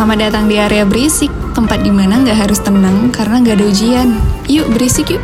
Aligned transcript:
Selamat 0.00 0.32
datang 0.32 0.48
di 0.48 0.56
area 0.56 0.88
berisik, 0.88 1.28
tempat 1.52 1.84
di 1.84 1.92
mana 1.92 2.24
nggak 2.24 2.48
harus 2.48 2.56
tenang 2.64 3.12
karena 3.12 3.36
nggak 3.44 3.60
ada 3.60 3.66
ujian. 3.68 4.08
Yuk 4.48 4.72
berisik 4.72 5.12
yuk. 5.12 5.20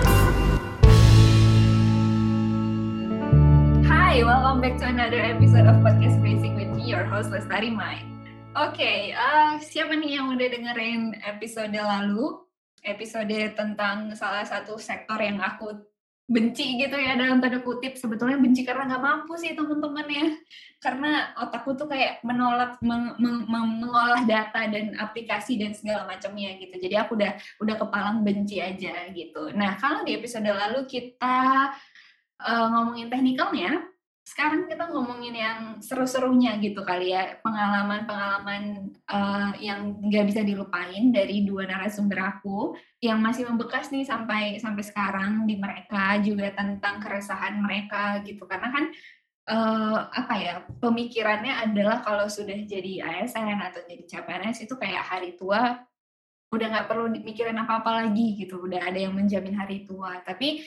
Hai, 3.89 4.21
welcome 4.21 4.61
back 4.61 4.77
to 4.77 4.85
another 4.85 5.17
episode 5.17 5.65
of 5.65 5.81
podcast 5.81 6.21
Berisik 6.21 6.53
with 6.61 6.69
me, 6.77 6.93
your 6.93 7.09
host 7.09 7.33
Lestari 7.33 7.73
Mai. 7.73 8.05
Oke, 8.53 8.77
okay, 8.77 9.01
uh, 9.17 9.57
siapa 9.65 9.97
nih 9.97 10.21
yang 10.21 10.37
udah 10.37 10.45
dengerin 10.45 11.25
episode 11.25 11.73
lalu? 11.73 12.37
Episode 12.85 13.57
tentang 13.57 14.13
salah 14.13 14.45
satu 14.45 14.77
sektor 14.77 15.17
yang 15.17 15.41
aku 15.41 15.73
benci 16.27 16.75
gitu 16.75 16.99
ya 16.99 17.15
dalam 17.15 17.39
tanda 17.39 17.63
kutip. 17.63 17.95
Sebetulnya 17.95 18.37
benci 18.39 18.67
karena 18.67 18.87
nggak 18.91 19.03
mampu 19.03 19.39
sih 19.39 19.55
teman-teman 19.55 20.07
ya. 20.11 20.27
Karena 20.83 21.33
otakku 21.39 21.79
tuh 21.79 21.87
kayak 21.87 22.21
menolak 22.27 22.79
meng, 22.83 23.15
meng, 23.23 23.47
mengolah 23.49 24.27
data 24.27 24.67
dan 24.67 24.99
aplikasi 24.99 25.57
dan 25.57 25.73
segala 25.73 26.05
macamnya 26.05 26.59
gitu. 26.59 26.75
Jadi 26.77 26.95
aku 26.99 27.15
udah 27.17 27.33
udah 27.63 27.75
kepalang 27.79 28.27
benci 28.27 28.59
aja 28.59 29.09
gitu. 29.15 29.55
Nah 29.55 29.79
kalau 29.79 30.03
di 30.03 30.19
episode 30.19 30.51
lalu 30.51 30.85
kita 30.91 31.71
uh, 32.43 32.67
ngomongin 32.75 33.09
teknikalnya 33.09 33.96
sekarang 34.27 34.67
kita 34.67 34.91
ngomongin 34.91 35.39
yang 35.39 35.61
seru-serunya 35.79 36.59
gitu 36.59 36.83
kali 36.83 37.15
ya 37.15 37.39
pengalaman-pengalaman 37.47 38.91
uh, 39.07 39.55
yang 39.63 40.03
nggak 40.03 40.27
bisa 40.27 40.43
dilupain 40.43 41.15
dari 41.15 41.47
dua 41.47 41.63
narasumber 41.63 42.35
aku 42.35 42.75
yang 42.99 43.23
masih 43.23 43.47
membekas 43.47 43.95
nih 43.95 44.03
sampai 44.03 44.59
sampai 44.59 44.83
sekarang 44.83 45.47
di 45.47 45.55
mereka 45.55 46.19
juga 46.27 46.51
tentang 46.59 46.99
keresahan 46.99 47.55
mereka 47.63 48.19
gitu. 48.27 48.43
Karena 48.51 48.75
kan 48.75 48.85
uh, 49.47 50.11
apa 50.11 50.35
ya 50.43 50.55
pemikirannya 50.83 51.63
adalah 51.63 52.03
kalau 52.03 52.27
sudah 52.27 52.67
jadi 52.67 53.07
ASN 53.07 53.63
atau 53.63 53.87
jadi 53.87 54.11
CPNS 54.11 54.67
itu 54.67 54.75
kayak 54.75 55.07
hari 55.07 55.39
tua 55.39 55.87
udah 56.51 56.67
nggak 56.67 56.89
perlu 56.91 57.15
mikirin 57.15 57.63
apa-apa 57.63 58.03
lagi 58.03 58.43
gitu. 58.43 58.59
Udah 58.59 58.91
ada 58.91 58.99
yang 58.99 59.15
menjamin 59.15 59.55
hari 59.55 59.87
tua. 59.87 60.19
Tapi 60.27 60.67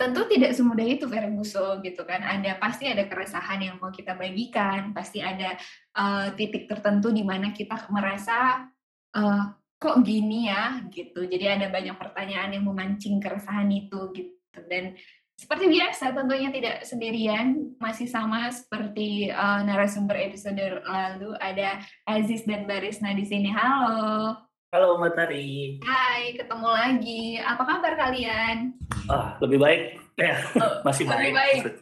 tentu 0.00 0.24
tidak 0.32 0.56
semudah 0.56 0.86
itu 0.88 1.04
Ferguso 1.04 1.76
gitu 1.84 2.08
kan. 2.08 2.24
Ada 2.24 2.56
pasti 2.56 2.88
ada 2.88 3.04
keresahan 3.04 3.60
yang 3.60 3.76
mau 3.76 3.92
kita 3.92 4.16
bagikan 4.16 4.96
pasti 4.96 5.20
ada 5.20 5.60
uh, 5.92 6.32
titik 6.32 6.64
tertentu 6.64 7.12
di 7.12 7.20
mana 7.20 7.52
kita 7.52 7.76
merasa 7.92 8.64
uh, 9.12 9.44
kok 9.76 10.00
gini 10.00 10.48
ya 10.48 10.80
gitu. 10.88 11.28
Jadi 11.28 11.44
ada 11.44 11.68
banyak 11.68 12.00
pertanyaan 12.00 12.56
yang 12.56 12.64
memancing 12.64 13.20
keresahan 13.20 13.68
itu 13.68 14.08
gitu. 14.16 14.58
Dan 14.64 14.96
seperti 15.36 15.68
biasa 15.68 16.16
tentunya 16.16 16.48
tidak 16.48 16.84
sendirian 16.88 17.76
masih 17.76 18.08
sama 18.08 18.48
seperti 18.48 19.28
uh, 19.28 19.60
narasumber 19.64 20.16
episode 20.16 20.80
lalu 20.84 21.36
ada 21.36 21.80
Aziz 22.08 22.48
dan 22.48 22.64
Barisna 22.64 23.12
di 23.12 23.28
sini. 23.28 23.52
Halo 23.52 24.49
Halo 24.70 25.02
Mbak 25.02 25.18
Tari. 25.18 25.82
Hai, 25.82 26.38
ketemu 26.38 26.70
lagi. 26.70 27.42
Apa 27.42 27.66
kabar 27.66 27.90
kalian? 27.98 28.70
Ah, 29.10 29.34
lebih 29.42 29.58
baik. 29.58 29.82
Ya, 30.20 30.36
oh, 30.60 30.84
masih 30.84 31.08
lebih 31.08 31.32
baik. 31.32 31.64
baik. 31.64 31.80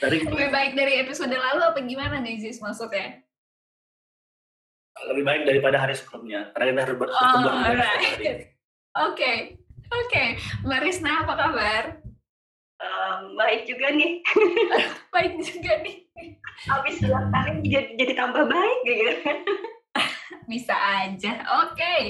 dari 0.00 0.18
lebih 0.32 0.48
baik 0.48 0.72
dari 0.72 1.04
episode 1.04 1.36
lalu 1.36 1.60
apa 1.60 1.78
gimana 1.84 2.16
nih 2.16 2.40
Zis 2.40 2.64
maksudnya? 2.64 3.20
Lebih 5.04 5.28
baik 5.28 5.42
daripada 5.44 5.84
hari 5.84 5.94
sebelumnya. 5.94 6.48
Karena 6.56 6.72
kita 6.72 6.80
harus 6.80 6.96
bertemu 6.96 7.20
oh, 7.20 7.44
Oke, 7.44 7.92
oke. 9.04 9.32
Okay. 10.08 10.28
Mbak 10.64 10.80
Risna 10.80 11.28
apa 11.28 11.34
kabar? 11.36 11.84
Um, 12.80 13.36
baik 13.36 13.68
juga 13.68 13.92
nih. 13.92 14.24
baik 15.14 15.38
juga 15.44 15.72
nih. 15.84 16.08
Habis 16.66 17.04
ulang 17.04 17.28
tahun 17.28 17.62
jadi, 17.62 18.00
jadi 18.00 18.12
tambah 18.16 18.48
baik 18.48 18.78
gitu 18.88 19.12
bisa 20.50 20.74
aja. 20.74 21.46
Oke, 21.62 21.78
okay. 21.78 22.02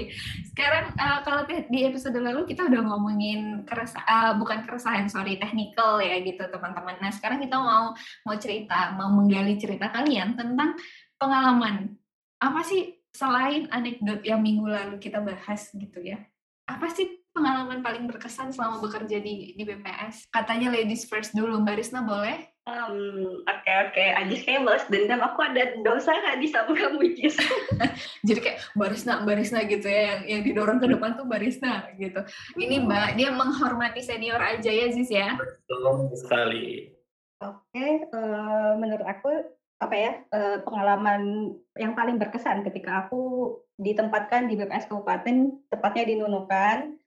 sekarang 0.48 0.96
uh, 0.96 1.20
kalau 1.20 1.44
di 1.44 1.84
episode 1.84 2.16
lalu 2.16 2.48
kita 2.48 2.64
udah 2.66 2.80
ngomongin 2.80 3.62
uh, 3.68 4.32
bukan 4.40 4.64
keresahan, 4.64 5.06
sorry, 5.12 5.36
technical 5.36 6.00
ya 6.00 6.18
gitu 6.24 6.40
teman-teman. 6.48 6.96
Nah 6.98 7.12
sekarang 7.12 7.44
kita 7.44 7.60
mau 7.60 7.92
mau 8.24 8.36
cerita, 8.40 8.96
mau 8.96 9.12
menggali 9.12 9.60
cerita 9.60 9.92
kalian 9.92 10.34
tentang 10.34 10.74
pengalaman. 11.20 11.94
Apa 12.40 12.64
sih 12.64 12.98
selain 13.12 13.68
anekdot 13.68 14.24
yang 14.24 14.40
minggu 14.40 14.64
lalu 14.64 14.96
kita 14.96 15.20
bahas 15.20 15.68
gitu 15.76 16.00
ya? 16.00 16.18
Apa 16.66 16.88
sih 16.90 17.20
pengalaman 17.30 17.84
paling 17.84 18.10
berkesan 18.10 18.50
selama 18.50 18.82
bekerja 18.82 19.22
di 19.22 19.54
di 19.54 19.62
BPS? 19.62 20.32
Katanya 20.34 20.74
ladies 20.74 21.06
first 21.06 21.36
dulu, 21.36 21.62
Mbak 21.62 21.76
Risna 21.78 22.02
boleh? 22.02 22.49
Um, 22.68 23.40
oke 23.48 23.64
okay, 23.64 23.74
oke, 23.88 23.92
okay. 23.96 24.08
Ajis 24.20 24.44
kayak 24.44 24.68
balas 24.68 24.84
dendam. 24.92 25.24
Aku 25.24 25.40
ada 25.40 25.80
dosa 25.80 26.12
nggak 26.12 26.38
di 26.44 26.46
sama 26.52 26.76
kamu 26.76 27.16
Jis? 27.16 27.40
Jadi 28.28 28.40
kayak 28.44 28.58
barisna 28.76 29.24
barisna 29.24 29.64
gitu 29.64 29.88
ya, 29.88 30.12
yang, 30.12 30.20
yang 30.28 30.40
didorong 30.44 30.76
ke 30.76 30.86
depan 30.92 31.16
tuh 31.16 31.24
barisna 31.24 31.88
gitu. 31.96 32.20
Ini 32.60 32.84
Mbak, 32.84 33.08
dia 33.16 33.32
menghormati 33.32 34.04
senior 34.04 34.38
aja 34.38 34.68
ya 34.68 34.86
Zis 34.92 35.08
ya? 35.08 35.40
Betul 35.40 36.12
sekali. 36.20 36.92
Oke, 37.40 37.64
okay, 37.72 37.92
uh, 38.12 38.20
eh, 38.20 38.72
menurut 38.76 39.08
aku 39.08 39.32
apa 39.80 39.94
ya 39.96 40.12
uh, 40.28 40.60
pengalaman 40.60 41.56
yang 41.80 41.96
paling 41.96 42.20
berkesan 42.20 42.60
ketika 42.68 43.08
aku 43.08 43.56
ditempatkan 43.80 44.44
di 44.44 44.60
BPS 44.60 44.92
Kabupaten, 44.92 45.64
tepatnya 45.72 46.04
di 46.04 46.14
Nunukan, 46.20 47.00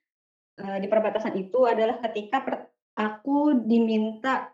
uh, 0.66 0.78
di 0.81 0.90
perbatasan 0.90 1.38
itu 1.38 1.69
adalah 1.69 2.02
ketika 2.02 2.42
per, 2.42 2.74
aku 2.97 3.62
diminta 3.69 4.53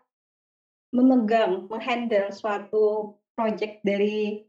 memegang, 0.90 1.70
menghandle 1.70 2.30
suatu 2.34 3.16
project 3.38 3.80
dari 3.86 4.44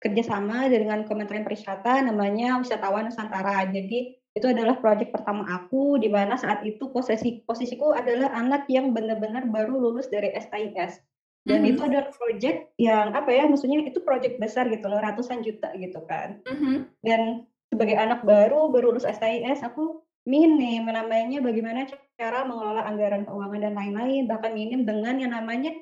kerjasama 0.00 0.70
dengan 0.72 1.04
Kementerian 1.04 1.44
Pariwisata 1.44 2.00
namanya 2.00 2.56
Wisatawan 2.56 3.12
Nusantara. 3.12 3.68
Jadi 3.68 4.16
itu 4.30 4.46
adalah 4.46 4.78
proyek 4.78 5.10
pertama 5.10 5.44
aku 5.50 5.98
di 5.98 6.06
mana 6.06 6.38
saat 6.38 6.62
itu 6.62 6.88
posisi 6.94 7.42
posisiku 7.42 7.92
adalah 7.92 8.30
anak 8.32 8.64
yang 8.70 8.94
benar-benar 8.94 9.50
baru 9.50 9.76
lulus 9.76 10.08
dari 10.08 10.32
STIS. 10.32 11.02
Dan 11.40 11.64
mm-hmm. 11.64 11.70
itu 11.72 11.80
adalah 11.82 12.08
proyek 12.12 12.56
yang 12.76 13.16
apa 13.16 13.32
ya, 13.32 13.44
maksudnya 13.48 13.80
itu 13.84 14.00
proyek 14.04 14.36
besar 14.38 14.68
gitu 14.68 14.86
loh, 14.86 15.00
ratusan 15.00 15.40
juta 15.42 15.72
gitu 15.76 16.00
kan. 16.06 16.40
Mm-hmm. 16.46 16.76
Dan 17.02 17.20
sebagai 17.68 17.96
anak 17.96 18.22
baru 18.24 18.70
baru 18.70 18.94
lulus 18.94 19.08
STIS, 19.08 19.64
aku 19.66 20.04
minim 20.28 20.84
namanya 20.84 21.40
bagaimana 21.40 21.88
cara 22.20 22.44
mengelola 22.44 22.84
anggaran 22.84 23.24
keuangan 23.24 23.60
dan 23.64 23.72
lain-lain, 23.72 24.28
bahkan 24.28 24.52
minim 24.52 24.84
dengan 24.84 25.16
yang 25.16 25.32
namanya 25.32 25.72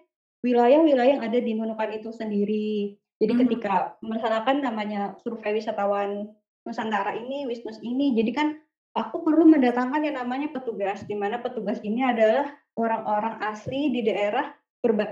wilayah-wilayah 0.47 1.19
yang 1.19 1.23
ada 1.27 1.39
di 1.43 1.59
Nunukan 1.59 1.91
itu 1.99 2.15
sendiri. 2.15 2.95
Jadi 3.19 3.33
hmm. 3.35 3.41
ketika 3.43 3.99
melaksanakan 3.99 4.63
namanya 4.63 5.19
survei 5.27 5.59
wisatawan 5.59 6.31
Nusantara 6.63 7.19
ini, 7.19 7.51
Wisnus 7.51 7.83
ini, 7.83 8.15
jadi 8.15 8.31
kan 8.31 8.49
aku 8.95 9.27
perlu 9.27 9.51
mendatangkan 9.51 10.07
yang 10.07 10.15
namanya 10.15 10.55
petugas, 10.55 11.03
di 11.03 11.19
mana 11.19 11.43
petugas 11.43 11.83
ini 11.83 12.07
adalah 12.07 12.55
orang-orang 12.79 13.43
asli 13.43 13.91
di 13.91 14.07
daerah 14.07 14.55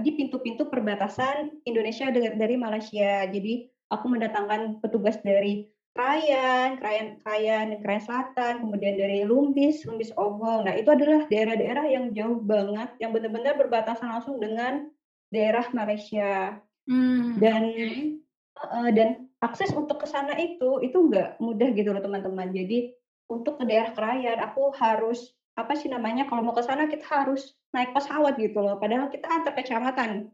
di 0.06 0.15
pintu-pintu 0.15 0.70
perbatasan 0.70 1.66
Indonesia 1.66 2.06
dari 2.15 2.54
Malaysia. 2.54 3.26
Jadi 3.26 3.66
aku 3.91 4.06
mendatangkan 4.06 4.78
petugas 4.78 5.19
dari 5.26 5.66
Krayan, 5.97 6.77
Krayan, 6.77 7.09
Krayan, 7.25 7.67
Krayan 7.81 8.05
Selatan, 8.05 8.55
kemudian 8.61 9.01
dari 9.01 9.25
Lumbis, 9.25 9.81
Lumbis 9.89 10.12
Ogong. 10.12 10.69
Nah 10.69 10.77
itu 10.77 10.93
adalah 10.93 11.25
daerah-daerah 11.27 11.89
yang 11.89 12.12
jauh 12.12 12.37
banget, 12.45 12.93
yang 13.01 13.17
benar-benar 13.17 13.57
berbatasan 13.57 14.12
langsung 14.12 14.37
dengan 14.37 14.93
daerah 15.33 15.65
Malaysia. 15.73 16.61
Hmm, 16.87 17.41
dan 17.41 17.62
okay. 17.67 18.21
uh, 18.61 18.91
dan 18.93 19.27
akses 19.43 19.75
untuk 19.75 20.05
ke 20.05 20.07
sana 20.07 20.39
itu 20.39 20.84
itu 20.84 20.95
nggak 20.95 21.41
mudah 21.41 21.73
gitu 21.73 21.91
loh 21.97 22.05
teman-teman. 22.05 22.53
Jadi 22.53 22.93
untuk 23.33 23.57
ke 23.57 23.65
daerah 23.65 23.97
Krayan 23.97 24.39
aku 24.45 24.77
harus 24.77 25.33
apa 25.57 25.73
sih 25.75 25.89
namanya 25.89 26.28
kalau 26.28 26.45
mau 26.45 26.53
ke 26.53 26.61
sana 26.61 26.87
kita 26.87 27.09
harus 27.09 27.57
naik 27.73 27.97
pesawat 27.97 28.37
gitu 28.37 28.61
loh. 28.61 28.77
Padahal 28.77 29.09
kita 29.09 29.27
antar 29.33 29.57
kecamatan. 29.57 30.28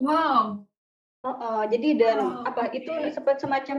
Wow 0.00 0.64
uh, 1.24 1.30
uh, 1.32 1.62
jadi 1.66 1.88
dan 1.96 2.18
oh, 2.20 2.44
apa 2.44 2.70
okay. 2.70 2.84
itu 2.84 2.92
seperti 3.10 3.48
semacam 3.48 3.76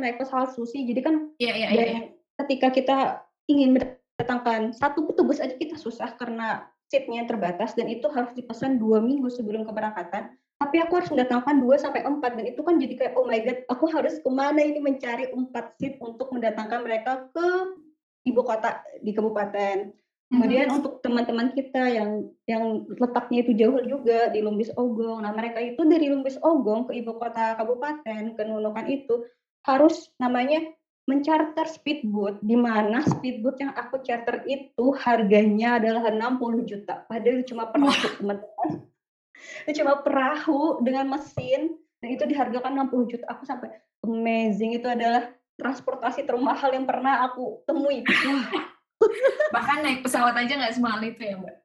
susi 0.50 0.84
jadi 0.90 1.02
kan 1.06 1.16
yeah, 1.38 1.56
yeah, 1.56 1.72
yeah. 1.72 2.04
ketika 2.44 2.68
kita 2.74 2.98
ingin 3.46 3.78
mendatangkan 3.78 4.74
satu 4.74 5.06
petugas 5.06 5.38
aja 5.38 5.54
kita 5.56 5.78
susah 5.78 6.18
karena 6.18 6.66
seatnya 6.90 7.26
terbatas 7.30 7.78
dan 7.78 7.90
itu 7.90 8.06
harus 8.10 8.34
dipesan 8.34 8.82
dua 8.82 9.02
minggu 9.02 9.30
sebelum 9.30 9.66
keberangkatan 9.66 10.34
tapi 10.56 10.80
aku 10.80 11.04
harus 11.04 11.12
mendatangkan 11.12 11.68
2 11.68 11.84
sampai 11.84 12.08
4 12.08 12.16
dan 12.40 12.46
itu 12.48 12.62
kan 12.64 12.80
jadi 12.80 12.94
kayak 12.96 13.14
oh 13.20 13.28
my 13.28 13.44
god, 13.44 13.60
aku 13.68 13.86
harus 13.92 14.24
ke 14.24 14.30
mana 14.32 14.64
ini 14.64 14.80
mencari 14.80 15.28
4 15.28 15.52
seat 15.76 16.00
untuk 16.00 16.32
mendatangkan 16.32 16.80
mereka 16.80 17.28
ke 17.36 17.48
ibu 18.24 18.42
kota 18.42 18.80
di 19.04 19.12
kabupaten. 19.12 19.92
Kemudian 20.26 20.74
hmm. 20.74 20.78
untuk 20.82 20.94
teman-teman 21.06 21.54
kita 21.54 21.86
yang 21.86 22.26
yang 22.50 22.82
letaknya 22.98 23.46
itu 23.46 23.52
jauh 23.54 23.78
juga 23.86 24.34
di 24.34 24.42
Lumbis 24.42 24.74
Ogong. 24.74 25.22
Nah, 25.22 25.30
mereka 25.30 25.62
itu 25.62 25.86
dari 25.86 26.10
Lumbis 26.10 26.42
Ogong 26.42 26.90
ke 26.90 26.98
ibu 26.98 27.14
kota 27.22 27.54
kabupaten 27.62 28.34
ke 28.34 28.42
Nunukan 28.42 28.90
itu 28.90 29.22
harus 29.66 30.10
namanya 30.18 30.66
mencarter 31.06 31.70
speedboat 31.70 32.42
di 32.42 32.58
mana 32.58 33.06
speedboat 33.06 33.62
yang 33.62 33.74
aku 33.78 34.02
charter 34.02 34.42
itu 34.50 34.86
harganya 34.98 35.78
adalah 35.78 36.10
60 36.10 36.66
juta 36.66 37.06
padahal 37.06 37.46
cuma 37.46 37.70
per 37.70 37.78
teman-teman 38.18 38.70
itu 39.70 39.72
cuma 39.86 40.02
perahu 40.02 40.82
dengan 40.82 41.06
mesin 41.14 41.78
dan 42.02 42.10
itu 42.10 42.26
dihargakan 42.26 42.90
60 42.90 43.14
juta 43.14 43.26
aku 43.30 43.46
sampai 43.46 43.70
amazing 44.02 44.82
itu 44.82 44.90
adalah 44.90 45.30
transportasi 45.62 46.28
termahal 46.28 46.74
yang 46.74 46.86
pernah 46.86 47.26
aku 47.26 47.64
temui. 47.64 48.04
Bahkan 49.56 49.78
naik 49.82 50.00
pesawat 50.06 50.36
aja 50.38 50.54
nggak 50.56 50.76
semahal 50.76 51.02
itu 51.04 51.22
ya, 51.22 51.36
Mbak? 51.40 51.56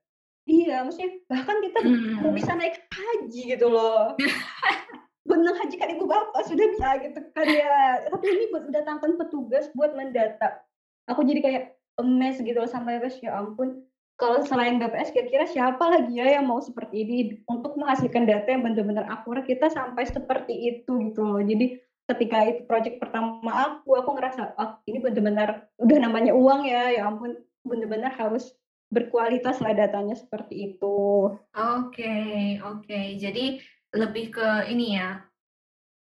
Iya, 0.50 0.76
maksudnya 0.82 1.10
bahkan 1.30 1.56
kita 1.62 1.78
hmm. 1.84 2.34
bisa 2.34 2.52
naik 2.58 2.76
haji 2.90 3.42
gitu 3.54 3.66
loh. 3.70 4.18
Benar 5.30 5.54
haji 5.62 5.76
kan 5.78 5.94
ibu 5.94 6.10
bapak 6.10 6.42
sudah 6.48 6.66
bisa 6.74 6.88
gitu 7.06 7.20
kan 7.30 7.46
ya. 7.46 8.02
Tapi 8.10 8.24
ini 8.26 8.44
buat 8.50 8.66
mendatangkan 8.66 9.10
petugas 9.20 9.70
buat 9.78 9.94
mendata. 9.94 10.66
Aku 11.06 11.22
jadi 11.22 11.40
kayak 11.44 11.64
emes 12.02 12.42
gitu 12.42 12.58
loh 12.58 12.70
sampai 12.70 12.98
bes 12.98 13.20
ya 13.22 13.38
ampun. 13.38 13.86
Kalau 14.18 14.44
selain 14.44 14.76
BPS 14.76 15.16
kira-kira 15.16 15.48
siapa 15.48 15.80
lagi 15.80 16.20
ya 16.20 16.36
yang 16.40 16.44
mau 16.44 16.60
seperti 16.60 17.08
ini 17.08 17.16
untuk 17.48 17.72
menghasilkan 17.80 18.28
data 18.28 18.52
yang 18.52 18.60
benar-benar 18.60 19.08
akurat 19.08 19.48
kita 19.48 19.72
sampai 19.72 20.04
seperti 20.04 20.76
itu 20.76 20.92
gitu 21.08 21.24
loh. 21.24 21.40
Jadi 21.40 21.80
ketika 22.10 22.42
itu 22.46 22.66
project 22.66 22.98
pertama 22.98 23.50
aku 23.50 23.94
aku 23.94 24.10
ngerasa 24.18 24.58
oh, 24.58 24.82
ini 24.90 24.98
benar-benar 24.98 25.70
udah 25.78 25.98
namanya 26.02 26.32
uang 26.34 26.66
ya 26.66 26.90
ya 26.90 27.06
ampun 27.06 27.38
benar-benar 27.62 28.12
harus 28.18 28.50
berkualitas 28.90 29.62
lah 29.62 29.70
datanya 29.70 30.18
seperti 30.18 30.74
itu. 30.74 31.30
Oke 31.54 32.02
okay, 32.02 32.58
oke 32.58 32.82
okay. 32.84 33.14
jadi 33.16 33.62
lebih 33.94 34.34
ke 34.34 34.48
ini 34.70 34.98
ya 34.98 35.22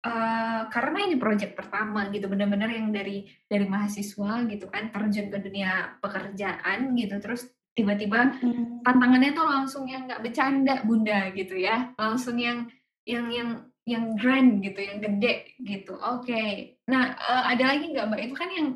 uh, 0.06 0.60
karena 0.70 0.98
ini 1.06 1.16
project 1.18 1.58
pertama 1.58 2.06
gitu 2.14 2.30
benar-benar 2.30 2.70
yang 2.70 2.94
dari 2.94 3.26
dari 3.46 3.66
mahasiswa 3.66 4.46
gitu 4.46 4.66
kan 4.70 4.90
terjun 4.94 5.30
ke 5.30 5.38
dunia 5.42 5.98
pekerjaan 5.98 6.94
gitu 6.94 7.18
terus 7.18 7.50
tiba-tiba 7.76 8.32
hmm. 8.40 8.86
tantangannya 8.86 9.36
tuh 9.36 9.46
langsung 9.46 9.84
yang 9.84 10.08
nggak 10.08 10.22
bercanda 10.24 10.80
bunda 10.86 11.28
gitu 11.36 11.58
ya 11.60 11.92
langsung 12.00 12.40
yang 12.40 12.66
yang 13.04 13.28
yang 13.30 13.50
yang 13.86 14.18
grand 14.18 14.58
gitu, 14.66 14.82
yang 14.82 14.98
gede 14.98 15.54
gitu. 15.62 15.94
Oke. 15.94 16.26
Okay. 16.26 16.50
Nah, 16.90 17.14
uh, 17.14 17.44
ada 17.46 17.70
lagi 17.70 17.94
nggak 17.94 18.06
mbak? 18.10 18.20
Itu 18.26 18.34
kan 18.34 18.50
yang 18.50 18.68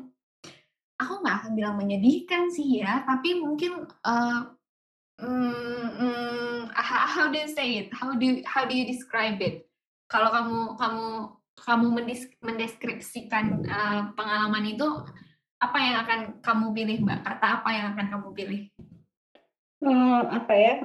aku 0.95 1.13
nggak 1.19 1.35
akan 1.43 1.51
bilang 1.59 1.75
menyedihkan 1.75 2.47
sih 2.47 2.79
ya, 2.79 3.03
tapi 3.03 3.43
mungkin 3.43 3.91
uh, 4.07 4.41
mm, 5.19 5.87
mm, 5.99 6.59
how 6.71 7.27
do 7.27 7.37
you 7.37 7.51
say 7.51 7.83
it? 7.83 7.87
How 7.91 8.15
do 8.15 8.25
how 8.47 8.63
do 8.63 8.71
you 8.71 8.87
describe 8.87 9.37
it? 9.43 9.67
Kalau 10.07 10.31
kamu 10.31 10.59
kamu 10.79 11.07
kamu 11.61 11.87
mendeskripsikan 12.39 13.67
uh, 13.67 14.01
pengalaman 14.15 14.63
itu, 14.63 14.87
apa 15.59 15.77
yang 15.77 15.95
akan 16.07 16.19
kamu 16.39 16.65
pilih 16.71 16.97
mbak? 17.03 17.19
Kata 17.27 17.61
apa 17.61 17.69
yang 17.75 17.85
akan 17.93 18.07
kamu 18.15 18.27
pilih? 18.31 18.61
Uh, 19.83 20.23
apa 20.31 20.53
ya? 20.55 20.75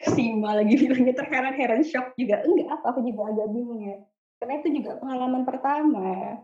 Sima 0.00 0.56
lagi 0.56 0.74
bilangnya 0.80 1.12
terheran-heran 1.12 1.84
shock 1.84 2.16
juga. 2.16 2.40
Enggak 2.42 2.80
aku 2.80 3.04
juga 3.04 3.32
agak 3.36 3.48
bingung 3.52 3.80
ya. 3.84 3.96
Karena 4.40 4.54
itu 4.64 4.68
juga 4.80 4.96
pengalaman 4.96 5.44
pertama 5.44 6.40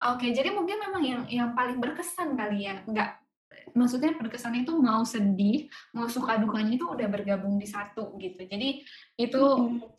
oke 0.00 0.26
jadi 0.32 0.48
mungkin 0.52 0.76
memang 0.80 1.02
yang 1.04 1.22
yang 1.28 1.50
paling 1.52 1.78
berkesan 1.78 2.34
kali 2.34 2.68
ya. 2.68 2.80
Enggak 2.88 3.20
maksudnya 3.70 4.16
berkesan 4.18 4.66
itu 4.66 4.74
mau 4.78 5.06
sedih 5.06 5.70
mau 5.94 6.10
suka 6.10 6.38
dukanya 6.42 6.74
itu 6.74 6.86
udah 6.86 7.06
bergabung 7.06 7.60
di 7.60 7.68
satu 7.68 8.16
gitu. 8.18 8.40
Jadi 8.48 8.82
itu 9.20 9.42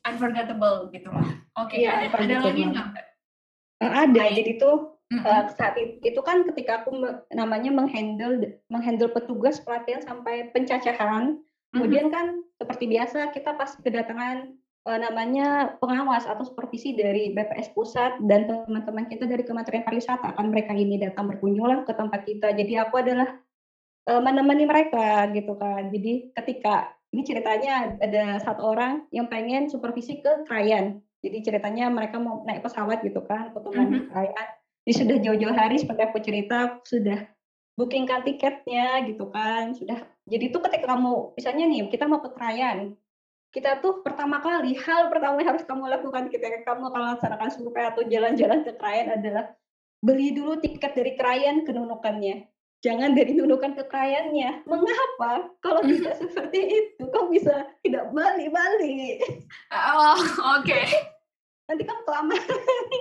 unforgettable 0.01 0.89
gitu. 0.91 1.11
Oke 1.55 1.77
okay, 1.77 1.87
ya, 1.87 2.01
ada, 2.01 2.07
ada 2.17 2.35
lagi 2.51 2.63
nggak? 2.67 2.87
Ada. 3.81 4.23
Jadi 4.33 4.51
tuh 4.57 4.97
mm-hmm. 5.13 5.25
uh, 5.27 5.43
saat 5.55 5.75
itu, 5.77 5.93
itu 6.03 6.21
kan 6.23 6.43
ketika 6.51 6.83
aku 6.83 6.95
namanya 7.31 7.71
menghandle 7.71 8.59
menghandle 8.67 9.11
petugas 9.13 9.61
pelatihan 9.61 10.01
sampai 10.03 10.49
pencacahan 10.51 11.39
Kemudian 11.71 12.11
kan 12.11 12.43
seperti 12.59 12.85
biasa 12.91 13.31
kita 13.31 13.55
pas 13.55 13.71
kedatangan 13.79 14.51
uh, 14.87 14.99
namanya 14.99 15.79
pengawas 15.79 16.27
atau 16.27 16.43
supervisi 16.43 16.91
dari 16.91 17.31
BPS 17.31 17.71
pusat 17.71 18.19
dan 18.27 18.43
teman-teman 18.45 19.07
kita 19.07 19.23
dari 19.23 19.47
Kementerian 19.47 19.87
Pariwisata 19.87 20.35
kan 20.35 20.51
mereka 20.51 20.75
ini 20.75 20.99
datang 20.99 21.31
berkunjung 21.31 21.87
ke 21.87 21.93
tempat 21.95 22.27
kita. 22.27 22.51
Jadi 22.51 22.75
aku 22.75 22.99
adalah 22.99 23.39
uh, 24.11 24.21
menemani 24.21 24.67
mereka 24.67 25.31
gitu 25.31 25.55
kan. 25.55 25.87
Jadi 25.95 26.35
ketika 26.35 26.91
ini 27.11 27.21
ceritanya 27.27 27.99
ada 27.99 28.39
satu 28.39 28.63
orang 28.63 29.07
yang 29.11 29.27
pengen 29.27 29.67
supervisi 29.67 30.23
ke 30.23 30.47
Krayan. 30.47 31.03
Jadi 31.21 31.37
ceritanya 31.45 31.91
mereka 31.91 32.17
mau 32.17 32.41
naik 32.47 32.65
pesawat 32.65 33.05
gitu 33.05 33.21
kan, 33.29 33.53
potongan 33.53 33.87
mm 33.87 33.93
-hmm. 33.93 34.07
Krayan. 34.09 34.47
Ini 34.81 34.93
sudah 34.97 35.17
jauh-jauh 35.21 35.53
hari 35.53 35.77
seperti 35.77 36.01
aku 36.01 36.17
cerita 36.25 36.81
sudah 36.81 37.21
bookingkan 37.79 38.23
tiketnya 38.27 39.03
gitu 39.07 39.27
kan 39.31 39.71
sudah. 39.75 40.03
Jadi 40.27 40.51
itu 40.51 40.57
ketika 40.59 40.95
kamu 40.95 41.35
misalnya 41.35 41.65
nih 41.67 41.87
kita 41.91 42.05
mau 42.07 42.19
ke 42.23 42.31
Krayan 42.35 42.95
kita 43.51 43.83
tuh 43.83 43.99
pertama 43.99 44.39
kali 44.39 44.79
hal 44.79 45.11
pertama 45.11 45.43
yang 45.43 45.51
harus 45.51 45.67
kamu 45.67 45.91
lakukan 45.91 46.31
ketika 46.31 46.63
kamu 46.71 46.87
akan 46.87 47.01
melaksanakan 47.03 47.49
survei 47.51 47.83
atau 47.83 48.01
jalan-jalan 48.07 48.63
ke 48.63 48.71
Krayan 48.79 49.19
adalah 49.19 49.51
beli 49.99 50.31
dulu 50.31 50.55
tiket 50.63 50.95
dari 50.95 51.19
Krayan 51.19 51.67
ke 51.67 51.75
Nunukannya. 51.75 52.47
Jangan 52.81 53.11
dari 53.13 53.35
Nunukan 53.35 53.75
ke 53.75 53.83
Krayannya. 53.91 54.63
Mengapa? 54.63 55.51
Kalau 55.59 55.83
tidak 55.83 56.15
seperti 56.23 56.59
itu 56.63 57.03
kau 57.11 57.27
bisa 57.27 57.67
tidak 57.83 58.09
balik-balik? 58.15 59.19
Oh 59.75 60.15
oke. 60.15 60.63
okay 60.63 61.20
nanti 61.69 61.83
kan 61.85 61.97
kelamaan. 62.07 62.47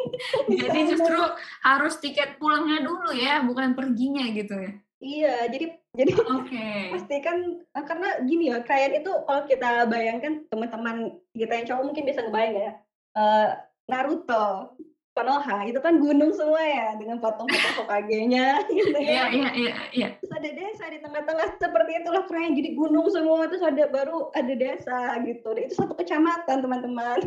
jadi 0.63 0.81
justru 0.93 1.21
harus 1.65 1.95
tiket 2.01 2.37
pulangnya 2.37 2.85
dulu 2.85 3.11
ya, 3.15 3.45
bukan 3.45 3.73
perginya 3.73 4.25
gitu 4.33 4.55
ya. 4.57 4.73
Iya, 5.01 5.37
jadi 5.49 5.67
jadi 5.97 6.13
okay. 6.13 6.81
pasti 6.95 7.17
kan 7.25 7.37
eh, 7.65 7.85
karena 7.89 8.09
gini 8.29 8.53
ya, 8.53 8.61
klien 8.61 9.01
itu 9.01 9.11
kalau 9.25 9.43
kita 9.49 9.89
bayangkan 9.89 10.45
teman-teman 10.53 11.17
kita 11.33 11.53
yang 11.57 11.67
cowok 11.67 11.85
mungkin 11.89 12.05
bisa 12.05 12.21
ngebayang 12.25 12.57
ya. 12.57 12.73
Uh, 13.11 13.49
Naruto, 13.91 14.79
Konoha 15.11 15.67
itu 15.67 15.83
kan 15.83 15.99
gunung 15.99 16.31
semua 16.31 16.63
ya 16.63 16.95
dengan 16.95 17.19
patung-patung 17.19 17.83
Hokage-nya 17.83 18.63
gitu 18.71 18.95
ya. 18.95 19.03
Iya, 19.03 19.25
iya, 19.35 19.51
iya, 19.59 19.75
iya. 19.91 20.09
Terus 20.23 20.33
ada 20.33 20.51
desa 20.55 20.85
di 20.87 20.99
tengah-tengah 21.03 21.49
seperti 21.59 21.91
itulah 21.99 22.25
keren 22.31 22.55
jadi 22.55 22.71
gunung 22.79 23.11
semua 23.11 23.51
terus 23.51 23.65
ada 23.67 23.91
baru 23.91 24.31
ada 24.31 24.55
desa 24.55 25.19
gitu. 25.27 25.51
Itu 25.59 25.75
satu 25.75 25.99
kecamatan, 25.99 26.63
teman-teman. 26.63 27.19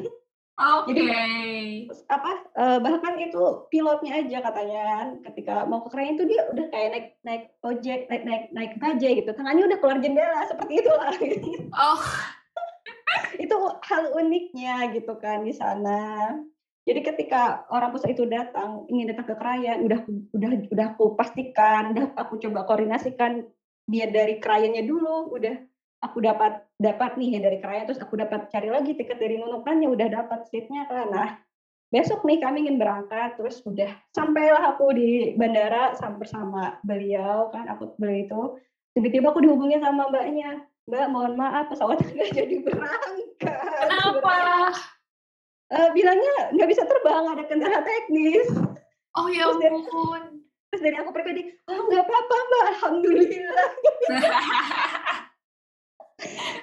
Oke. 0.53 0.93
Okay. 0.93 1.89
Jadi 1.89 2.03
apa 2.13 2.31
uh, 2.53 2.77
bahkan 2.77 3.17
itu 3.17 3.65
pilotnya 3.73 4.21
aja 4.21 4.37
katanya 4.45 4.85
ketika 5.25 5.65
mau 5.65 5.81
ke 5.81 5.89
krayan 5.89 6.13
itu 6.13 6.29
dia 6.29 6.45
udah 6.53 6.65
kayak 6.69 6.89
naik 6.93 7.07
naik 7.25 7.43
ojek 7.65 8.05
naik 8.05 8.23
naik 8.23 8.43
naik 8.53 8.71
bajai 8.77 9.17
gitu 9.17 9.33
tangannya 9.33 9.65
udah 9.65 9.77
keluar 9.81 9.97
jendela 9.97 10.45
seperti 10.45 10.73
itulah. 10.85 11.09
Oh. 11.73 12.01
itu 13.43 13.57
hal 13.89 14.03
uniknya 14.13 14.93
gitu 14.93 15.13
kan 15.17 15.41
di 15.41 15.57
sana. 15.57 16.37
Jadi 16.83 16.99
ketika 17.01 17.65
orang 17.73 17.95
pusat 17.95 18.13
itu 18.13 18.29
datang 18.29 18.85
ingin 18.93 19.09
datang 19.09 19.33
ke 19.33 19.35
krayan 19.39 19.81
udah 19.89 20.05
udah 20.37 20.49
udah 20.69 20.85
aku 20.93 21.17
pastikan 21.17 21.97
udah 21.97 22.13
aku 22.13 22.37
coba 22.37 22.67
koordinasikan 22.69 23.47
dia 23.89 24.05
dari 24.11 24.37
krayannya 24.37 24.85
dulu 24.85 25.33
udah 25.33 25.55
aku 26.03 26.19
dapat 26.19 26.67
dapat 26.75 27.15
nih 27.15 27.39
ya 27.39 27.47
dari 27.47 27.57
keraya 27.63 27.87
terus 27.87 28.03
aku 28.03 28.19
dapat 28.19 28.51
cari 28.51 28.67
lagi 28.67 28.91
tiket 28.93 29.17
dari 29.17 29.39
Nunukan 29.39 29.79
ya 29.79 29.89
udah 29.89 30.07
dapat 30.11 30.45
seatnya. 30.51 30.83
Kan 30.91 31.15
nah 31.15 31.39
besok 31.89 32.27
nih 32.27 32.43
kami 32.43 32.67
ingin 32.67 32.75
berangkat 32.75 33.39
terus 33.39 33.63
udah 33.63 33.87
sampailah 34.11 34.75
aku 34.75 34.91
di 34.91 35.37
bandara 35.39 35.95
sampai 35.95 36.27
bersama 36.27 36.75
beliau 36.83 37.47
kan 37.55 37.71
aku 37.71 37.95
beli 37.95 38.27
itu. 38.27 38.59
Tiba-tiba 38.93 39.31
aku 39.31 39.41
dihubungi 39.41 39.79
sama 39.79 40.11
mbaknya 40.11 40.67
mbak 40.83 41.07
mohon 41.15 41.39
maaf 41.39 41.71
pesawat 41.71 42.03
nggak 42.11 42.35
jadi 42.35 42.55
berangkat. 42.59 43.55
Kenapa? 43.87 44.35
Uh, 45.73 45.89
bilangnya 45.95 46.53
nggak 46.53 46.69
bisa 46.69 46.83
terbang 46.85 47.23
ada 47.31 47.43
kendala 47.47 47.79
teknis. 47.81 48.51
Oh 49.15 49.29
ya 49.29 49.47
ampun. 49.49 50.41
terus 50.73 50.89
dari 50.89 50.97
aku 50.97 51.13
pribadi 51.13 51.53
oh 51.69 51.85
nggak 51.85 52.01
apa-apa 52.01 52.35
mbak 52.49 52.63
alhamdulillah 52.73 53.69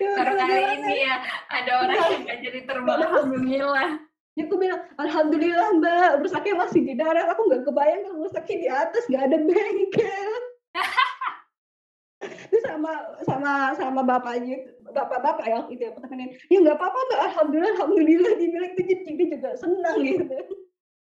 karena 0.00 0.33
kali 0.47 0.62
ini 0.78 0.95
ya 1.02 1.16
ada 1.50 1.73
orang 1.85 1.99
yang 1.99 2.23
gak 2.26 2.38
jadi 2.47 2.61
terbang 2.64 3.00
alhamdulillah. 3.02 3.90
Ya 4.38 4.42
aku 4.47 4.57
bilang 4.57 4.80
alhamdulillah 4.97 5.69
mbak. 5.83 6.11
Rusaknya 6.23 6.54
masih 6.54 6.80
di 6.87 6.95
darat 6.95 7.26
aku 7.28 7.50
nggak 7.50 7.66
kebayang 7.66 8.00
kalau 8.07 8.19
rusaknya 8.25 8.57
di 8.57 8.69
atas 8.71 9.02
nggak 9.11 9.25
ada 9.26 9.38
bengkel. 9.42 10.33
Terus 12.50 12.64
sama 12.69 12.92
sama 13.26 13.52
sama 13.75 14.00
bapaknya 14.07 14.61
bapak-bapak 14.92 15.47
ya 15.47 15.59
itu 15.73 15.83
ya 15.83 15.90
temenin 15.99 16.30
ya 16.47 16.59
nggak 16.62 16.78
apa-apa 16.78 16.99
mbak. 17.11 17.21
Alhamdulillah 17.35 17.73
alhamdulillah. 17.75 18.33
Dibilang 18.38 18.73
itu 18.78 18.83
jadi 18.87 19.25
juga 19.35 19.50
senang 19.59 19.97
gitu. 20.07 20.38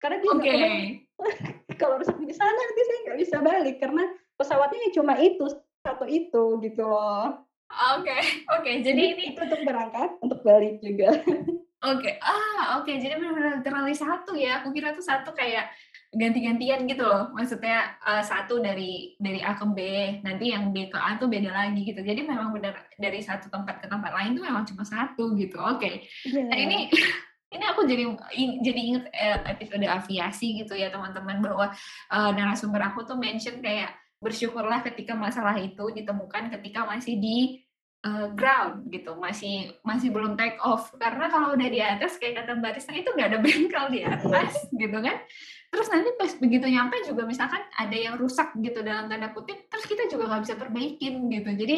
Karena 0.02 0.18
dia 0.24 0.32
okay. 0.32 0.78
kalau 1.82 2.02
rusak 2.02 2.18
di 2.18 2.34
sana 2.34 2.50
nanti 2.50 2.82
saya 2.88 3.00
nggak 3.06 3.20
bisa 3.22 3.38
balik 3.44 3.76
karena 3.78 4.04
pesawatnya 4.40 4.90
cuma 4.96 5.14
itu 5.22 5.46
satu 5.86 6.06
itu 6.10 6.58
gitu 6.62 6.84
loh 6.86 7.51
Oke, 7.98 8.18
oke. 8.52 8.72
Jadi 8.84 9.02
ini 9.16 9.24
itu 9.34 9.40
untuk 9.42 9.62
berangkat, 9.64 10.10
untuk 10.22 10.40
balik 10.44 10.80
juga. 10.84 11.10
Oke, 11.82 12.14
okay. 12.14 12.16
ah 12.22 12.78
oke. 12.78 12.86
Okay. 12.86 13.02
Jadi 13.02 13.18
benar-benar 13.18 13.58
literally 13.58 13.98
satu 13.98 14.38
ya. 14.38 14.62
Aku 14.62 14.70
kira 14.70 14.94
tuh 14.94 15.02
satu 15.02 15.34
kayak 15.34 15.74
ganti-gantian 16.14 16.86
gitu 16.86 17.02
loh. 17.02 17.34
Maksudnya 17.34 17.98
uh, 18.06 18.22
satu 18.22 18.62
dari 18.62 19.18
dari 19.18 19.42
A 19.42 19.58
ke 19.58 19.66
B, 19.66 19.80
nanti 20.22 20.54
yang 20.54 20.70
B 20.70 20.94
ke 20.94 21.00
A 21.00 21.18
tuh 21.18 21.26
beda 21.26 21.50
lagi 21.50 21.82
gitu. 21.82 22.06
Jadi 22.06 22.22
memang 22.22 22.54
benar 22.54 22.86
dari 23.02 23.18
satu 23.24 23.50
tempat 23.50 23.82
ke 23.82 23.90
tempat 23.90 24.14
lain 24.14 24.38
tuh 24.38 24.46
memang 24.46 24.62
cuma 24.70 24.86
satu 24.86 25.34
gitu. 25.34 25.58
Oke. 25.58 25.82
Okay. 25.82 25.96
Iya. 26.30 26.38
Yeah. 26.38 26.46
Nah 26.54 26.58
ini 26.62 26.78
ini 27.58 27.64
aku 27.68 27.82
jadi 27.84 28.04
jadi 28.64 28.80
inget 28.80 29.06
eh, 29.12 29.40
episode 29.52 29.84
aviasi 29.84 30.62
gitu 30.64 30.78
ya 30.78 30.88
teman-teman 30.88 31.44
bahwa 31.44 31.68
uh, 32.14 32.30
narasumber 32.32 32.80
aku 32.80 33.04
tuh 33.04 33.20
mention 33.20 33.60
kayak 33.60 33.92
bersyukurlah 34.22 34.86
ketika 34.86 35.18
masalah 35.18 35.58
itu 35.58 35.90
ditemukan 35.92 36.54
ketika 36.54 36.86
masih 36.86 37.18
di 37.18 37.66
uh, 38.06 38.30
ground 38.34 38.90
gitu 38.94 39.18
masih 39.18 39.74
masih 39.82 40.14
belum 40.14 40.38
take 40.38 40.62
off. 40.62 40.94
Karena 40.98 41.30
kalau 41.30 41.58
udah 41.58 41.70
di 41.70 41.82
atas 41.82 42.22
kayak 42.22 42.46
kata 42.46 42.58
Mbak 42.58 42.78
itu 42.78 43.10
nggak 43.10 43.30
ada 43.34 43.40
bengkel 43.46 43.86
di 43.90 44.02
atas 44.06 44.54
gitu 44.74 44.98
kan. 45.02 45.18
Terus 45.72 45.88
nanti 45.88 46.10
pas 46.20 46.32
begitu 46.36 46.68
nyampe 46.68 47.00
juga 47.08 47.24
misalkan 47.24 47.64
ada 47.80 47.96
yang 47.96 48.20
rusak 48.20 48.52
gitu 48.60 48.84
dalam 48.84 49.08
tanda 49.08 49.32
kutip 49.32 49.72
terus 49.72 49.88
kita 49.88 50.04
juga 50.12 50.28
nggak 50.28 50.44
bisa 50.46 50.56
perbaikin 50.60 51.32
gitu. 51.32 51.50
Jadi 51.56 51.78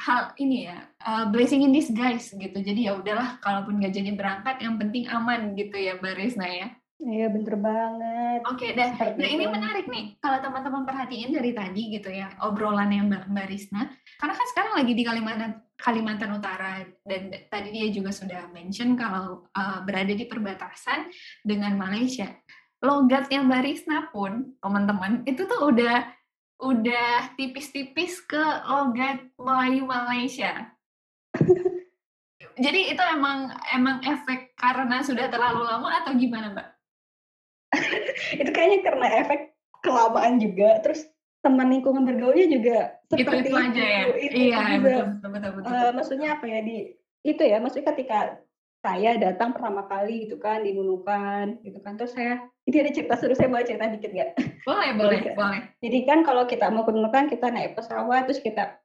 hal 0.00 0.32
ini 0.38 0.70
ya 0.70 0.78
uh, 1.04 1.28
blessing 1.28 1.66
in 1.66 1.74
disguise 1.74 2.30
gitu. 2.32 2.58
Jadi 2.62 2.86
ya 2.86 2.96
udahlah 2.96 3.42
kalaupun 3.42 3.82
nggak 3.82 3.92
jadi 3.92 4.14
berangkat 4.14 4.62
yang 4.62 4.78
penting 4.78 5.10
aman 5.10 5.58
gitu 5.58 5.76
ya 5.76 5.98
Mbak 5.98 6.14
ya 6.48 6.68
Iya 7.02 7.26
bener 7.34 7.58
banget. 7.58 8.40
Oke, 8.46 8.70
okay, 8.70 8.70
dan 8.78 8.94
nah 8.94 9.26
ini 9.26 9.42
menarik 9.50 9.90
nih 9.90 10.14
kalau 10.22 10.38
teman-teman 10.38 10.86
perhatiin 10.86 11.34
dari 11.34 11.50
tadi 11.50 11.98
gitu 11.98 12.14
ya 12.14 12.30
obrolan 12.46 12.94
yang 12.94 13.10
Mbak, 13.10 13.26
Mbak 13.26 13.46
Risna, 13.50 13.90
karena 14.22 14.34
kan 14.38 14.46
sekarang 14.54 14.72
lagi 14.78 14.92
di 14.94 15.02
Kalimantan 15.02 15.52
Kalimantan 15.74 16.30
Utara 16.30 16.86
dan 17.02 17.34
tadi 17.50 17.68
dia 17.74 17.90
juga 17.90 18.14
sudah 18.14 18.46
mention 18.54 18.94
kalau 18.94 19.50
uh, 19.50 19.82
berada 19.82 20.14
di 20.14 20.30
perbatasan 20.30 21.10
dengan 21.42 21.74
Malaysia 21.74 22.30
logatnya 22.82 23.46
Mbak 23.46 23.62
Risna 23.62 23.98
pun 24.10 24.58
teman-teman 24.58 25.22
itu 25.24 25.46
tuh 25.46 25.70
udah 25.70 26.02
udah 26.62 27.34
tipis-tipis 27.38 28.22
ke 28.26 28.42
logat 28.66 29.22
Melayu 29.38 29.86
Malaysia. 29.86 30.70
Jadi 32.64 32.92
itu 32.92 33.02
emang 33.16 33.48
emang 33.72 34.02
efek 34.04 34.52
karena 34.58 35.00
sudah 35.00 35.26
terlalu 35.30 35.64
lama 35.64 35.88
atau 36.02 36.12
gimana 36.18 36.52
Mbak? 36.52 36.68
itu 38.40 38.50
kayaknya 38.52 38.78
karena 38.84 39.06
efek 39.24 39.40
kelamaan 39.82 40.38
juga. 40.38 40.80
Terus 40.84 41.08
teman 41.42 41.74
lingkungan 41.74 42.06
bergaulnya 42.06 42.46
juga 42.46 42.78
seperti 43.10 43.50
itu, 43.50 43.50
itu 43.50 43.56
aja 43.58 43.82
ya. 43.82 44.02
Itu 44.14 44.34
iya 44.38 44.58
betul 44.78 45.06
betul 45.10 45.30
betul. 45.32 45.50
betul. 45.58 45.72
Uh, 45.74 45.90
maksudnya 45.96 46.28
apa 46.38 46.44
ya 46.46 46.60
di 46.62 46.78
itu 47.22 47.42
ya 47.42 47.58
maksudnya 47.62 47.86
ketika 47.94 48.18
saya 48.82 49.14
datang 49.14 49.54
pertama 49.54 49.86
kali 49.86 50.26
gitu 50.26 50.42
kan 50.42 50.66
di 50.66 50.74
Nunukan 50.74 51.62
gitu 51.62 51.78
kan 51.86 51.94
terus 51.94 52.18
saya 52.18 52.50
ini 52.66 52.82
ada 52.82 52.90
cerita 52.90 53.14
seru 53.14 53.38
saya 53.38 53.46
mau 53.46 53.62
cerita 53.62 53.86
dikit 53.86 54.10
nggak 54.10 54.30
boleh 54.66 54.90
boleh 54.98 55.20
boleh 55.38 55.60
jadi 55.78 55.98
kan 56.02 56.26
kalau 56.26 56.50
kita 56.50 56.66
mau 56.66 56.82
ke 56.82 56.90
Nunukan 56.90 57.30
kita 57.30 57.46
naik 57.54 57.78
pesawat 57.78 58.26
terus 58.26 58.42
kita 58.42 58.81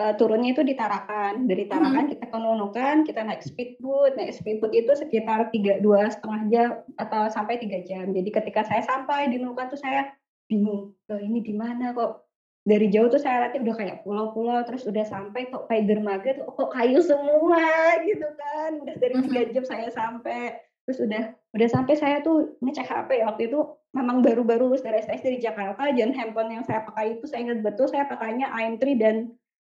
uh, 0.00 0.14
turunnya 0.16 0.56
itu 0.56 0.64
di 0.64 0.72
Tarakan. 0.72 1.44
Dari 1.44 1.68
Tarakan 1.68 2.08
hmm. 2.08 2.12
kita 2.16 2.24
ke 2.32 2.38
Nunukan 2.40 2.96
kita 3.04 3.20
naik 3.20 3.44
speedboat. 3.44 4.16
Naik 4.16 4.32
speedboat 4.32 4.72
itu 4.72 4.92
sekitar 4.96 5.52
tiga 5.52 5.76
dua 5.84 6.08
setengah 6.08 6.40
jam 6.48 6.68
atau 6.96 7.28
sampai 7.28 7.60
tiga 7.60 7.84
jam. 7.84 8.16
Jadi 8.16 8.32
ketika 8.32 8.64
saya 8.64 8.80
sampai 8.80 9.28
di 9.28 9.36
Nunukan 9.36 9.68
tuh 9.68 9.80
saya 9.80 10.08
bingung 10.48 10.96
ini 11.12 11.44
di 11.44 11.52
mana 11.52 11.92
kok? 11.92 12.24
Dari 12.60 12.92
jauh 12.92 13.08
tuh 13.08 13.16
saya 13.16 13.48
lihat 13.48 13.56
udah 13.56 13.76
kayak 13.76 13.96
pulau-pulau 14.04 14.60
terus 14.68 14.84
udah 14.84 15.04
sampai 15.08 15.48
kok 15.48 15.64
kayak 15.68 15.88
dermaga 15.88 16.36
tuh 16.36 16.44
kok 16.48 16.70
kayu 16.72 17.00
semua 17.04 17.60
gitu 18.08 18.28
kan. 18.36 18.80
Udah 18.80 18.96
dari 18.96 19.14
tiga 19.28 19.40
jam 19.52 19.64
saya 19.68 19.88
sampai 19.92 20.60
terus 20.88 21.06
udah 21.06 21.22
udah 21.54 21.68
sampai 21.70 21.94
saya 21.94 22.18
tuh 22.24 22.56
ngecek 22.64 22.88
HP 22.88 23.22
waktu 23.22 23.46
itu 23.52 23.62
memang 23.94 24.22
baru-baru 24.22 24.70
lulus 24.70 24.82
dari 24.82 25.02
STS 25.02 25.22
dari 25.22 25.38
Jakarta 25.42 25.90
dan 25.90 26.10
handphone 26.14 26.50
yang 26.54 26.64
saya 26.66 26.86
pakai 26.86 27.18
itu 27.18 27.26
saya 27.26 27.50
ingat 27.50 27.62
betul 27.62 27.86
saya 27.90 28.06
pakainya 28.06 28.50
AM3 28.54 28.82
dan 28.98 29.30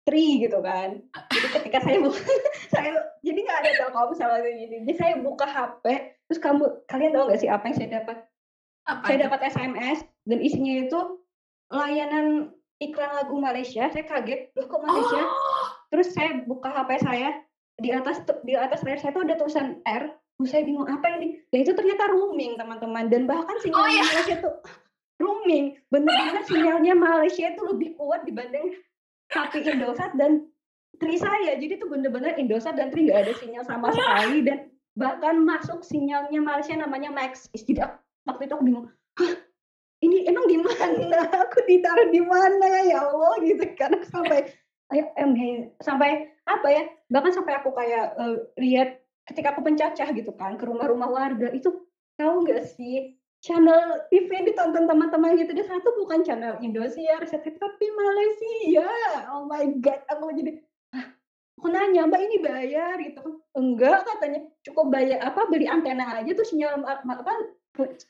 3 0.05 0.43
gitu 0.45 0.59
kan 0.61 1.01
jadi 1.33 1.47
ketika 1.61 1.77
saya 1.81 1.97
buka 2.01 2.21
saya 2.73 2.91
jadi 3.25 3.39
nggak 3.41 3.59
ada 3.65 3.71
telkom 3.81 4.11
sama 4.13 4.37
ini 4.45 4.85
jadi 4.85 4.93
saya 4.97 5.13
buka 5.21 5.45
HP 5.49 5.85
terus 6.29 6.39
kamu 6.41 6.63
kalian 6.85 7.11
tahu 7.13 7.23
nggak 7.29 7.41
sih 7.41 7.49
apa 7.49 7.63
yang 7.65 7.77
saya 7.77 7.89
dapat 8.01 8.17
apa 8.85 9.03
saya 9.09 9.17
dapat 9.25 9.39
SMS 9.49 9.97
dan 10.29 10.37
isinya 10.41 10.73
itu 10.85 10.99
layanan 11.73 12.53
iklan 12.83 13.11
lagu 13.15 13.35
Malaysia, 13.39 13.87
saya 13.87 14.03
kaget, 14.03 14.51
loh 14.53 14.67
kok 14.67 14.83
Malaysia? 14.83 15.21
Oh. 15.23 15.65
Terus 15.89 16.11
saya 16.11 16.43
buka 16.43 16.69
HP 16.69 17.07
saya, 17.07 17.29
di 17.79 17.89
atas 17.95 18.23
di 18.43 18.53
atas 18.55 18.83
layar 18.83 18.99
saya 18.99 19.11
tuh 19.15 19.23
ada 19.23 19.35
tulisan 19.39 19.79
R, 19.87 20.11
Terus 20.35 20.51
saya 20.51 20.67
bingung 20.67 20.83
apa 20.91 21.15
ini? 21.15 21.39
Ya 21.55 21.63
itu 21.63 21.71
ternyata 21.71 22.11
roaming 22.11 22.59
teman-teman 22.59 23.07
dan 23.07 23.23
bahkan 23.23 23.55
sinyal 23.63 23.79
oh, 23.79 23.87
iya. 23.87 24.03
Malaysia 24.03 24.35
tuh 24.43 24.55
roaming, 25.15 25.79
benar-benar 25.87 26.43
sinyalnya 26.43 26.91
Malaysia 26.91 27.55
itu 27.55 27.63
lebih 27.63 27.95
kuat 27.95 28.27
dibanding 28.27 28.75
HP 29.31 29.65
Indosat 29.65 30.13
dan 30.17 30.45
Tri 30.95 31.19
saya. 31.19 31.59
Jadi 31.59 31.75
tuh 31.81 31.91
benar-benar 31.91 32.39
Indosat 32.39 32.79
dan 32.79 32.89
Tri 32.93 33.09
nggak 33.09 33.27
ada 33.27 33.33
sinyal 33.35 33.63
sama 33.67 33.91
sekali 33.91 34.45
dan 34.45 34.71
bahkan 34.95 35.43
masuk 35.43 35.83
sinyalnya 35.83 36.39
Malaysia 36.39 36.75
namanya 36.77 37.11
Max. 37.11 37.51
Jadi 37.51 37.83
waktu 38.23 38.47
itu 38.47 38.53
aku 38.55 38.63
bingung, 38.63 38.87
Hah, 39.19 39.33
ini 40.03 40.27
emang 40.27 40.45
di 40.47 40.57
mana 40.59 41.21
aku 41.43 41.59
ditaruh 41.65 42.09
di 42.11 42.21
mana 42.21 42.85
ya 42.85 43.03
Allah 43.03 43.35
gitu 43.41 43.65
kan 43.75 43.91
sampai 44.07 44.53
sampai 45.81 46.29
apa 46.45 46.67
ya 46.69 46.83
bahkan 47.09 47.33
sampai 47.33 47.53
aku 47.57 47.73
kayak 47.73 48.13
uh, 48.21 48.37
lihat 48.61 49.01
ketika 49.25 49.57
aku 49.57 49.65
pencacah 49.65 50.07
gitu 50.13 50.31
kan 50.37 50.61
ke 50.61 50.63
rumah-rumah 50.69 51.09
warga 51.09 51.49
itu 51.49 51.73
tahu 52.21 52.45
nggak 52.45 52.69
sih 52.77 53.17
channel 53.45 54.09
TV 54.09 54.29
ditonton 54.49 54.89
teman-teman 54.89 55.37
gitu. 55.37 55.53
Dia 55.53 55.69
satu 55.69 55.93
bukan 56.01 56.25
channel 56.25 56.57
Indosiar 56.65 57.21
tapi 57.29 57.85
Malaysia. 57.93 58.89
Oh 59.29 59.45
my 59.45 59.69
god 59.85 60.01
aku 60.09 60.33
jadi 60.33 60.57
aku 61.61 61.67
nanya 61.69 62.09
mbak 62.09 62.25
ini 62.25 62.41
bayar? 62.41 62.97
Gitu 62.97 63.21
enggak 63.53 64.01
katanya. 64.09 64.49
Cukup 64.65 64.89
bayar 64.89 65.21
apa 65.21 65.45
beli 65.45 65.69
antena 65.69 66.17
aja 66.17 66.31
tuh 66.33 66.41
sinyal 66.41 66.81
apa 66.81 67.33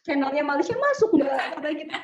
channelnya 0.07 0.47
Malaysia 0.47 0.79
masuk 0.79 1.19
nggak 1.19 1.59
kata 1.59 1.69
gitu. 1.75 1.91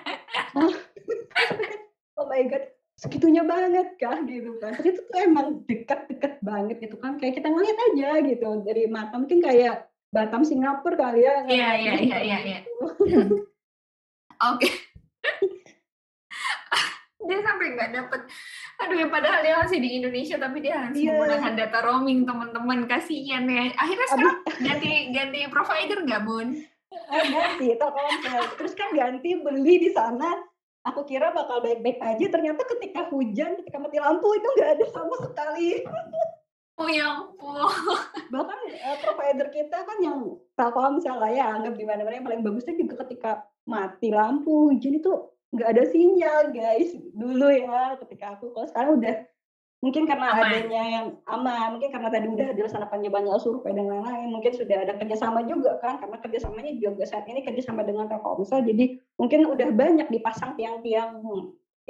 Oh 2.20 2.30
my 2.30 2.44
god 2.46 2.70
segitunya 3.02 3.42
banget 3.42 3.98
kah 3.98 4.20
gitu 4.28 4.60
kan. 4.62 4.78
Tapi 4.78 4.94
itu 4.94 5.02
tuh 5.10 5.18
emang 5.26 5.66
dekat-dekat 5.66 6.38
banget 6.46 6.78
gitu 6.86 7.00
kan. 7.02 7.18
Kayak 7.18 7.42
kita 7.42 7.48
ngeliat 7.50 7.78
aja 7.90 8.10
gitu 8.22 8.62
dari 8.62 8.86
mata. 8.86 9.18
Mungkin 9.18 9.42
kayak 9.42 9.91
Batam 10.12 10.44
Singapura 10.44 11.00
kali 11.00 11.24
ya 11.24 11.48
iya 11.48 11.72
iya 11.80 11.94
iya 12.04 12.18
iya, 12.20 12.38
iya. 12.44 12.60
oke. 14.52 14.68
Dia 17.22 17.38
sampai 17.48 17.68
nggak 17.80 17.92
dapet. 17.96 18.22
Aduh 18.82 18.98
ya 18.98 19.08
padahal 19.08 19.46
dia 19.46 19.56
masih 19.62 19.78
di 19.78 20.02
Indonesia 20.02 20.42
tapi 20.42 20.58
dia 20.58 20.74
harus 20.84 20.98
yeah. 20.98 21.16
menggunakan 21.16 21.54
data 21.54 21.80
roaming 21.86 22.26
teman-teman. 22.26 22.90
Kasihan 22.90 23.46
ya. 23.46 23.72
Akhirnya 23.78 24.08
sekarang 24.10 24.38
ganti 24.68 24.92
ganti 25.16 25.40
provider 25.48 26.02
nggak 26.02 26.22
bun? 26.28 26.60
Eh, 26.92 27.26
ganti 27.30 27.78
Telkomsel. 27.78 28.42
Terus 28.58 28.74
kan 28.74 28.90
ganti 28.98 29.38
beli 29.38 29.80
di 29.80 29.90
sana. 29.94 30.34
Aku 30.82 31.06
kira 31.06 31.30
bakal 31.30 31.62
baik-baik 31.62 32.02
aja. 32.02 32.26
Ternyata 32.26 32.66
ketika 32.68 33.06
hujan 33.14 33.54
ketika 33.64 33.78
mati 33.78 34.02
lampu 34.02 34.28
itu 34.34 34.48
nggak 34.58 34.82
ada 34.82 34.86
sama 34.90 35.16
sekali 35.22 35.86
oh 36.82 36.90
ya 36.90 37.06
ampun 37.22 37.62
bahkan 38.34 38.60
uh, 38.66 38.98
provider 39.06 39.48
kita 39.54 39.78
kan 39.86 39.98
yang 40.02 40.18
Telkomsel 40.58 41.22
lah 41.22 41.30
ya 41.30 41.54
anggap 41.54 41.78
di 41.78 41.86
mana-mana 41.86 42.18
yang 42.18 42.26
paling 42.26 42.42
bagusnya 42.42 42.74
juga 42.74 43.06
ketika 43.06 43.46
mati 43.70 44.10
lampu 44.10 44.74
hujan 44.74 44.98
itu 44.98 45.14
nggak 45.54 45.70
ada 45.70 45.84
sinyal 45.86 46.50
guys 46.50 46.90
dulu 47.14 47.54
ya 47.54 47.94
ketika 48.02 48.40
aku 48.40 48.50
kalau 48.56 48.68
sekarang 48.68 48.98
udah 48.98 49.16
Mungkin 49.82 50.06
karena 50.06 50.38
aman. 50.38 50.46
adanya 50.46 50.84
yang 50.86 51.08
aman, 51.26 51.74
mungkin 51.74 51.90
karena 51.90 52.14
tadi 52.14 52.30
udah 52.30 52.54
dilaksanakannya 52.54 53.10
banyak 53.10 53.34
survei 53.42 53.74
dan 53.74 53.90
lain-lain, 53.90 54.30
mungkin 54.30 54.54
sudah 54.54 54.86
ada 54.86 54.94
kerjasama 54.94 55.42
juga 55.50 55.82
kan, 55.82 55.98
karena 55.98 56.22
kerjasamanya 56.22 56.78
juga 56.78 57.02
saat 57.10 57.26
ini 57.26 57.42
kerjasama 57.42 57.82
dengan 57.82 58.06
Telkomsel, 58.06 58.62
jadi 58.62 59.02
mungkin 59.18 59.50
udah 59.50 59.74
banyak 59.74 60.08
dipasang 60.14 60.54
tiang-tiang 60.54 61.26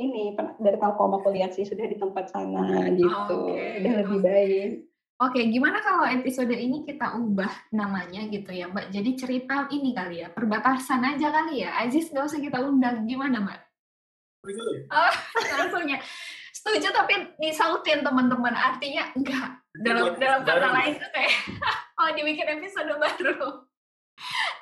ini 0.01 0.33
dari 0.57 0.77
Telkom 0.81 1.21
aku 1.21 1.29
lihat 1.29 1.53
sih 1.53 1.63
sudah 1.63 1.85
di 1.85 1.97
tempat 1.97 2.33
sana 2.33 2.89
gitu, 2.89 3.53
okay. 3.53 3.85
udah 3.85 3.93
lebih 4.01 4.19
baik. 4.25 4.71
Oke, 5.21 5.37
okay, 5.37 5.43
gimana 5.53 5.77
kalau 5.85 6.01
episode 6.09 6.49
ini 6.49 6.81
kita 6.81 7.13
ubah 7.13 7.69
namanya 7.77 8.25
gitu 8.25 8.49
ya, 8.49 8.65
Mbak? 8.65 8.89
Jadi 8.89 9.09
cerita 9.13 9.69
ini 9.69 9.93
kali 9.93 10.25
ya, 10.25 10.33
perbatasan 10.33 11.05
aja 11.05 11.29
kali 11.29 11.61
ya. 11.61 11.77
Aziz 11.77 12.09
nggak 12.09 12.25
usah 12.25 12.41
kita 12.41 12.57
undang, 12.57 13.05
gimana, 13.05 13.37
Mbak? 13.45 13.59
Oh, 14.89 15.13
langsungnya 15.61 16.01
setuju 16.61 16.93
tapi 16.93 17.13
disautin 17.41 18.05
teman-teman 18.05 18.53
artinya 18.53 19.09
enggak 19.17 19.49
dalam 19.81 20.13
dalam 20.19 20.41
kata 20.45 20.67
lain 20.69 20.93
kayak 20.99 21.33
oh 21.99 22.09
dibikin 22.13 22.59
episode 22.59 22.91
baru 23.01 23.65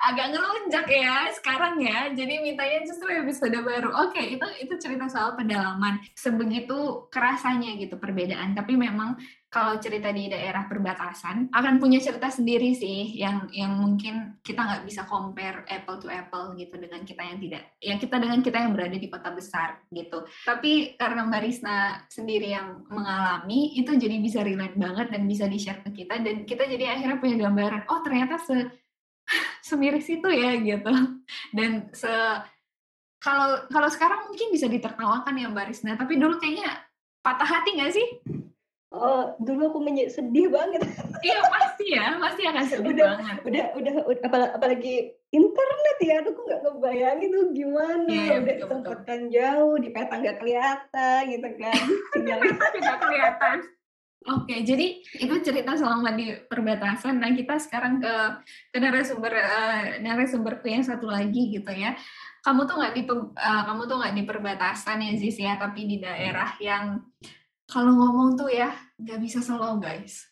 agak 0.00 0.32
ngelunjak 0.32 0.86
ya 0.88 1.28
sekarang 1.36 1.76
ya. 1.80 2.08
Jadi 2.10 2.40
mintanya 2.40 2.80
justru 2.88 3.08
episode 3.12 3.58
baru. 3.60 3.92
Oke 4.08 4.40
itu 4.40 4.46
itu 4.64 4.74
cerita 4.80 5.06
soal 5.12 5.36
pendalaman. 5.36 6.00
Sebegitu 6.16 7.06
kerasanya 7.12 7.76
gitu 7.76 8.00
perbedaan. 8.00 8.56
Tapi 8.56 8.74
memang 8.74 9.20
kalau 9.50 9.82
cerita 9.82 10.14
di 10.14 10.30
daerah 10.30 10.70
perbatasan 10.70 11.50
akan 11.50 11.82
punya 11.82 11.98
cerita 11.98 12.30
sendiri 12.30 12.70
sih 12.70 13.18
yang 13.18 13.50
yang 13.50 13.74
mungkin 13.74 14.38
kita 14.46 14.62
nggak 14.62 14.86
bisa 14.86 15.02
compare 15.10 15.66
apple 15.66 15.98
to 15.98 16.06
apple 16.06 16.54
gitu 16.54 16.78
dengan 16.78 17.02
kita 17.02 17.18
yang 17.26 17.38
tidak 17.42 17.62
yang 17.82 17.98
kita 17.98 18.16
dengan 18.22 18.40
kita 18.46 18.56
yang 18.62 18.72
berada 18.72 18.94
di 18.94 19.10
kota 19.10 19.34
besar 19.34 19.82
gitu. 19.90 20.22
Tapi 20.46 20.94
karena 20.94 21.26
Mbak 21.26 21.42
Risna 21.42 22.06
sendiri 22.06 22.54
yang 22.54 22.86
mengalami 22.86 23.74
itu 23.74 23.90
jadi 23.90 24.16
bisa 24.22 24.46
relate 24.46 24.78
banget 24.78 25.10
dan 25.10 25.26
bisa 25.26 25.50
di 25.50 25.58
share 25.58 25.82
ke 25.82 25.90
kita. 25.98 26.22
Dan 26.22 26.46
kita 26.46 26.70
jadi 26.70 26.94
akhirnya 26.94 27.18
punya 27.18 27.36
gambaran 27.50 27.90
oh 27.90 28.00
ternyata 28.06 28.38
se 28.38 28.54
semiris 29.70 30.10
itu 30.10 30.26
ya 30.26 30.58
gitu 30.58 30.92
dan 31.54 31.86
se 31.94 32.10
kalau 33.22 33.62
kalau 33.70 33.88
sekarang 33.92 34.26
mungkin 34.26 34.50
bisa 34.50 34.66
ditertawakan 34.66 35.38
ya 35.38 35.46
Mbak 35.46 35.66
Risna 35.70 35.94
tapi 35.94 36.18
dulu 36.18 36.42
kayaknya 36.42 36.82
patah 37.22 37.46
hati 37.46 37.78
nggak 37.78 37.94
sih 37.94 38.08
Oh, 38.90 39.38
dulu 39.38 39.70
aku 39.70 39.78
menye 39.86 40.10
sedih 40.10 40.50
banget. 40.50 40.82
Iya 41.22 41.38
pasti 41.46 41.94
ya, 41.94 42.18
pasti 42.18 42.42
akan 42.42 42.64
sedih 42.66 42.90
udah, 42.90 43.06
banget. 43.22 43.36
Udah, 43.46 43.64
udah, 43.78 43.94
udah 44.02 44.18
apalagi, 44.26 44.50
apalagi 44.58 44.94
internet 45.30 45.96
ya, 46.02 46.14
aduh 46.18 46.34
aku 46.34 46.42
nggak 46.42 46.60
ngebayangin 46.66 47.28
tuh 47.30 47.46
gimana. 47.54 48.10
Iya, 48.10 48.34
udah 48.42 48.54
betul, 48.66 49.20
jauh, 49.30 49.76
di 49.78 49.88
peta 49.94 50.14
nggak 50.18 50.38
kelihatan 50.42 51.20
gitu 51.30 51.48
kan. 51.62 51.82
Sinyalnya 52.18 52.54
Tidak 52.58 52.96
kelihatan. 52.98 53.56
Oke, 54.20 54.52
jadi 54.68 55.00
itu 55.00 55.34
cerita 55.40 55.72
selama 55.80 56.12
di 56.12 56.36
perbatasan. 56.44 57.24
Nah, 57.24 57.32
kita 57.32 57.56
sekarang 57.56 58.04
ke 58.04 58.14
ke 58.68 58.76
narasumber 58.76 59.32
uh, 59.32 59.96
narasumberku 60.04 60.68
yang 60.68 60.84
satu 60.84 61.08
lagi 61.08 61.48
gitu 61.48 61.72
ya. 61.72 61.96
Kamu 62.44 62.68
tuh 62.68 62.76
nggak 62.76 62.94
di 63.00 63.02
uh, 63.08 63.62
kamu 63.64 63.88
tuh 63.88 63.96
nggak 63.96 64.14
di 64.20 64.22
perbatasan 64.28 65.00
ya 65.08 65.12
Zis 65.16 65.40
ya, 65.40 65.56
tapi 65.56 65.88
di 65.88 65.96
daerah 66.04 66.52
yang 66.60 67.00
kalau 67.64 67.96
ngomong 67.96 68.36
tuh 68.36 68.52
ya 68.52 68.68
nggak 69.00 69.18
bisa 69.24 69.40
solo 69.40 69.80
guys. 69.80 70.29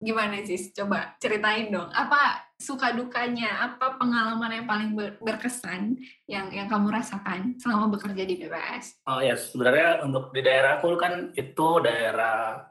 Gimana 0.00 0.40
Zis? 0.42 0.72
Coba 0.72 1.12
ceritain 1.20 1.68
dong. 1.68 1.92
Apa 1.92 2.48
suka 2.56 2.96
dukanya? 2.96 3.68
Apa 3.68 4.00
pengalaman 4.00 4.48
yang 4.48 4.64
paling 4.64 4.90
ber- 4.96 5.20
berkesan 5.20 6.00
yang 6.24 6.48
yang 6.48 6.66
kamu 6.66 6.88
rasakan 6.88 7.60
selama 7.60 7.92
bekerja 7.92 8.24
di 8.24 8.40
BPS? 8.40 9.04
Oh 9.04 9.20
ya, 9.20 9.36
sebenarnya 9.36 10.00
untuk 10.00 10.32
di 10.32 10.40
daerah 10.40 10.80
aku 10.80 10.96
kan 10.96 11.36
itu 11.36 11.68
daerah 11.84 12.64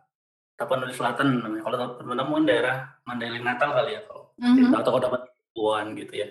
Tapanuli 0.57 0.91
Selatan 0.91 1.39
namanya. 1.39 1.63
Kalau 1.63 1.77
teman-teman 2.01 2.43
daerah 2.43 2.75
Mandailing 3.05 3.45
Natal 3.45 3.71
kali 3.71 3.93
ya 3.93 4.01
kalau 4.09 4.33
Mhm. 4.41 4.73
atau 4.73 4.91
kota 4.91 5.07
Patuan 5.07 5.93
gitu 5.93 6.13
ya. 6.25 6.27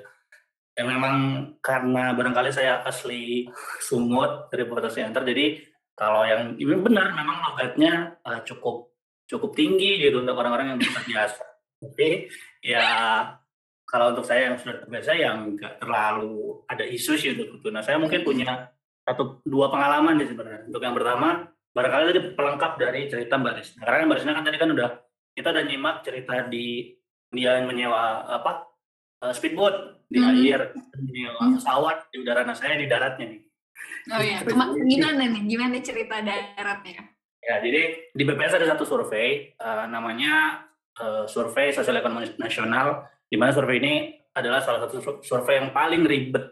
Yang 0.75 0.88
memang 0.99 1.17
karena 1.62 2.11
barangkali 2.14 2.50
saya 2.50 2.83
asli 2.83 3.47
Sumut 3.78 4.50
dari 4.50 4.67
Bogor 4.67 4.90
Center, 4.90 5.23
jadi 5.23 5.62
kalau 5.95 6.23
yang 6.23 6.55
ini 6.55 6.75
benar 6.78 7.11
memang 7.14 7.43
logatnya 7.43 8.19
eh, 8.23 8.40
cukup 8.47 8.98
cukup 9.28 9.52
tinggi 9.52 10.00
gitu 10.00 10.25
untuk 10.25 10.35
orang-orang 10.35 10.75
yang 10.75 10.78
biasa. 10.80 11.44
Tapi 11.78 12.26
ya 12.64 12.85
kalau 13.85 14.12
untuk 14.12 14.25
saya 14.25 14.50
yang 14.52 14.56
sudah 14.56 14.82
terbiasa 14.82 15.12
yang 15.14 15.54
nggak 15.54 15.78
terlalu 15.78 16.64
ada 16.66 16.85
isu 16.85 17.12
sih 17.14 17.37
untuk 17.37 17.61
itu. 17.61 17.68
Nah 17.68 17.85
saya 17.85 18.00
mungkin 18.00 18.25
punya 18.25 18.73
satu 19.04 19.44
dua 19.44 19.68
pengalaman 19.68 20.16
di 20.16 20.26
sebenarnya. 20.26 20.66
Untuk 20.66 20.80
yang 20.80 20.97
pertama 20.97 21.44
barangkali 21.73 22.04
tadi 22.11 22.20
pelengkap 22.35 22.73
dari 22.76 23.00
cerita 23.06 23.37
Mbak 23.37 23.54
Risna. 23.54 23.80
Karena 23.85 24.08
Mbak 24.08 24.16
Risna 24.18 24.32
kan 24.35 24.44
tadi 24.44 24.58
kan 24.58 24.70
udah 24.73 24.90
kita 25.32 25.49
udah 25.54 25.64
nyimak 25.64 25.97
cerita 26.02 26.35
di 26.49 26.66
dia 27.28 27.61
menyewa 27.61 28.25
apa 28.26 28.64
eh, 29.18 29.35
speedboat 29.35 30.06
di 30.08 30.18
Mhm. 30.23 30.30
air, 30.40 30.61
menyewa 30.97 31.40
Mhm. 31.44 31.54
pesawat 31.61 31.97
di 32.08 32.16
udara. 32.23 32.40
Nah 32.42 32.56
saya 32.56 32.78
di 32.80 32.87
daratnya 32.88 33.26
nih. 33.28 33.40
Oh 34.08 34.23
ya, 34.25 34.40
ini- 34.40 34.97
gimana 34.97 35.23
nih? 35.26 35.42
Gimana 35.44 35.76
cerita 35.85 36.16
daratnya? 36.23 37.17
Ya, 37.49 37.64
jadi 37.64 37.81
di 38.12 38.23
BPS 38.23 38.61
ada 38.61 38.69
satu 38.69 38.85
survei 38.85 39.57
eh, 39.57 39.85
namanya 39.88 40.61
eh, 40.93 41.25
Survei 41.25 41.73
Sosial 41.73 41.97
Ekonomi 41.97 42.28
Nasional, 42.37 43.09
di 43.25 43.40
mana 43.40 43.50
survei 43.50 43.81
ini 43.81 43.95
adalah 44.37 44.61
salah 44.61 44.85
satu 44.85 45.00
sur- 45.00 45.21
survei 45.25 45.57
yang 45.57 45.73
paling 45.73 46.05
ribet 46.05 46.45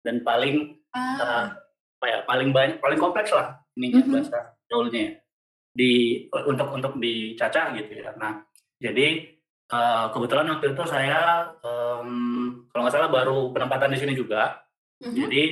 dan 0.00 0.22
paling 0.22 0.78
Ah, 0.94 1.50
apa 1.98 2.06
ya, 2.06 2.18
paling 2.22 2.54
banyak, 2.54 2.78
paling 2.78 3.02
kompleks 3.02 3.34
lah 3.34 3.58
ininya 3.74 3.98
Mhm. 3.98 4.12
bahasa 4.14 4.38
gaulnya 4.64 5.02
ya. 5.02 5.12
di 5.74 5.92
untuk 6.46 6.70
untuk 6.70 6.92
dicacah 7.02 7.74
gitu 7.74 7.98
ya. 7.98 8.14
Nah, 8.14 8.46
jadi 8.78 9.26
eh, 9.66 10.06
kebetulan 10.14 10.46
waktu 10.46 10.70
itu 10.70 10.82
saya 10.86 11.50
em, 11.58 12.10
kalau 12.70 12.86
nggak 12.86 12.94
salah 12.94 13.10
baru 13.10 13.50
penempatan 13.50 13.90
di 13.90 13.98
sini 13.98 14.14
juga. 14.14 14.62
mhm. 15.02 15.18
Jadi 15.18 15.42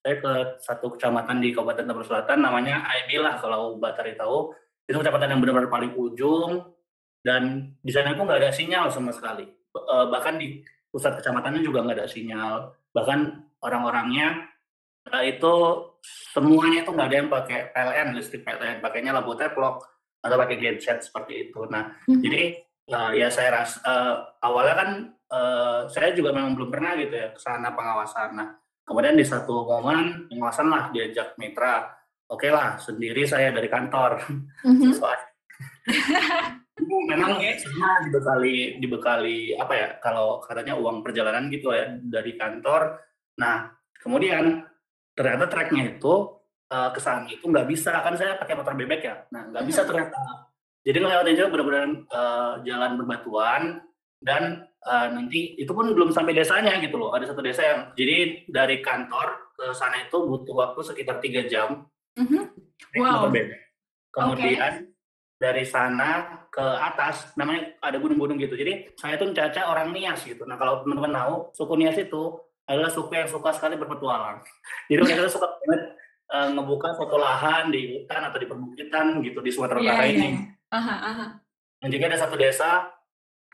saya 0.00 0.16
ke 0.16 0.32
satu 0.64 0.96
kecamatan 0.96 1.44
di 1.44 1.52
Kabupaten 1.52 1.84
Tabur 1.84 2.04
Selatan 2.04 2.40
namanya 2.40 2.88
Aibi 2.88 3.20
lah 3.20 3.36
kalau 3.36 3.76
Mbak 3.76 3.92
Tari 3.96 4.16
tahu. 4.16 4.52
Itu 4.88 4.96
kecamatan 4.96 5.36
yang 5.36 5.40
benar-benar 5.44 5.70
paling 5.70 5.92
ujung 5.94 6.72
dan 7.20 7.76
di 7.84 7.92
sana 7.92 8.16
itu 8.16 8.24
nggak 8.24 8.40
ada 8.40 8.50
sinyal 8.50 8.88
sama 8.88 9.12
sekali. 9.12 9.44
Eh, 9.46 10.06
bahkan 10.08 10.40
di 10.40 10.64
pusat 10.88 11.20
kecamatannya 11.20 11.60
juga 11.60 11.84
nggak 11.84 11.96
ada 12.00 12.08
sinyal. 12.08 12.72
Bahkan 12.96 13.18
orang-orangnya 13.60 14.48
eh, 15.12 15.36
itu 15.36 15.52
semuanya 16.32 16.80
itu 16.82 16.90
nggak 16.90 17.08
ada 17.12 17.16
yang 17.20 17.30
pakai 17.30 17.58
PLN 17.70 18.08
listrik 18.16 18.42
PLN, 18.42 18.80
pakainya 18.80 19.12
lampu 19.12 19.36
teplok 19.36 19.84
atau 20.20 20.36
pakai 20.40 20.56
genset 20.56 21.04
seperti 21.04 21.48
itu. 21.48 21.60
Nah, 21.68 21.92
Mhm. 22.08 22.20
jadi 22.24 22.42
eh, 22.90 23.10
ya 23.20 23.28
saya 23.28 23.52
ras 23.52 23.76
eh, 23.84 24.14
awalnya 24.40 24.74
kan 24.80 24.90
eh, 25.30 25.80
saya 25.92 26.10
juga 26.16 26.32
memang 26.32 26.56
belum 26.56 26.72
pernah 26.72 26.96
gitu 26.96 27.12
ya 27.14 27.30
ke 27.30 27.38
sana 27.38 27.70
pengawasan. 27.76 28.32
Nah, 28.34 28.48
kemudian 28.90 29.14
di 29.14 29.22
satu 29.22 29.70
momen 29.70 30.26
pengawasan 30.26 30.66
lah 30.66 30.90
diajak 30.90 31.38
mitra. 31.38 31.94
Oke 32.26 32.50
lah, 32.50 32.74
sendiri 32.82 33.22
saya 33.22 33.54
dari 33.54 33.70
kantor 33.70 34.18
Mhm. 34.66 34.90
sesuai. 34.90 35.18
Memang 37.10 37.38
semua 37.60 37.90
dibekali 38.02 38.80
dibekali 38.82 39.38
apa 39.54 39.74
ya 39.76 39.88
kalau 40.02 40.42
katanya 40.42 40.74
uang 40.74 41.06
perjalanan 41.06 41.46
gitu 41.52 41.70
ya 41.70 41.86
dari 42.02 42.34
kantor. 42.34 42.98
Nah 43.38 43.70
kemudian 44.00 44.64
ternyata 45.14 45.46
treknya 45.46 45.94
itu 45.98 46.14
eh, 46.70 46.90
ke 46.94 47.00
sana 47.02 47.26
itu 47.26 47.44
nggak 47.46 47.66
bisa 47.66 47.98
kan 48.00 48.14
saya 48.14 48.38
pakai 48.38 48.54
motor 48.58 48.74
bebek 48.78 49.02
ya. 49.02 49.16
Nah 49.30 49.50
nggak 49.50 49.64
bisa 49.66 49.82
ternyata. 49.84 50.18
Jadi 50.80 50.96
ngelewatin 51.02 51.36
juga 51.36 51.48
benar-benar 51.52 51.88
eh, 52.08 52.52
jalan 52.64 52.92
berbatuan 52.96 53.62
dan 54.22 54.69
eh, 54.80 55.06
nanti 55.10 55.54
itu 55.54 55.70
pun 55.70 55.90
belum 55.90 56.10
sampai 56.10 56.32
desanya 56.32 56.78
gitu 56.78 56.96
loh. 56.96 57.12
Ada 57.12 57.30
satu 57.30 57.40
desa 57.40 57.62
yang 57.62 57.80
jadi 57.92 58.44
dari 58.46 58.80
kantor 58.80 59.52
ke 59.52 59.72
sana 59.72 60.00
itu 60.00 60.16
butuh 60.16 60.54
waktu 60.56 60.80
sekitar 60.82 61.20
tiga 61.20 61.44
jam 61.44 61.84
Mhm. 62.16 62.42
naik 62.90 63.00
Wow. 63.00 63.30
Kemudian 64.10 64.90
dari 65.36 65.64
sana 65.64 66.42
ke 66.50 66.60
atas 66.60 67.30
namanya 67.32 67.78
ada 67.78 67.96
gunung-gunung 67.96 68.36
gitu. 68.36 68.58
Jadi 68.58 68.92
saya 68.98 69.14
tuh 69.14 69.30
mencaca 69.30 69.70
orang 69.70 69.94
Nias 69.94 70.26
gitu. 70.26 70.42
Nah 70.44 70.58
kalau 70.58 70.82
teman-teman 70.82 71.14
tahu 71.14 71.34
suku 71.54 71.74
Nias 71.78 71.96
itu 71.96 72.36
adalah 72.66 72.90
suku 72.90 73.14
yang 73.14 73.30
suka 73.30 73.54
sekali 73.54 73.78
berpetualang. 73.78 74.42
Jadi 74.90 75.00
mereka 75.00 75.30
tuh 75.30 75.34
suka 75.38 75.46
banget 75.62 75.82
eh, 76.30 76.48
ngebuka 76.50 76.88
foto 76.94 77.16
lahan 77.16 77.70
di 77.70 77.80
hutan 77.94 78.22
atau 78.26 78.38
di 78.38 78.46
perbukitan 78.46 79.06
gitu 79.22 79.38
di 79.40 79.50
Sumatera 79.50 79.78
Iya, 79.80 79.86
Utara 79.90 80.04
iya, 80.04 80.12
ini. 80.12 80.28
Aha, 80.70 80.96
aha. 81.02 81.26
Dan 81.80 81.88
juga 81.88 82.04
ada 82.10 82.18
satu 82.20 82.36
desa 82.36 82.90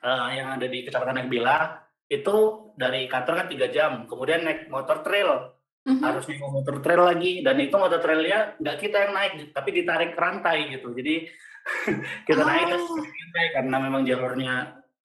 eh, 0.06 0.28
yang 0.38 0.54
ada 0.54 0.66
di 0.70 0.86
Kecamatan 0.86 1.18
Nagbila 1.18 1.58
itu 2.06 2.36
dari 2.78 3.10
kantor 3.10 3.34
kan 3.42 3.48
tiga 3.50 3.66
jam, 3.66 4.06
kemudian 4.06 4.46
naik 4.46 4.70
motor 4.70 5.02
trail. 5.02 5.52
Mhm. 5.86 6.02
harus 6.02 6.26
naik 6.26 6.42
motor 6.42 6.82
trail 6.82 6.98
lagi 6.98 7.46
dan 7.46 7.62
itu 7.62 7.70
motor 7.78 8.02
trailnya 8.02 8.58
nggak 8.58 8.74
kita 8.82 9.06
yang 9.06 9.12
naik 9.14 9.54
tapi 9.54 9.70
ditarik 9.70 10.18
rantai 10.18 10.74
gitu. 10.74 10.90
Jadi 10.90 11.30
kita 12.26 12.42
naik 12.42 12.74
Oh. 12.74 12.98
rantai 12.98 13.46
karena 13.54 13.76
memang 13.78 14.02
jalurnya 14.02 14.54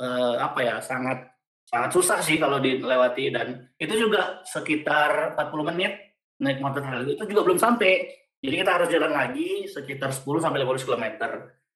eh, 0.01 0.35
apa 0.41 0.59
ya 0.65 0.81
sangat 0.81 1.37
sangat 1.69 1.89
susah 1.93 2.17
sih 2.25 2.41
kalau 2.41 2.57
dilewati. 2.57 3.29
Dan 3.29 3.69
itu 3.77 3.93
juga 3.93 4.41
sekitar 4.41 5.37
40 5.37 5.69
menit 5.69 5.93
naik 6.41 6.57
motor 6.57 6.81
trail. 6.81 7.05
Itu 7.05 7.29
juga 7.29 7.45
belum 7.45 7.61
sampai. 7.61 7.93
Jadi 8.41 8.55
kita 8.65 8.71
harus 8.73 8.89
jalan 8.89 9.13
lagi 9.13 9.69
sekitar 9.69 10.09
10 10.09 10.41
sampai 10.41 10.65
15 10.65 10.81
km 10.81 11.05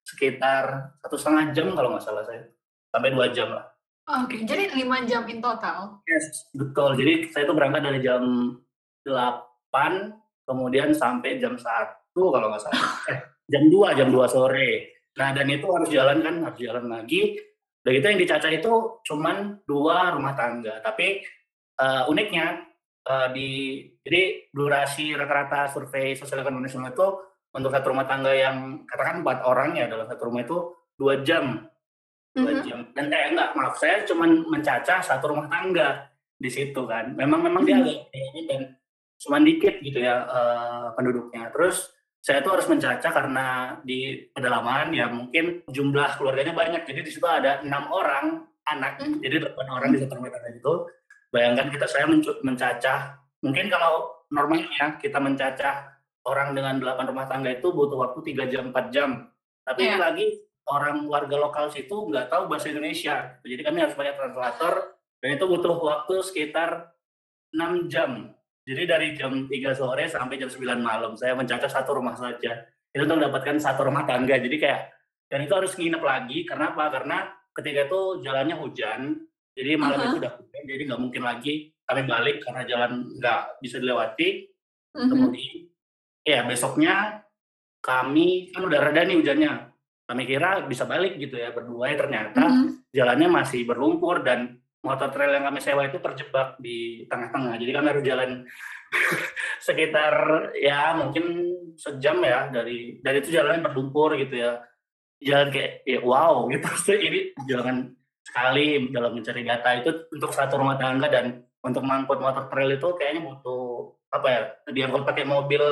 sekitar 0.01 0.63
satu 1.01 1.13
setengah 1.17 1.53
jam 1.53 1.77
kalau 1.77 1.93
nggak 1.93 2.01
salah 2.01 2.25
saya 2.25 2.41
sampai 2.95 3.11
dua 3.11 3.27
jam 3.35 3.51
lah 3.51 3.75
Oke, 4.05 4.45
jadi 4.45 4.69
lima 4.77 5.01
jam 5.09 5.25
in 5.25 5.41
total. 5.41 5.97
Yes, 6.05 6.45
betul. 6.53 6.93
Jadi 6.93 7.33
saya 7.33 7.49
itu 7.49 7.57
berangkat 7.57 7.81
dari 7.89 7.99
jam 8.05 8.21
8, 9.01 10.45
kemudian 10.45 10.93
sampai 10.93 11.41
jam 11.41 11.57
1 11.57 11.65
kalau 12.13 12.53
nggak 12.53 12.61
salah. 12.61 12.85
Eh, 13.09 13.17
jam 13.49 13.65
2, 13.65 13.97
jam 13.97 14.13
2 14.13 14.29
sore. 14.29 15.01
Nah, 15.17 15.33
dan 15.33 15.49
itu 15.49 15.65
harus 15.73 15.89
jalan 15.89 16.21
kan, 16.21 16.35
harus 16.37 16.59
jalan 16.61 16.85
lagi. 16.85 17.33
Dan 17.81 17.97
itu 17.97 18.05
yang 18.05 18.21
dicacah 18.21 18.51
itu 18.53 18.73
cuman 19.09 19.65
dua 19.65 20.13
rumah 20.13 20.37
tangga. 20.37 20.85
Tapi 20.85 21.25
eh, 21.81 22.03
uniknya, 22.05 22.61
eh, 23.09 23.27
di 23.33 23.49
jadi 24.05 24.53
durasi 24.53 25.17
rata-rata 25.17 25.73
survei 25.73 26.13
sosial 26.13 26.45
ekonomi 26.45 26.69
nasional 26.69 26.93
itu 26.93 27.07
untuk 27.57 27.73
satu 27.73 27.89
rumah 27.89 28.05
tangga 28.05 28.33
yang 28.37 28.85
katakan 28.85 29.25
empat 29.25 29.49
orang 29.49 29.81
ya 29.81 29.89
dalam 29.89 30.05
satu 30.05 30.29
rumah 30.29 30.45
itu 30.45 30.77
dua 30.93 31.25
jam 31.25 31.65
dua 32.35 32.51
Mhm. 32.51 32.63
jam 32.67 32.79
dan 32.91 33.05
eh 33.07 33.31
enggak 33.31 33.49
maaf 33.55 33.75
saya 33.79 34.03
cuma 34.03 34.27
mencacah 34.27 34.99
satu 34.99 35.31
rumah 35.31 35.47
tangga 35.47 36.11
di 36.35 36.51
situ 36.51 36.83
kan 36.83 37.15
memang 37.15 37.39
memang 37.39 37.63
dia 37.63 37.79
Mhm. 37.79 37.83
agak 37.87 37.99
ini 38.11 38.41
dan 38.43 38.61
cuma 39.15 39.39
dikit 39.39 39.75
gitu 39.79 39.99
ya 39.99 40.15
eh, 40.21 40.85
penduduknya 40.93 41.47
terus 41.49 41.95
saya 42.19 42.43
tuh 42.43 42.59
harus 42.59 42.67
mencacah 42.67 43.07
karena 43.07 43.45
di 43.81 44.27
pedalaman 44.29 44.91
ya 44.91 45.07
mungkin 45.07 45.63
jumlah 45.65 46.19
keluarganya 46.19 46.51
banyak 46.51 46.83
jadi 46.83 46.99
di 46.99 47.11
situ 47.11 47.23
ada 47.23 47.63
enam 47.63 47.87
orang 47.87 48.43
anak 48.67 48.99
Mhm. 48.99 49.23
jadi 49.23 49.35
delapan 49.39 49.67
orang 49.71 49.89
di 49.95 49.97
satu 50.03 50.13
rumah 50.19 50.29
tangga 50.29 50.51
itu 50.51 50.73
bayangkan 51.31 51.67
kita 51.71 51.85
saya 51.87 52.05
mencacah 52.43 52.99
mungkin 53.39 53.71
kalau 53.71 54.11
normalnya 54.27 54.99
kita 54.99 55.21
mencacah 55.21 55.75
orang 56.25 56.51
dengan 56.51 56.81
delapan 56.81 57.05
rumah 57.07 57.29
tangga 57.29 57.53
itu 57.53 57.69
butuh 57.69 57.95
waktu 57.95 58.19
tiga 58.25 58.43
jam 58.49 58.73
4 58.73 58.91
jam 58.91 59.09
tapi 59.61 59.85
ini 59.85 59.95
Iya. 59.95 60.01
lagi 60.01 60.27
orang 60.65 61.05
warga 61.05 61.37
lokal 61.37 61.69
situ 61.69 62.09
nggak 62.09 62.29
tahu 62.29 62.49
bahasa 62.49 62.73
Indonesia. 62.73 63.37
Jadi 63.45 63.61
kami 63.61 63.85
harus 63.85 63.93
pakai 63.93 64.17
translator 64.17 64.73
dan 65.21 65.29
itu 65.37 65.45
butuh 65.45 65.75
waktu 65.77 66.15
sekitar 66.25 66.89
6 67.53 67.91
jam. 67.91 68.33
Jadi 68.65 68.83
dari 68.89 69.07
jam 69.13 69.45
3 69.45 69.77
sore 69.77 70.09
sampai 70.09 70.41
jam 70.41 70.49
9 70.49 70.81
malam 70.81 71.13
saya 71.13 71.37
mencacah 71.37 71.69
satu 71.69 71.93
rumah 71.93 72.17
saja. 72.17 72.65
Itu 72.89 73.05
untuk 73.05 73.21
mendapatkan 73.21 73.61
satu 73.61 73.85
rumah 73.85 74.07
tangga. 74.09 74.41
Jadi 74.41 74.57
kayak 74.57 74.81
dan 75.29 75.45
itu 75.45 75.53
harus 75.53 75.73
nginep 75.77 76.01
lagi 76.01 76.45
karena 76.45 76.73
apa? 76.73 76.85
Karena 76.89 77.17
ketika 77.53 77.89
itu 77.89 78.01
jalannya 78.21 78.55
hujan, 78.57 79.01
jadi 79.55 79.79
malam 79.79 79.97
uh-huh. 79.97 80.09
itu 80.13 80.17
udah 80.21 80.33
hujan, 80.37 80.63
jadi 80.67 80.81
nggak 80.91 81.01
mungkin 81.01 81.23
lagi 81.23 81.53
kami 81.85 82.01
balik 82.09 82.37
karena 82.41 82.61
jalan 82.65 82.91
nggak 83.17 83.41
bisa 83.61 83.77
dilewati. 83.81 84.29
Uh-huh. 84.93 85.09
Kemudian 85.09 85.69
ya 86.25 86.41
besoknya 86.45 87.25
kami 87.81 88.49
kan 88.49 88.65
udah 88.65 88.79
reda 88.81 89.01
nih 89.05 89.17
hujannya. 89.21 89.53
Kami 90.05 90.23
kira 90.29 90.61
bisa 90.69 90.85
balik 90.85 91.17
gitu 91.17 91.33
ya 91.33 91.49
berdua 91.49 91.89
ya 91.89 91.97
ternyata 91.97 92.45
uh-huh. 92.45 92.69
jalannya 92.93 93.25
masih 93.25 93.65
berlumpur 93.65 94.21
dan 94.21 94.61
motor 94.85 95.09
trail 95.09 95.33
yang 95.33 95.49
kami 95.49 95.57
sewa 95.57 95.89
itu 95.89 95.97
terjebak 95.97 96.61
di 96.61 97.09
tengah-tengah. 97.09 97.57
Jadi 97.57 97.71
kami 97.73 97.87
harus 97.89 98.05
jalan 98.05 98.31
sekitar 99.67 100.13
ya 100.61 100.93
mungkin 100.93 101.25
sejam 101.73 102.21
ya 102.21 102.53
dari 102.53 103.01
dari 103.01 103.17
itu 103.17 103.33
jalannya 103.33 103.65
berlumpur 103.65 104.13
gitu 104.21 104.45
ya. 104.45 104.61
Jalan 105.25 105.49
kayak 105.49 105.81
ya 105.89 105.99
wow 106.05 106.45
gitu. 106.53 106.69
Ini 107.09 107.33
jangan 107.49 107.89
sekali 108.21 108.93
dalam 108.93 109.11
mencari 109.17 109.41
data 109.41 109.69
itu 109.73 109.89
untuk 110.13 110.29
satu 110.29 110.61
rumah 110.61 110.77
tangga 110.77 111.09
dan 111.09 111.41
untuk 111.65 111.81
mengangkut 111.81 112.21
motor 112.21 112.45
trail 112.53 112.77
itu 112.77 112.87
kayaknya 112.93 113.25
butuh 113.25 113.89
apa 114.13 114.27
ya? 114.29 114.41
Dia 114.69 114.85
kalau 114.93 115.01
pakai 115.01 115.25
mobil 115.25 115.63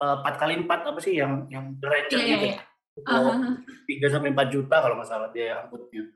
eh, 0.00 0.14
empat 0.16 0.34
kali 0.40 0.64
empat 0.64 0.80
apa 0.88 1.00
sih 1.04 1.20
yang 1.20 1.44
yang 1.52 1.76
ranger 1.84 2.20
yeah, 2.24 2.30
gitu. 2.32 2.46
Yeah, 2.56 2.60
tiga 3.90 4.06
sampai 4.06 4.30
empat 4.30 4.48
juta 4.54 4.76
kalau 4.78 4.94
nggak 4.98 5.10
salah 5.10 5.28
dia 5.34 5.66
angkutnya. 5.66 6.14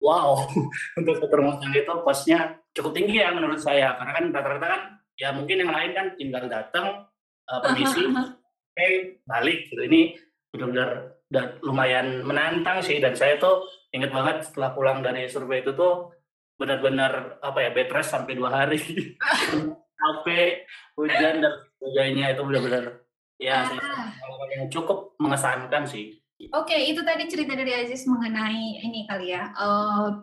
Wow 0.00 0.44
untuk 1.00 1.14
satu 1.20 1.34
rumah 1.36 1.56
tangga 1.60 1.80
itu 1.80 1.94
kosnya 2.04 2.60
cukup 2.72 2.92
tinggi 2.96 3.20
ya 3.20 3.32
menurut 3.36 3.60
saya. 3.60 3.96
Karena 4.00 4.12
kan 4.16 4.24
rata-rata 4.32 4.66
kan 4.66 4.82
ya 5.16 5.32
mungkin 5.36 5.64
yang 5.64 5.72
lain 5.72 5.92
kan 5.92 6.06
tinggal 6.16 6.44
datang 6.48 7.04
uh, 7.48 7.60
permisi 7.60 8.08
oke 8.08 8.36
okay, 8.72 9.20
balik 9.28 9.68
gitu. 9.68 9.82
Ini 9.84 10.00
benar-benar 10.52 10.90
dan 11.28 11.46
lumayan 11.60 12.24
menantang 12.24 12.80
sih. 12.80 12.96
Dan 12.96 13.12
saya 13.12 13.36
tuh 13.36 13.68
inget 13.92 14.08
banget 14.08 14.48
setelah 14.48 14.72
pulang 14.72 15.04
dari 15.04 15.28
survei 15.28 15.60
itu 15.60 15.76
tuh 15.76 16.16
benar-benar 16.56 17.36
apa 17.44 17.60
ya 17.60 17.70
bed 17.76 17.92
rest 17.92 18.16
sampai 18.16 18.32
dua 18.32 18.64
hari. 18.64 18.80
Sampai 19.96 20.62
hujan 20.92 21.40
dan 21.40 21.52
sebagainya 21.80 22.36
itu 22.36 22.42
benar-benar 22.44 22.84
ya 23.40 23.68
ah. 23.68 23.68
Cukup 24.72 25.18
mengesankan 25.20 25.84
sih 25.84 26.16
Oke, 26.52 26.76
itu 26.76 27.00
tadi 27.00 27.24
cerita 27.32 27.56
dari 27.56 27.72
Aziz 27.72 28.04
mengenai 28.04 28.84
ini 28.84 29.08
kali 29.08 29.32
ya, 29.32 29.56
uh, 29.56 30.20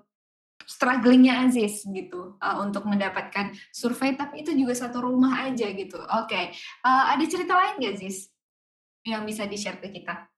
strugglingnya 0.61 1.49
Aziz 1.49 1.81
gitu 1.89 2.37
uh, 2.37 2.61
untuk 2.61 2.85
mendapatkan 2.85 3.49
survei, 3.73 4.13
tapi 4.13 4.45
itu 4.45 4.53
juga 4.53 4.77
satu 4.77 5.01
rumah 5.01 5.49
aja 5.49 5.73
gitu. 5.73 5.97
Oke, 5.97 6.53
uh, 6.85 7.05
ada 7.09 7.25
cerita 7.25 7.57
lain 7.57 7.81
nggak 7.81 7.93
Aziz 7.97 8.29
yang 9.09 9.25
bisa 9.25 9.49
di 9.49 9.57
share 9.57 9.81
ke 9.81 9.89
kita? 9.89 10.29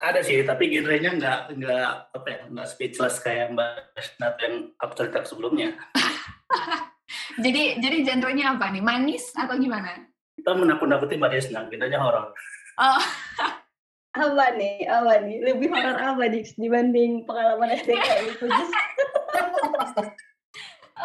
Ada 0.00 0.24
sih, 0.24 0.40
tapi 0.48 0.72
genrenya 0.72 1.12
nggak 1.12 1.38
nggak 1.60 1.90
apa 2.14 2.28
ya 2.30 2.40
nggak 2.48 2.68
speechless 2.70 3.20
kayak 3.20 3.52
Mbak 3.52 3.70
Nat 4.24 4.34
yang 4.40 4.54
aku 4.80 4.92
cerita 4.96 5.28
sebelumnya. 5.28 5.76
jadi 7.44 7.82
jadi 7.84 7.96
genrenya 8.00 8.56
apa 8.56 8.72
nih? 8.72 8.80
Manis 8.80 9.36
atau 9.36 9.60
gimana? 9.60 10.08
Kita 10.38 10.56
menakut-nakuti 10.56 11.20
Mbak 11.20 11.30
Desna, 11.36 11.68
genrenya 11.68 12.00
horor. 12.00 12.32
Oh. 12.78 13.02
Apa 14.18 14.46
nih? 14.58 14.86
Apa 14.86 15.22
nih? 15.22 15.36
Lebih 15.46 15.68
horor 15.70 15.94
apa 15.94 16.26
nih 16.26 16.42
dibanding 16.58 17.22
pengalaman 17.22 17.70
SDK 17.70 18.34
itu? 18.34 18.50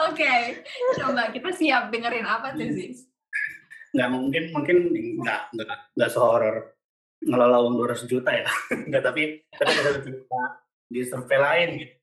Oke, 0.09 0.33
coba 0.97 1.29
kita 1.29 1.53
siap 1.53 1.93
dengerin 1.93 2.25
apa 2.25 2.57
tuh 2.57 2.65
sih? 2.73 3.05
Nggak 3.93 4.09
mungkin, 4.09 4.43
mungkin 4.49 4.77
nggak 5.21 5.41
nggak 5.53 5.77
nggak 5.93 6.09
sehoror 6.09 6.73
ngelola 7.21 7.61
uang 7.61 7.77
200 7.77 8.09
juta 8.09 8.33
ya. 8.33 8.49
nggak 8.89 9.03
tapi 9.05 9.45
tapi 9.53 9.71
ada 9.77 10.01
cerita 10.01 10.41
di 10.89 10.99
survei 11.05 11.37
lain 11.37 11.69
gitu. 11.85 11.93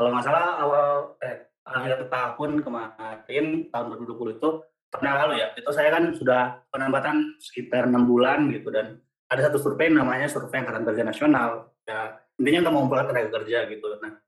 Kalau 0.00 0.08
nggak 0.08 0.24
salah 0.24 0.46
awal 0.64 0.88
eh 1.20 1.52
akhir 1.68 2.08
tahun 2.08 2.64
kemarin 2.64 3.68
tahun 3.68 3.86
2020 4.00 4.40
itu 4.40 4.50
pernah 4.94 5.26
lalu 5.26 5.42
ya? 5.42 5.50
Itu 5.58 5.70
saya 5.74 5.90
kan 5.90 6.14
sudah 6.14 6.62
penempatan 6.70 7.42
sekitar 7.42 7.90
enam 7.90 8.06
bulan 8.06 8.46
gitu 8.54 8.70
dan 8.70 9.02
ada 9.26 9.50
satu 9.50 9.58
survei 9.58 9.90
namanya 9.90 10.30
survei 10.30 10.62
angkatan 10.62 10.86
kerja 10.86 11.02
nasional. 11.02 11.74
Ya 11.82 12.22
intinya 12.38 12.70
untuk 12.70 12.72
mengumpulkan 12.78 13.06
tenaga 13.10 13.30
kerja 13.42 13.66
gitu. 13.66 13.86
Nah 13.98 14.22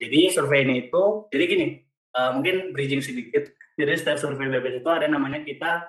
jadi 0.00 0.20
survei 0.32 0.64
ini 0.64 0.88
itu 0.88 1.04
jadi 1.28 1.44
gini 1.44 1.66
uh, 2.16 2.30
mungkin 2.32 2.72
bridging 2.72 3.04
sedikit. 3.04 3.52
Jadi 3.78 3.92
setiap 3.94 4.18
survei 4.18 4.50
BPS 4.50 4.82
itu 4.82 4.90
ada 4.90 5.06
namanya 5.06 5.44
kita 5.44 5.86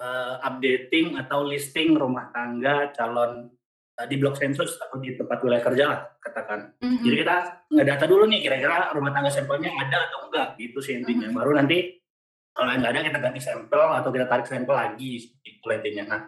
uh, 0.00 0.40
updating 0.40 1.20
atau 1.20 1.44
listing 1.44 1.96
rumah 1.96 2.32
tangga 2.32 2.92
calon 2.96 3.52
uh, 3.96 4.06
di 4.08 4.16
blok 4.20 4.36
sensus 4.40 4.76
atau 4.80 5.00
di 5.00 5.16
tempat 5.16 5.38
wilayah 5.44 5.64
kerja 5.64 5.84
lah 5.88 6.00
katakan. 6.20 6.76
Mm-hmm. 6.80 7.02
jadi 7.04 7.16
kita 7.24 7.36
ngedata 7.72 8.04
dulu 8.08 8.24
nih 8.28 8.40
kira-kira 8.44 8.76
rumah 8.92 9.12
tangga 9.12 9.30
sampelnya 9.32 9.72
ada 9.72 10.08
atau 10.08 10.18
enggak 10.28 10.48
gitu 10.60 10.78
sih 10.80 11.00
intinya. 11.00 11.28
Mm-hmm. 11.28 11.36
baru 11.36 11.52
nanti 11.56 11.78
kalau 12.56 12.72
ada 12.72 13.04
kita 13.04 13.20
ganti 13.20 13.40
sampel 13.44 13.82
atau 13.92 14.08
kita 14.08 14.24
tarik 14.24 14.48
sampel 14.48 14.72
lagi 14.72 15.28
itu 15.44 15.66
intinya 15.68 16.04
nah 16.08 16.22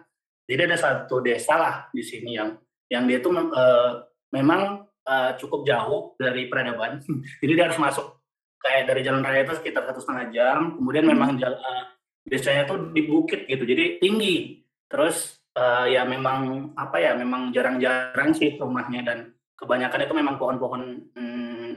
jadi 0.49 0.65
ada 0.65 0.77
satu 0.77 1.21
desa 1.21 1.53
lah 1.57 1.75
di 1.93 2.01
sini 2.01 2.37
yang 2.37 2.57
yang 2.89 3.05
dia 3.05 3.21
tuh 3.21 3.37
uh, 3.37 4.01
memang 4.33 4.89
uh, 5.05 5.31
cukup 5.37 5.61
jauh 5.61 6.17
dari 6.17 6.49
peradaban. 6.49 6.97
Jadi 7.41 7.51
dia 7.53 7.69
harus 7.69 7.77
masuk 7.77 8.17
kayak 8.59 8.89
dari 8.89 9.01
jalan 9.05 9.21
raya 9.21 9.45
itu 9.45 9.53
sekitar 9.61 9.85
satu 9.85 10.01
setengah 10.01 10.25
jam. 10.33 10.59
Kemudian 10.73 11.05
hmm. 11.05 11.13
memang 11.13 11.29
jalan, 11.37 11.61
uh, 11.61 11.85
desanya 12.25 12.65
tuh 12.65 12.89
di 12.89 13.05
bukit 13.05 13.45
gitu, 13.45 13.61
jadi 13.65 13.97
tinggi. 13.97 14.61
Terus 14.89 15.37
uh, 15.57 15.85
ya 15.85 16.05
memang 16.05 16.73
apa 16.73 16.97
ya, 16.97 17.13
memang 17.13 17.53
jarang-jarang 17.53 18.33
sih 18.33 18.57
rumahnya 18.57 19.05
dan 19.05 19.33
kebanyakan 19.53 20.05
itu 20.05 20.13
memang 20.17 20.35
pohon-pohon 20.41 20.81
hmm, 21.13 21.69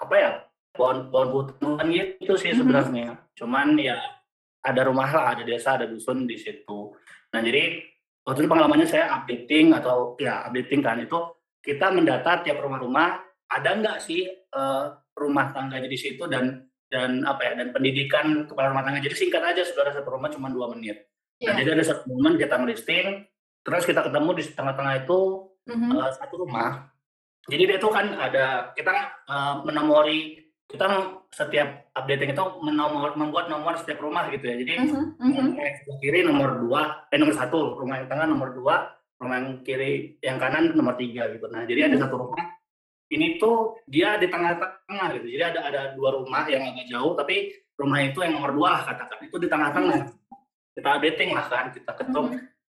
apa 0.00 0.14
ya, 0.14 0.30
pohon-pohon 0.74 1.28
hutan 1.30 1.86
gitu 1.88 2.34
sih 2.34 2.50
hmm. 2.52 2.58
sebenarnya. 2.60 3.08
Hmm. 3.14 3.22
Cuman 3.38 3.78
ya 3.78 3.98
ada 4.64 4.80
rumah 4.84 5.08
lah, 5.08 5.26
ada 5.38 5.42
desa, 5.46 5.78
ada 5.78 5.86
dusun 5.86 6.26
di 6.26 6.34
situ. 6.36 6.92
Nah 7.30 7.40
jadi 7.40 7.78
waktu 8.24 8.44
itu 8.44 8.50
pengalamannya 8.50 8.88
saya 8.88 9.14
updating 9.20 9.76
atau 9.76 10.18
ya 10.18 10.48
updating 10.48 10.80
kan 10.80 10.98
itu 10.98 11.18
kita 11.60 11.92
mendata 11.92 12.44
tiap 12.44 12.60
rumah-rumah 12.60 13.20
ada 13.48 13.70
nggak 13.76 13.98
sih 14.00 14.24
uh, 14.52 14.96
rumah 15.16 15.52
tangga 15.52 15.80
di 15.80 15.96
situ 15.96 16.24
dan 16.26 16.64
dan 16.88 17.22
apa 17.24 17.52
ya 17.52 17.52
dan 17.60 17.68
pendidikan 17.70 18.48
kepala 18.48 18.72
rumah 18.72 18.84
tangga 18.84 19.00
jadi 19.00 19.16
singkat 19.16 19.42
aja 19.44 19.62
saudara 19.64 19.92
satu 19.92 20.08
rumah 20.12 20.32
cuma 20.32 20.52
dua 20.52 20.72
menit 20.72 21.08
yeah. 21.40 21.52
nah, 21.52 21.60
iya. 21.60 21.64
jadi 21.64 21.70
ada 21.80 21.84
satu 21.84 22.02
momen 22.12 22.36
kita 22.40 22.56
melisting 22.60 23.24
terus 23.64 23.84
kita 23.88 24.04
ketemu 24.04 24.30
di 24.36 24.42
tengah-tengah 24.52 24.94
itu 25.04 25.20
mm-hmm. 25.68 25.90
uh, 25.96 26.10
satu 26.12 26.34
rumah 26.44 26.92
jadi 27.48 27.62
dia 27.68 27.76
itu 27.80 27.88
kan 27.92 28.06
ada 28.16 28.72
kita 28.72 28.92
uh, 29.28 29.54
menomori 29.64 30.43
kita 30.64 30.86
setiap 31.30 31.92
updating 31.92 32.32
itu 32.32 32.44
menomor, 32.64 33.12
membuat 33.14 33.46
nomor 33.52 33.76
setiap 33.76 34.00
rumah 34.00 34.26
gitu 34.32 34.48
ya. 34.48 34.56
Jadi 34.58 34.72
uh-huh, 34.80 35.20
uh-huh. 35.20 35.98
kiri 36.00 36.24
nomor 36.24 36.64
dua, 36.64 37.06
eh 37.12 37.18
nomor 37.20 37.36
satu, 37.36 37.76
rumah 37.78 38.00
yang 38.00 38.08
tengah 38.08 38.26
nomor 38.26 38.50
dua, 38.56 38.88
rumah 39.20 39.36
yang 39.38 39.48
kiri 39.62 40.16
yang 40.24 40.40
kanan 40.40 40.72
nomor 40.72 40.96
tiga 40.96 41.28
gitu. 41.30 41.46
Nah 41.52 41.68
jadi 41.68 41.92
ada 41.92 41.96
satu 42.08 42.16
rumah 42.16 42.44
ini 43.12 43.36
tuh 43.36 43.78
dia 43.84 44.16
di 44.16 44.26
tengah-tengah 44.26 45.08
gitu. 45.20 45.26
Jadi 45.36 45.44
ada 45.44 45.60
ada 45.68 45.80
dua 45.94 46.16
rumah 46.16 46.48
yang 46.48 46.64
agak 46.64 46.86
jauh, 46.88 47.12
tapi 47.14 47.52
rumah 47.76 48.00
itu 48.00 48.18
yang 48.24 48.40
nomor 48.40 48.50
dua 48.56 48.82
katakan 48.88 49.20
itu 49.28 49.36
di 49.36 49.48
tengah-tengah. 49.48 50.10
Kita 50.74 50.88
updating 50.98 51.30
lah 51.30 51.46
kan, 51.46 51.70
kita 51.70 51.92
ketuk, 51.94 52.26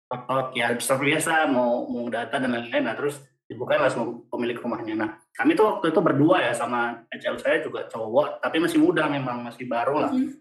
ketok 0.07 0.47
ya 0.55 0.71
seperti 0.79 1.19
biasa 1.19 1.51
mau 1.51 1.89
mau 1.91 2.07
data 2.07 2.37
dan 2.39 2.53
lain-lain. 2.53 2.85
Nah 2.85 2.95
terus 2.95 3.19
dibuka 3.49 3.81
langsung 3.81 4.29
pemilik 4.29 4.61
rumahnya. 4.61 4.95
Nah, 4.95 5.11
kami 5.33 5.57
tuh 5.57 5.81
waktu 5.81 5.89
itu 5.89 6.01
berdua 6.05 6.37
ya 6.45 6.53
sama 6.53 7.01
HL 7.09 7.41
saya 7.41 7.65
juga 7.65 7.89
cowok, 7.89 8.45
tapi 8.45 8.61
masih 8.61 8.77
muda 8.77 9.09
memang 9.09 9.41
masih 9.41 9.65
baru 9.65 10.05
lah. 10.05 10.13
Mm-hmm. 10.13 10.37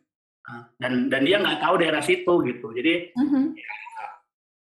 Nah, 0.48 0.62
dan 0.76 0.94
dan 1.08 1.22
dia 1.24 1.38
nggak 1.40 1.60
tahu 1.64 1.76
daerah 1.80 2.04
situ 2.04 2.34
gitu. 2.44 2.68
Jadi 2.76 3.16
mm-hmm. 3.16 3.44
ya, 3.56 3.74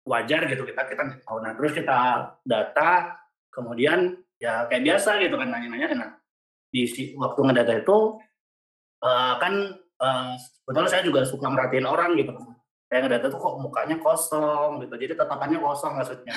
wajar 0.07 0.40
gitu 0.46 0.62
kita 0.62 0.83
kita 0.87 1.03
tahu. 1.27 1.42
Nah, 1.42 1.53
terus 1.59 1.72
kita 1.74 1.98
data, 2.46 3.18
kemudian 3.51 4.14
ya 4.38 4.70
kayak 4.70 4.87
biasa 4.87 5.18
gitu 5.18 5.35
kan 5.35 5.51
nanya-nanya. 5.51 5.88
Nah, 5.98 6.11
di 6.70 6.87
waktu 7.18 7.40
ngedata 7.42 7.74
itu 7.83 7.98
uh, 9.03 9.35
kan 9.42 9.55
uh, 9.98 10.33
sebetulnya 10.38 10.90
saya 10.90 11.03
juga 11.03 11.27
suka 11.27 11.51
merhatiin 11.51 11.90
orang 11.90 12.14
gitu 12.14 12.33
kayak 12.88 13.01
ngedata 13.05 13.27
tuh 13.29 13.40
kok 13.40 13.57
mukanya 13.61 13.96
kosong 14.01 14.81
gitu. 14.83 14.94
Jadi 14.96 15.12
tatapannya 15.12 15.61
kosong 15.61 15.92
maksudnya. 16.01 16.35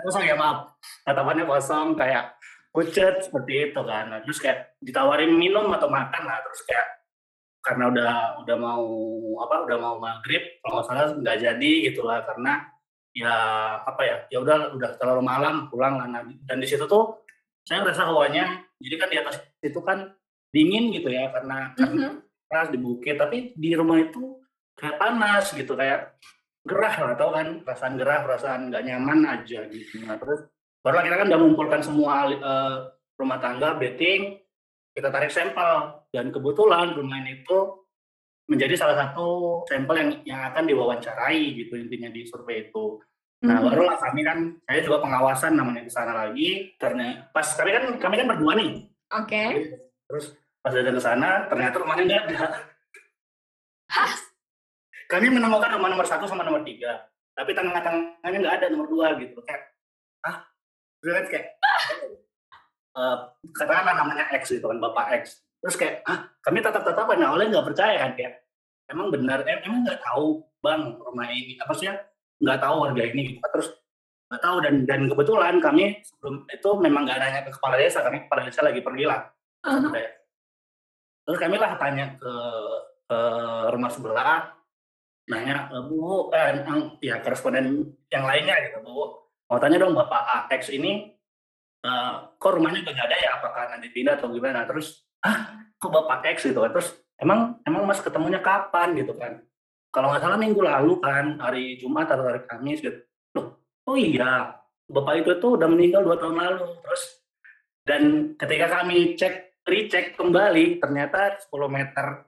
Kosong 0.00 0.24
ya 0.24 0.34
maaf. 0.34 0.72
Tatapannya 1.04 1.44
kosong 1.44 1.92
kayak 1.94 2.40
pucet 2.72 3.28
seperti 3.28 3.70
itu 3.70 3.80
kan. 3.84 4.08
Nah, 4.08 4.18
terus 4.24 4.40
kayak 4.40 4.80
ditawarin 4.80 5.36
minum 5.36 5.68
atau 5.76 5.92
makan 5.92 6.22
lah. 6.24 6.40
Terus 6.40 6.60
kayak 6.64 6.88
karena 7.60 7.84
udah 7.92 8.12
udah 8.44 8.56
mau 8.56 8.86
apa 9.44 9.68
udah 9.68 9.76
mau 9.76 9.96
maghrib 10.00 10.40
kalau 10.64 10.80
nggak 10.80 10.86
salah 10.88 11.12
nggak 11.12 11.36
jadi 11.36 11.70
gitulah 11.90 12.24
karena 12.24 12.64
ya 13.12 13.34
apa 13.84 14.02
ya 14.06 14.16
ya 14.32 14.38
udah 14.40 14.72
udah 14.72 14.90
terlalu 14.96 15.22
malam 15.28 15.68
pulang 15.68 16.00
lah. 16.00 16.08
Nah, 16.08 16.24
dan 16.48 16.58
di 16.64 16.66
situ 16.66 16.88
tuh 16.88 17.28
saya 17.68 17.84
merasa 17.84 18.08
hawanya 18.08 18.64
jadi 18.80 18.94
kan 18.96 19.08
di 19.12 19.18
atas 19.20 19.36
itu 19.60 19.80
kan 19.84 20.16
dingin 20.48 20.96
gitu 20.96 21.12
ya. 21.12 21.28
Karena 21.28 21.76
karena 21.76 22.24
keras 22.48 22.72
di 22.72 22.80
bukit 22.80 23.20
tapi 23.20 23.52
di 23.52 23.76
rumah 23.76 24.00
itu 24.00 24.40
kayak 24.78 24.96
panas 24.96 25.50
gitu 25.50 25.74
kayak 25.74 26.14
gerah 26.62 26.94
lah 27.02 27.14
tau 27.18 27.30
kan 27.34 27.66
perasaan 27.66 27.94
gerah 27.98 28.22
perasaan 28.22 28.60
nggak 28.70 28.84
nyaman 28.86 29.18
aja 29.26 29.66
gitu 29.68 30.06
nah 30.06 30.14
terus 30.16 30.46
baru 30.80 31.02
kita 31.02 31.16
kan 31.18 31.26
udah 31.28 31.40
mengumpulkan 31.40 31.80
semua 31.82 32.14
eh, 32.30 32.76
rumah 33.18 33.38
tangga 33.42 33.74
betting 33.74 34.38
kita 34.94 35.10
tarik 35.10 35.34
sampel 35.34 36.06
dan 36.14 36.30
kebetulan 36.30 36.94
rumah 36.94 37.18
ini 37.20 37.42
itu 37.42 37.58
menjadi 38.48 38.74
salah 38.78 38.96
satu 38.96 39.60
sampel 39.66 39.94
yang 39.98 40.10
yang 40.24 40.40
akan 40.48 40.64
diwawancarai 40.64 41.42
gitu 41.58 41.76
intinya 41.76 42.08
di 42.08 42.22
survei 42.24 42.70
itu 42.70 43.02
Nah, 43.38 43.62
Mhm. 43.62 43.70
barulah 43.70 43.94
kami 44.02 44.26
kan, 44.26 44.38
saya 44.66 44.82
juga 44.82 44.98
pengawasan 44.98 45.54
namanya 45.54 45.86
di 45.86 45.92
sana 45.94 46.10
lagi. 46.10 46.74
Karena 46.74 47.22
pas 47.30 47.46
kami 47.54 47.70
kan 47.70 47.84
kami 48.02 48.18
kan 48.18 48.26
berdua 48.34 48.58
nih. 48.58 48.90
Oke. 49.14 49.44
Terus 50.10 50.34
pas 50.58 50.74
datang 50.74 50.98
ke 50.98 51.02
sana, 51.06 51.46
ternyata 51.46 51.78
rumahnya 51.78 52.02
nggak 52.02 52.22
ada. 52.34 52.46
Hah? 53.94 54.10
Kami 55.08 55.26
menemukan 55.32 55.72
rumah 55.72 55.88
nomor 55.88 56.04
satu 56.04 56.28
sama 56.28 56.44
nomor 56.44 56.60
tiga, 56.68 57.08
tapi 57.32 57.56
tengah-tengahnya 57.56 58.38
nggak 58.44 58.56
ada 58.60 58.66
nomor 58.68 58.86
dua 58.92 59.16
gitu. 59.16 59.40
Kayak, 59.40 59.72
ah, 60.28 60.44
Terus 61.00 61.14
kan 61.14 61.26
kayak, 61.30 61.46
eh 62.98 63.16
katakanlah 63.54 63.94
namanya 64.04 64.24
X 64.36 64.52
gitu 64.52 64.66
kan, 64.68 64.76
Bapak 64.82 65.06
X. 65.24 65.40
Terus 65.64 65.76
kayak, 65.80 65.94
ah, 66.04 66.28
kami 66.44 66.60
tetap-tetapan, 66.60 67.16
nah 67.24 67.32
oleh 67.32 67.48
nggak 67.48 67.66
percaya 67.72 67.96
kan 68.04 68.12
kayak, 68.18 68.44
emang 68.92 69.08
benar, 69.08 69.46
em- 69.48 69.64
emang 69.64 69.80
nggak 69.86 70.02
tahu 70.04 70.44
bang 70.60 70.98
rumah 71.00 71.26
ini, 71.30 71.56
apa 71.56 71.72
sih 71.72 71.88
nggak 72.42 72.58
tahu 72.60 72.76
harga 72.84 73.04
ini 73.08 73.20
gitu. 73.32 73.40
Terus 73.40 73.68
nggak 74.28 74.42
tahu 74.44 74.56
dan 74.60 74.74
dan 74.84 75.00
kebetulan 75.08 75.54
kami 75.56 75.84
sebelum 76.04 76.44
itu 76.52 76.70
memang 76.84 77.02
nggak 77.08 77.16
nanya 77.16 77.40
ke 77.48 77.50
kepala 77.56 77.80
desa, 77.80 78.04
kami 78.04 78.28
kepala 78.28 78.40
desa 78.44 78.60
lagi 78.60 78.80
pergi 78.84 79.04
lah. 79.08 79.24
Mhm. 79.64 79.88
Kayak, 79.88 80.12
Terus 81.28 81.38
kami 81.44 81.56
lah 81.60 81.76
tanya 81.76 82.06
ke, 82.16 82.32
ke 83.04 83.18
rumah 83.68 83.90
sebelah, 83.92 84.57
nanya, 85.28 85.68
"Eh, 85.72 85.82
Bu, 85.84 86.32
eh, 86.32 86.64
yang- 86.64 86.96
ya 87.04 87.20
koresponden 87.20 87.84
yang 88.08 88.24
lainnya 88.24 88.56
gitu, 88.68 88.80
Bu. 88.82 89.28
Mau 89.48 89.58
tanya 89.60 89.80
dong 89.80 89.96
Bapak 89.96 90.48
AX 90.48 90.68
ini, 90.72 91.12
eh, 91.84 92.12
kok 92.36 92.52
rumahnya 92.52 92.84
nggak 92.84 92.96
ada 92.96 93.16
ya? 93.16 93.30
Apakah 93.40 93.62
nanti 93.76 93.88
pindah 93.92 94.16
atau 94.20 94.32
gimana? 94.32 94.64
Terus, 94.68 95.08
ah, 95.24 95.64
kok 95.76 95.92
Bapak 95.92 96.24
X 96.36 96.48
gitu 96.48 96.60
kan? 96.64 96.72
Terus, 96.72 96.88
emang 97.20 97.60
emang 97.64 97.84
Mas 97.88 98.00
ketemunya 98.04 98.40
kapan 98.40 98.96
gitu 98.96 99.12
kan? 99.16 99.40
Kalau 99.88 100.12
nggak 100.12 100.20
salah 100.24 100.36
minggu 100.36 100.60
lalu 100.60 101.00
kan, 101.00 101.40
hari 101.40 101.80
Jumat 101.80 102.08
atau 102.12 102.24
hari 102.28 102.44
Kamis 102.44 102.84
gitu. 102.84 103.00
Loh, 103.36 103.64
oh 103.88 103.96
iya, 103.96 104.52
Bapak 104.88 105.24
itu 105.24 105.32
tuh 105.40 105.56
udah 105.56 105.68
meninggal 105.68 106.04
dua 106.04 106.16
tahun 106.20 106.36
lalu. 106.36 106.76
Terus, 106.84 107.02
dan 107.88 108.02
ketika 108.36 108.66
kami 108.80 109.16
cek 109.16 109.64
recheck 109.68 110.16
kembali 110.16 110.80
ternyata 110.80 111.36
10 111.40 111.68
meter 111.68 112.27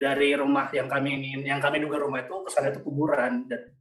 dari 0.00 0.32
rumah 0.32 0.72
yang 0.72 0.88
kami 0.88 1.12
ingin 1.20 1.44
yang 1.44 1.60
kami 1.60 1.76
duga 1.84 2.00
rumah 2.00 2.24
itu 2.24 2.32
ke 2.40 2.50
sana 2.50 2.72
itu 2.72 2.80
kuburan. 2.80 3.44
Dan 3.44 3.76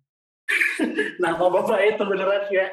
nama 1.24 1.40
bapak 1.40 1.80
itu 1.96 2.04
beneran 2.04 2.44
kayak 2.52 2.72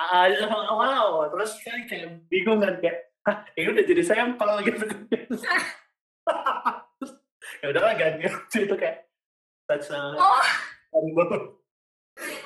ah, 0.00 0.26
wow. 0.72 1.28
Terus 1.28 1.60
saya 1.60 1.84
kayak 1.84 2.24
bingung 2.32 2.64
kan 2.64 2.80
kayak 2.80 3.12
ah 3.28 3.44
ini 3.54 3.68
udah 3.68 3.84
jadi 3.84 4.02
sampel 4.02 4.50
gitu. 4.66 4.84
Terus, 4.88 5.42
ya 7.60 7.66
udahlah 7.68 7.92
ganti. 7.96 8.24
Itu 8.64 8.76
kayak 8.80 9.04
that's 9.68 9.92
a 9.92 10.00
Oh. 10.16 10.44
horrible. 10.92 11.60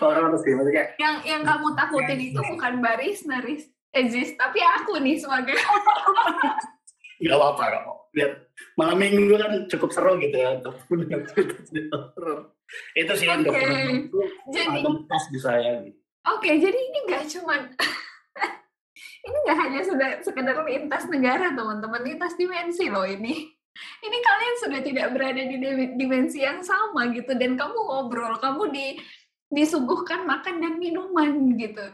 Orang 0.01 0.33
terus 0.33 0.43
gimana 0.43 0.71
kayak 0.73 0.91
Yang 0.97 1.17
yang 1.29 1.43
kamu 1.45 1.69
takutin 1.77 2.21
itu 2.25 2.41
bukan 2.41 2.81
baris 2.81 3.21
naris 3.29 3.69
exist, 3.93 4.33
tapi 4.41 4.59
aku 4.65 4.97
nih 4.97 5.21
sebagai 5.21 5.55
nggak 7.19 7.39
apa-apa 7.39 7.63
apa 7.83 7.93
lihat 8.15 8.33
malam 8.75 8.99
minggu 8.99 9.35
kan 9.37 9.53
cukup 9.71 9.91
seru 9.91 10.19
gitu 10.23 10.37
ya 10.39 10.59
untuk 10.59 10.75
itu 13.01 13.13
sih 13.17 13.27
yang 13.27 13.41
itu 13.45 14.19
jadi 14.53 14.81
pas 15.09 15.25
di 15.33 15.41
saya 15.41 15.89
gitu. 15.89 15.99
Oke, 16.37 16.51
jadi 16.61 16.77
ini 16.77 16.99
nggak 17.09 17.25
cuman 17.39 17.61
ini 19.27 19.37
nggak 19.49 19.59
hanya 19.59 19.81
sudah 19.87 20.09
sekedar 20.21 20.57
lintas 20.69 21.09
negara 21.09 21.57
teman-teman, 21.57 22.05
lintas 22.05 22.37
dimensi 22.37 22.93
loh 22.93 23.09
ini. 23.09 23.49
Ini 23.79 24.17
kalian 24.19 24.57
sudah 24.59 24.81
tidak 24.83 25.07
berada 25.15 25.39
di- 25.39 25.95
dimensi 25.95 26.43
yang 26.43 26.67
sama 26.67 27.15
gitu 27.15 27.33
dan 27.39 27.55
kamu 27.55 27.79
ngobrol, 27.79 28.35
kamu 28.43 28.75
di 28.75 28.87
disuguhkan 29.49 30.29
makan 30.29 30.61
dan 30.61 30.75
minuman 30.77 31.57
gitu. 31.57 31.87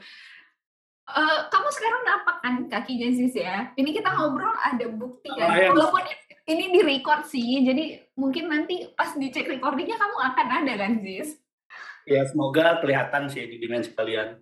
Eh, 1.04 1.40
kamu 1.52 1.68
sekarang 1.68 2.02
napak 2.08 2.36
kan 2.40 2.54
kakinya 2.72 3.08
Ziz 3.12 3.34
ya? 3.36 3.68
Ini 3.76 3.90
kita 3.92 4.08
ngobrol 4.08 4.56
ada 4.56 4.86
bukti 4.88 5.28
kan? 5.36 5.52
Lumayan. 5.52 5.70
Walaupun 5.76 6.04
ini 6.48 6.64
di 6.72 6.80
record 6.80 7.28
sih, 7.28 7.60
jadi 7.60 8.00
mungkin 8.16 8.48
nanti 8.48 8.88
pas 8.96 9.12
dicek 9.12 9.48
recordingnya 9.48 10.00
kamu 10.00 10.16
akan 10.32 10.48
ada 10.64 10.72
kan 10.80 10.92
Ziz? 11.04 11.44
ya 12.04 12.20
semoga 12.28 12.80
kelihatan 12.84 13.32
sih 13.32 13.48
di 13.48 13.56
dimensi 13.56 13.92
kalian 13.92 14.40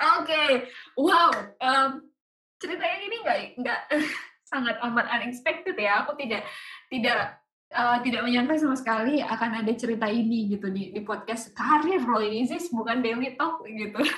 Oke, 0.00 0.64
wow. 0.96 1.28
em, 1.60 2.08
ceritanya 2.56 2.98
ini 3.04 3.16
nggak 3.20 3.38
nggak 3.60 3.80
sangat 4.50 4.80
amat 4.80 5.06
unexpected 5.12 5.76
ya. 5.76 6.04
Aku 6.04 6.16
tidak 6.16 6.48
tidak 6.88 7.39
eh, 7.70 7.98
tidak 8.02 8.22
menyangka 8.26 8.58
sama 8.58 8.76
sekali 8.76 9.22
akan 9.22 9.64
ada 9.64 9.72
cerita 9.78 10.10
ini 10.10 10.50
gitu 10.50 10.68
di 10.68 10.90
di 10.90 11.00
podcast 11.06 11.54
karir 11.54 12.02
loh 12.02 12.22
ini 12.22 12.46
sih 12.46 12.60
bukan 12.74 13.00
daily 13.00 13.38
talk 13.38 13.62
gitu. 13.66 14.02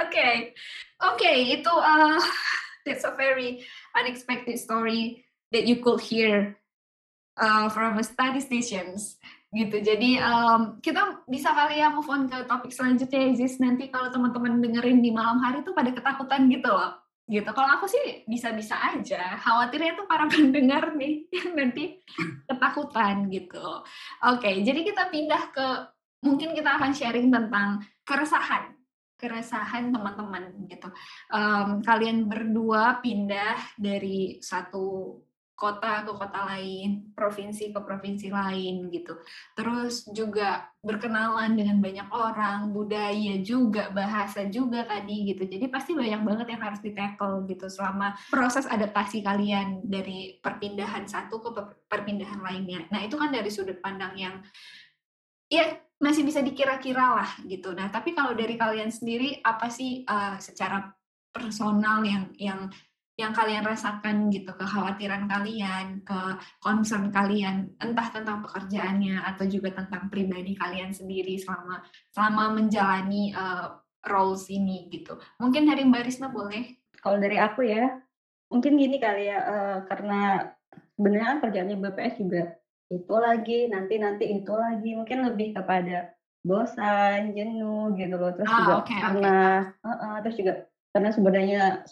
Oke, 0.00 0.54
oke 0.98 1.30
itu 1.30 1.70
uh, 1.70 2.18
that's 2.86 3.06
a 3.06 3.14
very 3.14 3.62
unexpected 3.94 4.58
story 4.58 5.22
that 5.54 5.66
you 5.66 5.78
could 5.82 6.00
hear 6.02 6.58
uh, 7.38 7.68
from 7.70 7.98
a 7.98 8.04
statisticians 8.04 9.18
gitu. 9.50 9.82
Jadi 9.82 10.18
em, 10.18 10.78
kita 10.78 11.26
bisa 11.26 11.50
kali 11.50 11.82
ya 11.82 11.90
move 11.90 12.06
on 12.06 12.30
ke 12.30 12.46
topik 12.46 12.70
selanjutnya 12.70 13.34
Isis. 13.34 13.58
Nanti 13.58 13.90
kalau 13.90 14.12
teman-teman 14.14 14.62
dengerin 14.62 15.02
di 15.02 15.10
malam 15.10 15.42
hari 15.42 15.66
tuh 15.66 15.74
pada 15.74 15.90
ketakutan 15.90 16.46
gitu 16.46 16.70
loh. 16.70 16.99
Gitu. 17.30 17.46
Kalau 17.46 17.70
aku 17.78 17.86
sih 17.86 18.26
bisa-bisa 18.26 18.74
aja. 18.74 19.38
Khawatirnya 19.38 19.94
tuh 19.94 20.06
para 20.10 20.26
pendengar 20.32 20.98
nih 20.98 21.30
yang 21.30 21.54
nanti 21.54 22.02
ketakutan 22.50 23.30
gitu. 23.30 23.86
Oke, 24.26 24.50
jadi 24.66 24.80
kita 24.82 25.06
pindah 25.14 25.42
ke 25.54 25.66
mungkin 26.26 26.52
kita 26.52 26.76
akan 26.76 26.90
sharing 26.90 27.30
tentang 27.30 27.80
keresahan 28.02 28.74
keresahan 29.20 29.92
teman-teman 29.92 30.64
gitu. 30.64 30.88
Em, 31.28 31.84
kalian 31.84 32.24
berdua 32.24 33.04
pindah 33.04 33.76
dari 33.76 34.40
satu 34.40 35.20
kota 35.60 36.08
ke 36.08 36.12
kota 36.16 36.40
lain, 36.48 37.12
provinsi 37.12 37.68
ke 37.68 37.80
provinsi 37.84 38.32
lain 38.32 38.88
gitu. 38.88 39.20
Terus 39.52 40.08
juga 40.08 40.72
berkenalan 40.80 41.52
dengan 41.52 41.76
banyak 41.84 42.08
orang, 42.08 42.72
budaya 42.72 43.36
juga, 43.44 43.92
bahasa 43.92 44.48
juga 44.48 44.88
tadi 44.88 45.28
gitu. 45.28 45.44
Jadi 45.44 45.68
pasti 45.68 45.92
banyak 45.92 46.24
banget 46.24 46.56
yang 46.56 46.64
harus 46.64 46.80
di-tackle 46.80 47.44
gitu 47.44 47.68
selama 47.68 48.16
proses 48.32 48.64
adaptasi 48.64 49.20
kalian 49.20 49.84
dari 49.84 50.40
perpindahan 50.40 51.04
satu 51.04 51.44
ke 51.44 51.50
per- 51.52 51.76
perpindahan 51.92 52.40
lainnya. 52.40 52.88
Nah, 52.88 53.04
itu 53.04 53.20
kan 53.20 53.28
dari 53.28 53.52
sudut 53.52 53.76
pandang 53.84 54.16
yang 54.16 54.40
ya 55.52 55.76
masih 56.00 56.24
bisa 56.24 56.40
dikira-kira 56.40 57.20
lah 57.20 57.30
gitu. 57.44 57.76
Nah, 57.76 57.92
tapi 57.92 58.16
kalau 58.16 58.32
dari 58.32 58.56
kalian 58.56 58.88
sendiri 58.88 59.44
apa 59.44 59.68
sih 59.68 60.08
eh, 60.08 60.36
secara 60.40 60.88
personal 61.30 62.00
yang 62.02 62.32
yang 62.40 62.72
yang 63.20 63.36
kalian 63.36 63.62
rasakan 63.62 64.32
gitu 64.32 64.50
kekhawatiran 64.56 65.28
kalian, 65.28 66.00
ke 66.00 66.20
concern 66.64 67.12
kalian 67.12 67.76
entah 67.76 68.08
tentang 68.08 68.40
pekerjaannya 68.48 69.20
atau 69.28 69.44
juga 69.44 69.76
tentang 69.76 70.08
pribadi 70.08 70.56
kalian 70.56 70.90
sendiri 70.96 71.36
selama 71.36 71.84
selama 72.10 72.56
menjalani 72.56 73.36
eh, 73.36 73.68
roles 74.08 74.48
ini 74.48 74.88
gitu. 74.88 75.20
Mungkin 75.36 75.68
dari 75.68 75.84
Mbak 75.84 76.02
Risma 76.08 76.32
boleh? 76.32 76.80
Kalau 77.00 77.20
dari 77.20 77.36
aku 77.36 77.64
ya, 77.68 78.00
mungkin 78.48 78.80
gini 78.80 78.96
kali 78.96 79.28
ya, 79.28 79.38
eh, 79.44 79.78
karena 79.84 80.48
sebenarnya 80.96 81.26
kan 81.36 81.38
kerjaannya 81.44 81.76
BPS 81.76 82.14
juga 82.20 82.42
itu 82.90 83.14
lagi, 83.14 83.70
nanti 83.70 83.94
nanti 84.02 84.24
itu 84.26 84.50
lagi, 84.50 84.90
mungkin 84.98 85.22
lebih 85.22 85.54
kepada 85.54 86.10
bosan, 86.42 87.36
jenuh 87.36 87.92
gitu 87.94 88.14
loh. 88.16 88.32
Terus 88.34 88.50
Ah, 88.50 88.58
juga 88.58 88.74
oke. 88.82 88.96
karena, 88.96 89.36
Heeh, 89.84 90.14
terus 90.24 90.36
juga 90.40 90.52
karena 90.90 91.14
sumber 91.14 91.32
dayanya 91.34 91.86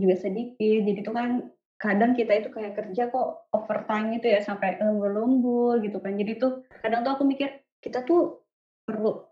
juga 0.00 0.16
sedikit, 0.16 0.80
jadi 0.88 1.00
itu 1.04 1.12
kan 1.12 1.52
kadang 1.78 2.18
kita 2.18 2.42
itu 2.42 2.48
kayak 2.50 2.74
kerja 2.74 3.06
kok 3.12 3.46
overtime 3.54 4.18
itu 4.18 4.26
ya 4.26 4.42
sampai 4.42 4.80
lembur-lembur 4.82 5.78
gitu 5.84 6.02
kan. 6.02 6.18
Jadi 6.18 6.40
tuh 6.40 6.64
kadang 6.82 7.06
tuh 7.06 7.12
aku 7.14 7.24
mikir 7.28 7.62
kita 7.78 8.02
tuh 8.02 8.42
perlu 8.88 9.28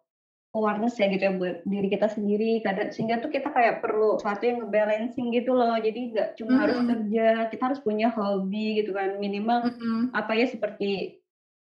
awareness 0.56 0.96
ya 0.96 1.12
gitu 1.12 1.20
ya 1.20 1.32
buat 1.36 1.56
diri 1.68 1.88
kita 1.92 2.08
sendiri 2.08 2.64
kadang 2.64 2.88
sehingga 2.88 3.20
tuh 3.20 3.28
kita 3.28 3.52
kayak 3.52 3.84
perlu 3.84 4.16
sesuatu 4.16 4.48
yang 4.48 4.64
ngebalancing 4.64 5.28
gitu 5.36 5.52
loh 5.52 5.76
jadi 5.76 6.00
nggak 6.16 6.28
cuma 6.40 6.64
harus 6.64 6.80
Mm-mm. 6.80 6.90
kerja 6.92 7.26
kita 7.52 7.62
harus 7.68 7.80
punya 7.84 8.08
hobi 8.08 8.80
gitu 8.80 8.96
kan 8.96 9.20
minimal 9.20 9.68
Mm-mm. 9.68 10.16
apa 10.16 10.32
ya 10.32 10.48
seperti 10.48 11.20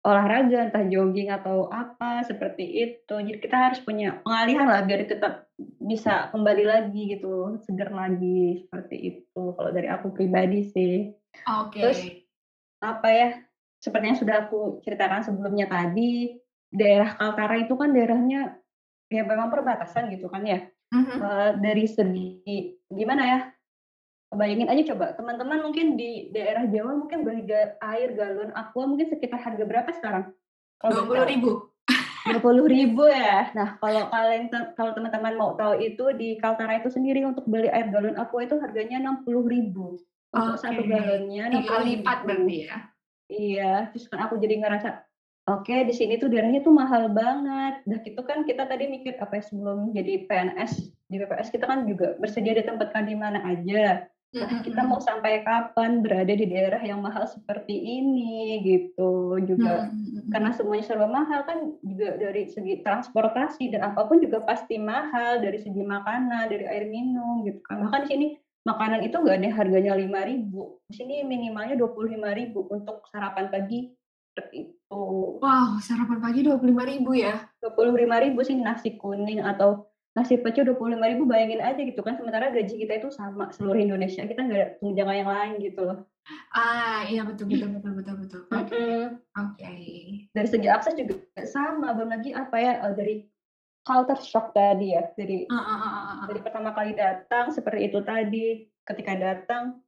olahraga, 0.09 0.73
entah 0.73 0.85
jogging 0.89 1.29
atau 1.29 1.69
apa 1.69 2.25
seperti 2.25 2.65
itu. 2.65 3.15
Jadi 3.15 3.39
kita 3.39 3.57
harus 3.69 3.81
punya 3.85 4.25
pengalihan 4.25 4.65
lah 4.65 4.81
biar 4.89 5.05
tetap 5.05 5.53
bisa 5.61 6.33
kembali 6.33 6.65
lagi 6.65 7.13
gitu, 7.13 7.61
segar 7.69 7.93
lagi 7.93 8.65
seperti 8.65 8.97
itu. 8.97 9.43
Kalau 9.53 9.71
dari 9.71 9.89
aku 9.93 10.17
pribadi 10.17 10.65
sih. 10.73 11.13
Oke. 11.45 11.81
Terus 11.85 12.01
apa 12.81 13.09
ya? 13.13 13.29
Seperti 13.79 14.05
yang 14.11 14.19
sudah 14.19 14.37
aku 14.49 14.83
ceritakan 14.83 15.23
sebelumnya 15.23 15.69
tadi, 15.71 16.35
daerah 16.73 17.15
Kaltara 17.15 17.61
itu 17.61 17.77
kan 17.77 17.93
daerahnya 17.93 18.59
ya 19.09 19.23
memang 19.25 19.53
perbatasan 19.53 20.09
gitu 20.13 20.33
kan 20.33 20.45
ya. 20.45 20.65
Mhm. 20.89 21.17
Eh, 21.21 21.53
dari 21.61 21.85
segi 21.85 22.29
gimana 22.89 23.23
ya? 23.25 23.41
Bayangin 24.29 24.69
aja 24.69 24.93
coba 24.93 25.17
teman-teman 25.17 25.65
mungkin 25.65 25.97
di 25.97 26.29
daerah 26.37 26.69
Jawa 26.69 26.93
mungkin 27.01 27.25
beli 27.25 27.49
air 27.81 28.13
galon 28.13 28.53
aqua 28.53 28.85
mungkin 28.85 29.09
sekitar 29.09 29.41
harga 29.41 29.65
berapa 29.65 29.89
sekarang? 29.97 30.37
Dua 30.85 31.05
puluh 31.09 31.25
ribu. 31.25 31.51
Dua 32.29 32.41
puluh 32.45 32.69
ribu 32.69 33.09
ya. 33.09 33.49
Nah 33.57 33.81
kalau 33.81 34.13
kalian 34.13 34.53
kalau 34.77 34.93
teman-teman 34.93 35.33
mau 35.33 35.57
tahu 35.57 35.81
itu 35.81 36.13
di 36.13 36.37
Kaltara 36.37 36.77
itu 36.77 36.93
sendiri 36.93 37.25
untuk 37.25 37.49
beli 37.49 37.73
air 37.73 37.89
galon 37.89 38.21
aqua 38.21 38.45
itu 38.45 38.61
harganya 38.61 39.01
enam 39.01 39.25
puluh 39.25 39.49
ribu 39.49 39.97
untuk 40.29 40.61
satu 40.61 40.85
Oke. 40.85 40.93
galonnya. 40.93 41.49
Tiga 41.49 41.69
kali 41.73 41.85
60.000. 41.89 41.93
lipat 41.97 42.19
berarti 42.29 42.57
ya. 42.69 42.77
Iya, 43.29 43.73
terus 43.93 44.09
kan 44.09 44.25
aku 44.25 44.41
jadi 44.41 44.57
ngerasa, 44.57 45.05
oke 45.53 45.77
di 45.85 45.93
sini 45.93 46.17
tuh 46.17 46.33
daerahnya 46.33 46.65
tuh 46.65 46.73
mahal 46.73 47.13
banget. 47.13 47.85
Udah 47.85 48.01
gitu 48.05 48.21
kan 48.25 48.45
kita 48.49 48.65
tadi 48.65 48.89
mikir 48.89 49.21
apa 49.21 49.41
ya 49.41 49.45
sebelum 49.45 49.93
jadi 49.93 50.25
PNS 50.25 50.73
di 51.09 51.17
BPS 51.17 51.49
kita 51.53 51.65
kan 51.69 51.85
juga 51.85 52.17
bersedia 52.21 52.57
ditempatkan 52.57 53.05
di 53.09 53.17
mana 53.17 53.41
aja. 53.45 54.09
Nah, 54.29 54.61
kita 54.61 54.85
mau 54.85 55.01
sampai 55.01 55.41
kapan 55.41 56.05
berada 56.05 56.29
di 56.29 56.45
daerah 56.45 56.85
yang 56.85 57.01
mahal 57.01 57.25
seperti 57.25 57.73
ini 57.73 58.61
gitu 58.61 59.41
juga. 59.41 59.89
Karena 60.29 60.53
semuanya 60.53 60.85
serba 60.85 61.09
mahal 61.09 61.49
kan 61.49 61.81
juga 61.81 62.21
dari 62.21 62.45
segi 62.45 62.85
transportasi 62.85 63.73
dan 63.73 63.89
apa 63.89 64.05
pun 64.05 64.21
juga 64.21 64.45
pasti 64.45 64.77
mahal 64.77 65.41
dari 65.41 65.57
segi 65.57 65.81
makanan, 65.81 66.53
dari 66.53 66.69
air 66.69 66.85
minum 66.93 67.41
gitu 67.49 67.65
kan. 67.65 67.81
Bahkan 67.89 68.05
di 68.05 68.09
sini 68.13 68.27
makanan 68.69 69.01
itu 69.09 69.17
nggak 69.17 69.37
ada 69.41 69.51
harganya 69.65 69.93
5.000. 69.97 70.77
Di 70.93 70.95
sini 71.01 71.25
minimalnya 71.25 71.81
25.000 71.81 72.53
untuk 72.53 73.09
sarapan 73.09 73.49
pagi 73.49 73.97
seperti 74.37 74.77
itu. 74.77 75.03
Wow, 75.41 75.81
sarapan 75.81 76.21
pagi 76.21 76.45
dua 76.45 76.61
puluh 76.61 76.77
lima 76.77 76.85
ribu 76.85 77.17
ya. 77.17 77.49
25.000 77.65 78.37
sih 78.45 78.61
nasi 78.61 79.01
kuning 79.01 79.41
atau 79.41 79.89
nasi 80.19 80.35
pecel 80.43 80.67
25.000 80.67 80.99
bayangin 81.31 81.63
aja 81.63 81.79
gitu 81.79 82.03
kan 82.03 82.19
sementara 82.19 82.51
gaji 82.51 82.75
kita 82.75 82.99
itu 82.99 83.09
sama 83.15 83.55
seluruh 83.55 83.79
Indonesia 83.79 84.27
kita 84.27 84.43
nggak 84.43 84.59
ada 84.59 84.69
tunjangan 84.83 85.17
yang 85.23 85.31
lain 85.31 85.53
gitu 85.63 85.81
loh. 85.87 85.99
Ah, 86.51 87.07
iya 87.07 87.23
betul 87.23 87.47
betul 87.47 87.79
betul 87.79 87.93
betul 87.95 88.15
betul. 88.19 88.41
Oke. 88.51 88.75
Mm-mm. 88.75 89.05
Oke. 89.39 89.73
dari 90.35 90.49
segi 90.51 90.67
akses 90.67 90.99
juga 90.99 91.23
sama 91.47 91.95
belum 91.95 92.11
lagi 92.11 92.35
apa 92.35 92.57
ya 92.59 92.73
eh, 92.83 92.95
dari 92.99 93.15
culture 93.87 94.21
shock 94.21 94.51
tadi 94.51 94.99
ya 94.99 95.07
dari 95.15 95.47
ah, 95.47 95.55
ah, 95.55 95.79
ah, 95.79 95.93
ah. 95.95 96.27
dari 96.27 96.41
pertama 96.43 96.75
kali 96.75 96.93
datang 96.99 97.55
seperti 97.55 97.89
itu 97.89 98.03
tadi 98.03 98.67
ketika 98.83 99.15
datang 99.15 99.79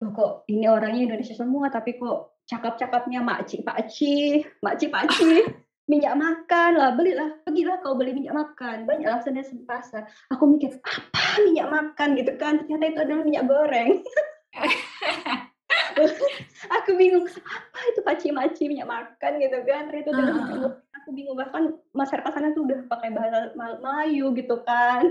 loh 0.00 0.12
kok 0.14 0.32
ini 0.48 0.70
orangnya 0.70 1.12
Indonesia 1.12 1.34
semua 1.36 1.68
tapi 1.68 1.96
kok 1.96 2.44
cakap-cakapnya 2.44 3.24
makci 3.24 3.64
pakci 3.64 4.44
makci 4.60 4.86
pakci 4.92 5.28
minyak 5.84 6.16
makan 6.16 6.80
lah 6.80 6.96
belilah 6.96 7.36
pergilah 7.44 7.76
kau 7.84 7.96
beli 7.96 8.16
minyak 8.16 8.34
makan. 8.34 8.88
Banyak 8.88 9.04
alasannya 9.04 9.44
sepasar 9.44 10.08
aku 10.32 10.44
mikir 10.48 10.80
apa 10.80 11.44
minyak 11.44 11.68
makan? 11.68 12.08
Gitu 12.16 12.32
kan. 12.40 12.64
Ternyata 12.64 12.84
itu 12.88 13.00
adalah 13.04 13.22
minyak 13.24 13.44
goreng. 13.48 13.90
Aku 16.80 16.96
bingung 16.98 17.26
apa 17.28 17.78
itu 17.90 18.00
paci-maci 18.02 18.62
minyak 18.66 18.88
makan? 18.88 19.32
Gitu 19.38 19.58
kan. 19.66 19.90
Ternyata 19.90 20.02
itu 20.02 20.10
adalah 20.10 20.30
Ah, 20.30 20.34
minyak 20.34 20.58
goreng. 20.58 20.80
Aku 21.02 21.08
bingung 21.12 21.36
bahkan 21.36 21.62
masyarakat 21.92 22.30
sana 22.32 22.56
tuh 22.56 22.64
udah 22.64 22.78
pakai 22.88 23.12
bahasa 23.12 23.52
Melayu 23.54 24.32
gitu 24.34 24.56
kan. 24.64 25.04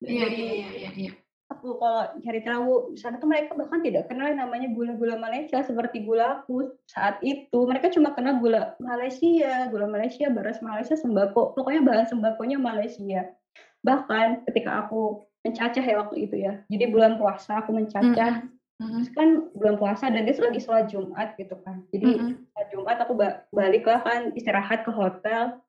Iya 0.00 0.28
jadi 0.28 0.40
iya 0.40 0.68
iya 0.72 0.90
iya. 0.96 1.12
Aku 1.60 1.76
kalau 1.76 2.08
cari 2.24 2.40
tahu 2.40 2.96
di 2.96 2.98
sana 3.04 3.20
tuh 3.20 3.28
mereka 3.28 3.52
bahkan 3.52 3.84
tidak 3.84 4.08
kenal 4.08 4.32
yang 4.32 4.40
namanya 4.40 4.72
gula-gula 4.72 5.20
Malaysia 5.20 5.60
seperti 5.60 6.08
gula 6.08 6.40
aku 6.40 6.72
saat 6.88 7.20
itu 7.20 7.68
mereka 7.68 7.92
cuma 7.92 8.16
kenal 8.16 8.40
gula 8.40 8.80
Malaysia 8.80 9.68
gula 9.68 9.84
Malaysia 9.84 10.32
beras 10.32 10.64
Malaysia 10.64 10.96
sembako. 10.96 11.52
Pokoknya 11.52 11.84
bahan 11.84 12.08
sembakonya 12.08 12.56
Malaysia. 12.56 13.36
Bahkan 13.84 14.48
ketika 14.48 14.88
aku 14.88 15.28
mencacah 15.44 15.84
ya 15.84 16.00
waktu 16.00 16.16
itu 16.24 16.36
ya 16.40 16.64
jadi 16.72 16.88
bulan 16.88 17.20
puasa 17.20 17.60
aku 17.60 17.76
mencacah. 17.76 18.48
Mhm. 18.80 18.96
Terus 19.04 19.12
kan 19.12 19.28
bulan 19.52 19.76
puasa 19.76 20.08
dan 20.08 20.24
dia 20.24 20.40
lagi 20.40 20.60
sholat 20.64 20.88
Jumat 20.88 21.36
gitu 21.36 21.52
kan. 21.60 21.84
Jadi 21.92 22.08
Mhm. 22.08 22.32
sholat 22.56 22.68
Jumat 22.72 22.96
aku 23.04 23.12
ba- 23.12 23.44
balik 23.52 23.84
lah 23.84 24.00
kan 24.00 24.32
istirahat 24.32 24.88
ke 24.88 24.92
hotel. 24.92 25.60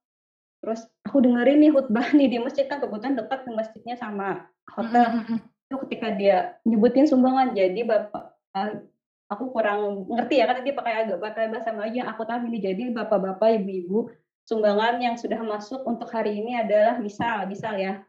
Terus 0.63 0.87
aku 1.03 1.19
dengerin 1.19 1.59
nih 1.59 1.75
khutbah 1.75 2.07
nih 2.15 2.31
di 2.31 2.37
masjid 2.39 2.63
kan 2.71 2.79
kebetulan 2.79 3.19
dekat 3.19 3.43
ke 3.43 3.51
masjidnya 3.51 3.99
sama 3.99 4.47
hotel. 4.71 5.27
Mhm. 5.27 5.50
Itu 5.71 5.79
ketika 5.87 6.11
dia 6.11 6.59
nyebutin 6.67 7.07
sumbangan 7.07 7.55
jadi 7.55 7.87
bapak 7.87 8.35
ah, 8.51 8.83
aku 9.31 9.55
kurang 9.55 10.03
ngerti 10.11 10.43
ya 10.43 10.45
kan 10.51 10.59
dia 10.59 10.75
pakai 10.75 10.93
agak 11.07 11.23
pakai 11.23 11.47
bahasa 11.47 11.71
Melayu 11.71 12.03
yang 12.03 12.11
aku 12.11 12.27
tahu 12.27 12.43
ini. 12.51 12.59
Jadi 12.59 12.91
bapak-bapak 12.91 13.63
ibu-ibu 13.63 14.11
sumbangan 14.43 14.99
yang 14.99 15.15
sudah 15.15 15.39
masuk 15.39 15.87
untuk 15.87 16.11
hari 16.11 16.43
ini 16.43 16.59
adalah 16.59 16.99
misal 16.99 17.47
misal 17.47 17.79
ya 17.79 18.03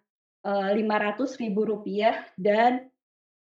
lima 0.75 0.99
ratus 0.99 1.39
ribu 1.39 1.63
rupiah 1.63 2.27
dan 2.35 2.91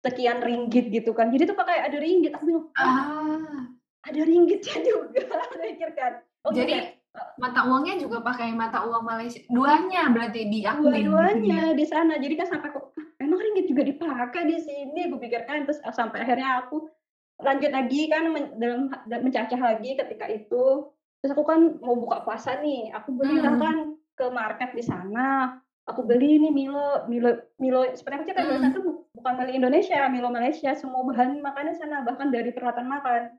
sekian 0.06 0.38
ringgit 0.38 0.94
gitu 0.94 1.10
kan. 1.10 1.34
Jadi 1.34 1.50
tuh 1.50 1.58
pakai 1.58 1.82
ada 1.82 1.98
ringgit 1.98 2.38
aku 2.38 2.44
bilang 2.46 2.70
"Hah, 2.78 2.86
Ah, 2.86 3.60
ada 4.06 4.22
ringgitnya 4.22 4.78
juga. 4.86 5.26
Aku 5.50 5.58
mikir 5.58 5.90
kan. 5.98 6.22
Oh 6.46 6.54
jadi 6.54 6.94
iya, 6.94 6.94
mata 7.42 7.66
uangnya 7.66 7.98
juga 7.98 8.22
pakai 8.22 8.54
mata 8.54 8.86
uang 8.86 9.02
Malaysia. 9.02 9.42
Duanya 9.50 10.06
berarti 10.14 10.46
gitu 10.46 10.62
ya. 10.62 10.78
dua-duanya 10.78 11.74
di 11.74 11.82
sana. 11.82 12.14
Jadi 12.22 12.38
kan 12.38 12.46
sampai 12.46 12.70
kok 12.70 12.94
"Ah, 12.94 13.05
emang 13.36 13.44
ringgit 13.52 13.66
juga 13.68 13.82
dipakai 13.84 14.48
di 14.48 14.56
sini 14.56 15.12
gue 15.12 15.20
pikirkan 15.20 15.68
terus 15.68 15.76
sampai 15.92 16.24
akhirnya 16.24 16.64
aku 16.64 16.88
lanjut 17.36 17.68
lagi 17.68 18.08
kan 18.08 18.32
men- 18.32 18.56
dalam 18.56 18.88
mencacah 19.20 19.60
lagi 19.60 19.92
ketika 19.92 20.24
itu. 20.24 20.88
Terus 21.20 21.36
aku 21.36 21.44
kan 21.44 21.76
mau 21.84 21.92
buka 21.92 22.24
puasa 22.24 22.56
nih 22.64 22.96
aku 22.96 23.12
beli 23.12 23.44
lah 23.44 23.52
Hmm. 23.52 23.60
kan 23.60 23.76
ke 24.16 24.24
market 24.32 24.72
di 24.72 24.80
sana. 24.80 25.60
Aku 25.84 26.00
beli 26.00 26.40
nih 26.40 26.48
Milo 26.48 27.04
Milo 27.06 27.36
Milo 27.60 27.84
cerita 27.92 28.40
Milo 28.40 28.56
Hmm. 28.56 28.72
itu 28.72 28.80
bu- 28.80 29.04
bukan 29.12 29.32
Milo 29.36 29.52
Indonesia 29.52 30.00
Milo 30.08 30.32
Malaysia 30.32 30.72
semua 30.72 31.04
bahan 31.04 31.36
makanan 31.44 31.76
sana 31.76 32.00
bahkan 32.08 32.32
dari 32.32 32.56
peralatan 32.56 32.88
makan 32.88 33.36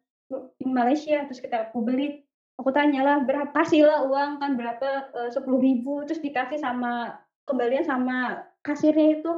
di 0.61 0.69
Malaysia. 0.69 1.25
Terus 1.25 1.41
kita 1.41 1.73
aku 1.73 1.81
beli 1.81 2.21
aku 2.53 2.69
tanyalah 2.69 3.25
berapa 3.25 3.49
kasih 3.49 3.89
lah 3.89 4.05
uang? 4.05 4.37
Kan 4.37 4.61
berapa 4.61 5.09
sepuluh 5.33 5.57
ribu? 5.57 6.05
Terus 6.05 6.21
dikasih 6.21 6.61
sama 6.61 7.17
kembalian 7.49 7.81
sama 7.81 8.45
kasirnya 8.61 9.23
itu 9.23 9.31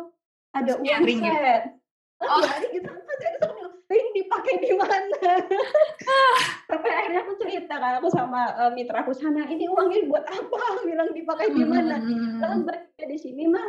ada 0.56 0.74
uang 0.78 1.04
ringgit. 1.06 1.34
set 1.34 1.64
Oh. 2.20 2.44
oh. 2.44 2.44
gitu 2.68 2.84
jadi 2.92 3.36
aku 3.40 3.48
bilang, 3.56 3.74
ini 3.88 4.10
dipakai 4.20 4.54
di 4.60 4.72
mana 4.76 5.24
sampai 6.70 6.92
akhirnya 6.92 7.24
aku 7.24 7.34
cerita 7.40 7.80
kan 7.80 8.04
aku 8.04 8.12
sama 8.12 8.52
eh, 8.60 8.72
mitra 8.76 9.08
aku 9.08 9.16
sana 9.16 9.48
ini 9.48 9.72
uangnya 9.72 10.04
buat 10.12 10.28
apa 10.28 10.84
bilang 10.84 11.10
dipakai 11.16 11.48
di 11.56 11.64
mana 11.64 11.96
Hmm. 12.00 12.44
Lah 12.44 12.60
mereka 12.60 13.04
di 13.08 13.16
sini 13.16 13.48
mah 13.48 13.64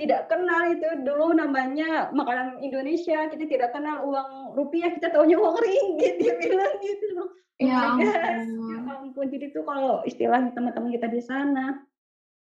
tidak 0.00 0.32
kenal 0.32 0.72
itu 0.72 0.88
dulu 1.04 1.36
namanya 1.36 2.08
makanan 2.16 2.64
Indonesia 2.64 3.28
kita 3.28 3.44
tidak 3.44 3.70
kenal 3.76 4.08
uang 4.08 4.56
rupiah 4.56 4.88
kita 4.88 5.12
taunya 5.12 5.36
uang 5.36 5.56
ringgit 5.60 6.16
dia 6.16 6.34
bilang 6.40 6.72
gitu 6.80 7.06
loh 7.12 7.28
Oh 7.62 7.68
Ya 7.68 7.94
ya 8.00 8.12
ampun. 8.18 8.88
ampun 9.12 9.26
jadi 9.30 9.52
tuh 9.54 9.62
kalau 9.62 10.02
istilah 10.02 10.42
teman-teman 10.50 10.90
kita 10.90 11.06
di 11.12 11.20
sana 11.22 11.84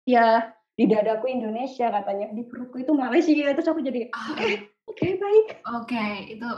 ya 0.07 0.55
di 0.77 0.85
dadaku 0.89 1.29
Indonesia 1.29 1.93
katanya. 1.93 2.33
Di 2.33 2.43
perutku 2.47 2.81
itu 2.81 2.93
Malaysia. 2.97 3.53
Terus 3.53 3.69
aku 3.69 3.81
jadi 3.85 4.09
Ah, 4.13 4.33
oke. 4.37 4.49
oke 4.89 5.07
baik. 5.21 5.47
Oke, 5.81 6.07
itu 6.33 6.51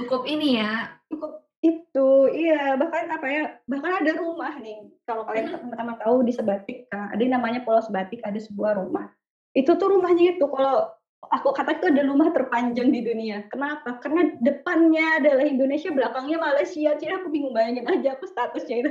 cukup 0.00 0.24
ini 0.28 0.60
ya. 0.60 0.96
cukup 1.12 1.44
itu 1.64 2.08
iya. 2.36 2.76
Bahkan 2.76 3.04
apa 3.08 3.26
ya 3.26 3.44
bahkan 3.68 4.04
ada 4.04 4.12
rumah 4.20 4.52
nih. 4.60 4.88
Kalau 5.08 5.24
kalian 5.28 5.52
teman-teman 5.52 5.96
tahu 6.00 6.24
di 6.24 6.32
Sebatik 6.32 6.88
ada 6.92 7.20
yang 7.20 7.40
namanya 7.40 7.64
Pulau 7.64 7.80
Sebatik 7.80 8.20
ada 8.24 8.36
sebuah 8.36 8.80
rumah. 8.80 9.08
Itu 9.54 9.78
tuh 9.78 9.88
rumahnya 9.96 10.36
itu 10.36 10.46
kalau 10.50 10.90
aku 11.30 11.54
kata 11.54 11.80
itu 11.80 11.86
ada 11.92 12.02
rumah 12.04 12.28
terpanjang 12.34 12.88
di 12.90 13.00
dunia 13.04 13.46
kenapa 13.48 14.00
karena 14.00 14.34
depannya 14.40 15.22
adalah 15.22 15.44
Indonesia 15.44 15.90
belakangnya 15.92 16.38
Malaysia 16.40 16.90
jadi 16.96 17.20
aku 17.20 17.28
bingung 17.32 17.52
bayangin 17.54 17.86
aja 17.86 18.18
apa 18.18 18.24
statusnya 18.26 18.76
itu 18.84 18.90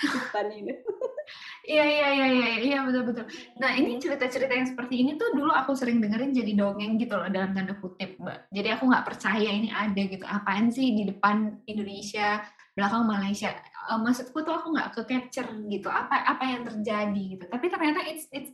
depan 0.00 0.46
ini 0.52 0.74
Iya 1.60 1.84
iya 1.86 2.06
iya 2.10 2.26
iya 2.26 2.48
iya 2.58 2.78
betul 2.82 3.02
betul. 3.06 3.24
Nah 3.62 3.70
ini 3.78 4.00
cerita-cerita 4.02 4.50
yang 4.50 4.66
seperti 4.66 5.06
ini 5.06 5.14
tuh 5.14 5.30
dulu 5.36 5.52
aku 5.54 5.76
sering 5.78 6.02
dengerin 6.02 6.34
jadi 6.34 6.52
dongeng 6.58 6.98
gitu 6.98 7.14
loh 7.14 7.30
dalam 7.30 7.54
tanda 7.54 7.78
kutip 7.78 8.18
mbak. 8.18 8.50
Jadi 8.50 8.68
aku 8.74 8.90
nggak 8.90 9.06
percaya 9.06 9.50
ini 9.50 9.70
ada 9.70 10.02
gitu. 10.02 10.24
Apaan 10.26 10.74
sih 10.74 10.90
di 10.90 11.06
depan 11.06 11.62
Indonesia, 11.70 12.42
belakang 12.74 13.06
Malaysia? 13.06 13.54
Eh, 13.86 13.98
maksudku 14.02 14.42
tuh 14.42 14.54
aku 14.56 14.74
nggak 14.74 14.90
ke 14.98 15.00
capture 15.06 15.48
gitu. 15.70 15.86
Apa 15.86 16.26
apa 16.26 16.44
yang 16.48 16.62
terjadi 16.66 17.22
gitu. 17.38 17.44
Tapi 17.46 17.66
ternyata 17.70 18.00
it's 18.08 18.26
it's 18.34 18.50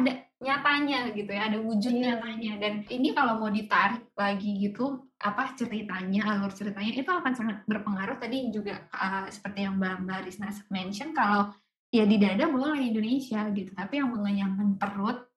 ada 0.00 0.12
nyatanya 0.42 1.14
gitu 1.14 1.30
ya, 1.30 1.48
ada 1.48 1.58
wujud 1.62 1.94
Iya. 1.94 2.18
nyatanya 2.18 2.52
dan 2.60 2.72
ini 2.90 3.14
kalau 3.16 3.40
mau 3.40 3.48
ditarik 3.48 4.10
lagi 4.18 4.50
gitu 4.60 5.08
apa 5.22 5.56
ceritanya, 5.56 6.36
alur 6.36 6.52
ceritanya 6.52 6.92
itu 6.92 7.08
akan 7.08 7.32
sangat 7.32 7.56
berpengaruh 7.64 8.20
tadi 8.20 8.52
juga 8.52 8.84
uh, 8.92 9.24
seperti 9.30 9.64
yang 9.64 9.80
Mbak 9.80 10.04
Mbak 10.04 10.20
Risna 10.26 10.50
mention 10.68 11.16
kalau 11.16 11.54
ya 11.94 12.04
di 12.04 12.18
dada 12.18 12.50
boleh 12.50 12.82
Indonesia 12.82 13.46
gitu, 13.54 13.70
tapi 13.72 14.02
yang 14.02 14.10
mengenyangkan 14.10 14.76
perut 14.76 15.30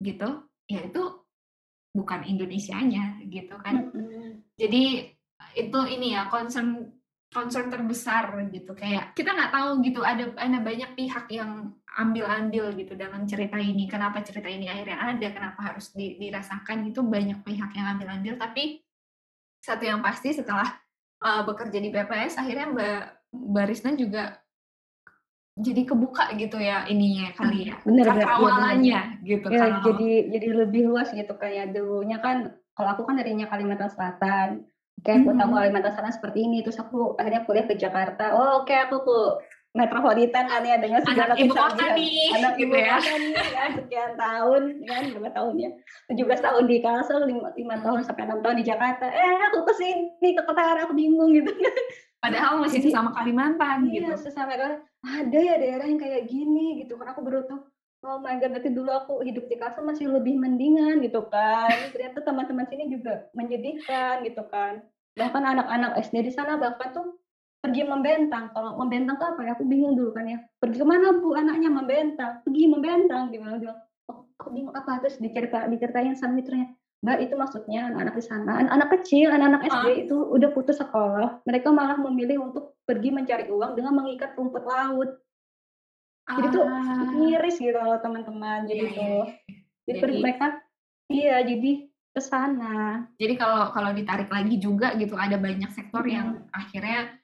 gitu, 0.00 0.46
ya 0.70 0.80
itu 0.86 1.02
bukan 1.92 2.22
Indonesianya 2.24 3.20
gitu 3.26 3.58
kan. 3.58 3.90
Mm-mm. 3.90 4.46
Jadi 4.54 5.12
itu 5.58 5.78
ini 5.90 6.14
ya 6.14 6.30
concern 6.30 6.93
concern 7.34 7.66
terbesar 7.68 8.30
gitu. 8.54 8.72
Kayak 8.78 9.12
kita 9.18 9.34
nggak 9.34 9.50
tahu 9.50 9.82
gitu 9.82 10.00
ada 10.06 10.30
ada 10.38 10.58
banyak 10.62 10.94
pihak 10.94 11.26
yang 11.34 11.74
ambil 11.98 12.24
andil 12.30 12.70
gitu 12.78 12.94
dalam 12.94 13.26
cerita 13.26 13.58
ini. 13.58 13.90
Kenapa 13.90 14.22
cerita 14.22 14.46
ini 14.46 14.70
akhirnya 14.70 15.02
ada 15.02 15.28
kenapa 15.34 15.60
harus 15.74 15.90
di- 15.90 16.16
dirasakan 16.22 16.86
itu 16.86 17.02
banyak 17.02 17.42
pihak 17.42 17.74
yang 17.74 17.98
ambil 17.98 18.14
andil 18.14 18.38
tapi 18.38 18.86
satu 19.58 19.82
yang 19.82 19.98
pasti 19.98 20.30
setelah 20.30 20.70
uh, 21.24 21.42
bekerja 21.42 21.82
di 21.82 21.90
BPS 21.90 22.38
akhirnya 22.38 22.70
Mbak 22.70 22.98
Mbak 23.34 23.64
Risna 23.66 23.90
juga 23.98 24.44
jadi 25.54 25.86
kebuka 25.86 26.34
gitu 26.34 26.58
ya 26.58 26.82
ininya 26.90 27.30
kali 27.38 27.70
ya. 27.70 27.74
Bener, 27.86 28.04
iya, 28.04 28.10
bener. 28.10 28.26
cakawalannya 28.26 29.00
gitu 29.22 29.46
Ya, 29.54 29.58
kalau 29.62 29.78
jadi 29.86 30.10
jadi 30.34 30.48
lebih 30.66 30.82
luas 30.90 31.08
gitu. 31.14 31.30
Kayak 31.38 31.70
dulunya 31.70 32.18
kan 32.18 32.58
kalau 32.74 32.88
aku 32.98 33.06
kan 33.06 33.14
darinya 33.14 33.46
Kalimantan 33.46 33.90
Selatan. 33.90 34.66
Kayak 35.00 35.18
aku 35.20 35.30
tahu 35.32 35.48
Mhm. 35.48 35.56
Kalimantan 35.58 35.92
Selatan 35.92 36.14
seperti 36.14 36.38
ini. 36.40 36.58
Terus 36.62 36.78
aku 36.78 36.98
akhirnya 37.14 37.42
kuliah 37.42 37.66
ke 37.66 37.74
Jakarta. 37.74 38.24
Oh, 38.32 38.62
oke 38.62 38.70
aku 38.70 38.96
ke 39.02 39.18
metropolitan 39.72 40.46
kan 40.46 40.62
ya. 40.62 40.78
Dengan 40.78 41.02
segala 41.02 41.34
anak 41.34 41.42
ibu 41.42 41.52
kota 41.52 41.84
nih 41.92 42.30
anak 42.30 42.52
gitu 42.54 42.64
ibu 42.64 42.74
ya. 42.78 42.94
kota 42.94 43.12
nih 43.12 43.32
kan 43.50 43.70
sekian 43.74 44.12
tahun 44.14 44.62
kan 44.86 45.02
berapa 45.10 45.30
tahun 45.34 45.54
ya? 45.58 45.70
17 46.06 46.40
tahun 46.40 46.62
di 46.64 46.76
Kalsel 46.78 47.20
5, 47.26 47.52
tahun 47.82 47.98
sampai 48.00 48.22
6 48.24 48.38
tahun 48.40 48.56
di 48.56 48.64
Jakarta. 48.64 49.04
Eh 49.08 49.38
aku 49.50 49.58
ke 49.66 49.72
sini 49.74 50.28
ke 50.30 50.42
Ketara 50.42 50.86
aku 50.86 50.94
bingung 50.94 51.34
gitu. 51.34 51.50
Padahal 52.22 52.56
masih 52.56 52.80
Jadi- 52.80 52.94
sesama 52.94 53.12
Kalimantan 53.12 53.84
gitu. 53.90 54.08
iya 54.08 54.16
sesama 54.16 54.56
kan 54.56 54.80
ada 55.04 55.36
ya 55.36 55.60
daerah 55.60 55.84
yang 55.84 56.00
kayak 56.00 56.24
gini 56.24 56.80
gitu. 56.80 56.96
Kan 56.96 57.10
aku 57.10 57.20
baru 57.20 57.44
tahu 57.44 57.60
oh 58.04 58.20
my 58.20 58.36
god 58.38 58.52
berarti 58.52 58.70
dulu 58.70 58.90
aku 58.92 59.14
hidup 59.24 59.48
di 59.48 59.56
Kalsel 59.56 59.84
masih 59.88 60.12
lebih 60.12 60.36
mendingan 60.36 61.00
gitu 61.00 61.24
kan. 61.32 61.72
Ternyata 61.90 62.20
teman-teman 62.22 62.68
sini 62.68 62.92
juga 62.92 63.26
menyedihkan 63.32 64.22
gitu 64.28 64.44
kan. 64.52 64.84
Bahkan 65.16 65.42
anak-anak 65.42 65.98
SD 66.04 66.28
di 66.28 66.32
sana 66.32 66.60
bahkan 66.60 66.92
tuh 66.92 67.16
pergi 67.64 67.82
membentang. 67.88 68.52
Kalau 68.52 68.76
membentang 68.76 69.16
tuh 69.16 69.32
apa 69.32 69.40
ya? 69.48 69.50
Aku 69.56 69.64
bingung 69.64 69.96
dulu 69.96 70.12
kan 70.12 70.28
ya. 70.28 70.38
Pergi 70.60 70.78
ke 70.80 70.86
mana 70.86 71.16
bu? 71.16 71.32
Anaknya 71.32 71.72
membentang. 71.72 72.44
Pergi 72.44 72.68
membentang 72.68 73.32
gimana 73.32 73.56
bilang. 73.56 73.78
Oh 74.12 74.28
aku 74.36 74.52
bingung? 74.52 74.74
Apa 74.76 75.00
terus 75.00 75.16
dicerita 75.16 75.64
diceritain 75.66 76.12
sama 76.12 76.36
mitranya? 76.36 76.68
Mbak 77.04 77.18
itu 77.20 77.34
maksudnya 77.36 77.80
anak-anak 77.92 78.14
di 78.16 78.24
sana. 78.24 78.52
Anak-anak 78.64 78.88
kecil 79.00 79.28
anak-anak 79.28 79.62
SD 79.68 79.86
Ah. 79.88 79.96
itu 80.08 80.16
udah 80.16 80.50
putus 80.56 80.80
sekolah. 80.80 81.44
Mereka 81.44 81.68
malah 81.68 82.00
memilih 82.00 82.48
untuk 82.48 82.80
pergi 82.88 83.12
mencari 83.12 83.48
uang 83.48 83.76
dengan 83.76 83.92
mengikat 83.96 84.36
rumput 84.36 84.64
laut 84.64 85.20
Jadi 86.24 86.46
tuh 86.50 86.64
Ah, 86.64 87.04
miris 87.12 87.56
gitu 87.60 87.76
loh 87.76 88.00
teman-teman 88.00 88.64
jadi 88.64 88.80
iya, 88.80 88.88
iya, 88.88 88.96
tuh 88.96 89.04
iya. 89.28 89.34
jadi, 89.84 89.98
Jadi- 90.00 90.22
mereka 90.24 90.46
iya 91.12 91.36
jadi 91.44 91.70
ke 92.14 92.20
sana 92.22 93.04
Jadi 93.20 93.34
kalau 93.36 93.68
kalau 93.74 93.90
ditarik 93.92 94.30
lagi 94.30 94.56
juga 94.56 94.94
gitu 94.96 95.18
ada 95.18 95.36
banyak 95.36 95.68
sektor 95.74 96.00
yang 96.06 96.46
akhirnya 96.48 97.18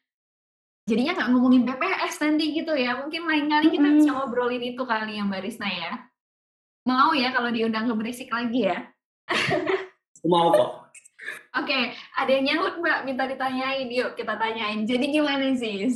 jadinya 0.85 1.15
nggak 1.17 1.31
ngomongin 1.31 1.63
BPS 1.63 2.19
nanti 2.19 2.51
gitu 2.51 2.75
ya. 2.75 2.99
Mungkin 2.99 3.23
lain 3.23 3.47
kali 3.47 3.67
kita 3.71 3.87
Mm-mm. 3.87 3.99
bisa 4.03 4.11
ngobrolin 4.11 4.65
itu 4.75 4.83
kali 4.83 5.23
yang 5.23 5.31
Mbak 5.31 5.43
Risna 5.47 5.71
ya. 5.71 5.93
Mau 6.83 7.15
ya 7.15 7.31
kalau 7.31 7.55
diundang 7.55 7.87
ke 7.87 7.95
berisik 7.95 8.27
lagi 8.35 8.67
ya. 8.67 8.91
Mau 10.27 10.51
kok. 10.51 10.91
Oke, 11.55 11.95
ada 11.95 12.31
yang 12.35 12.45
nyaut 12.51 12.83
Mbak 12.83 12.99
minta 13.07 13.25
ditanyain. 13.31 13.87
Yuk 13.87 14.19
kita 14.19 14.35
tanyain. 14.35 14.83
Jadi 14.83 15.05
gimana 15.15 15.47
sih? 15.55 15.87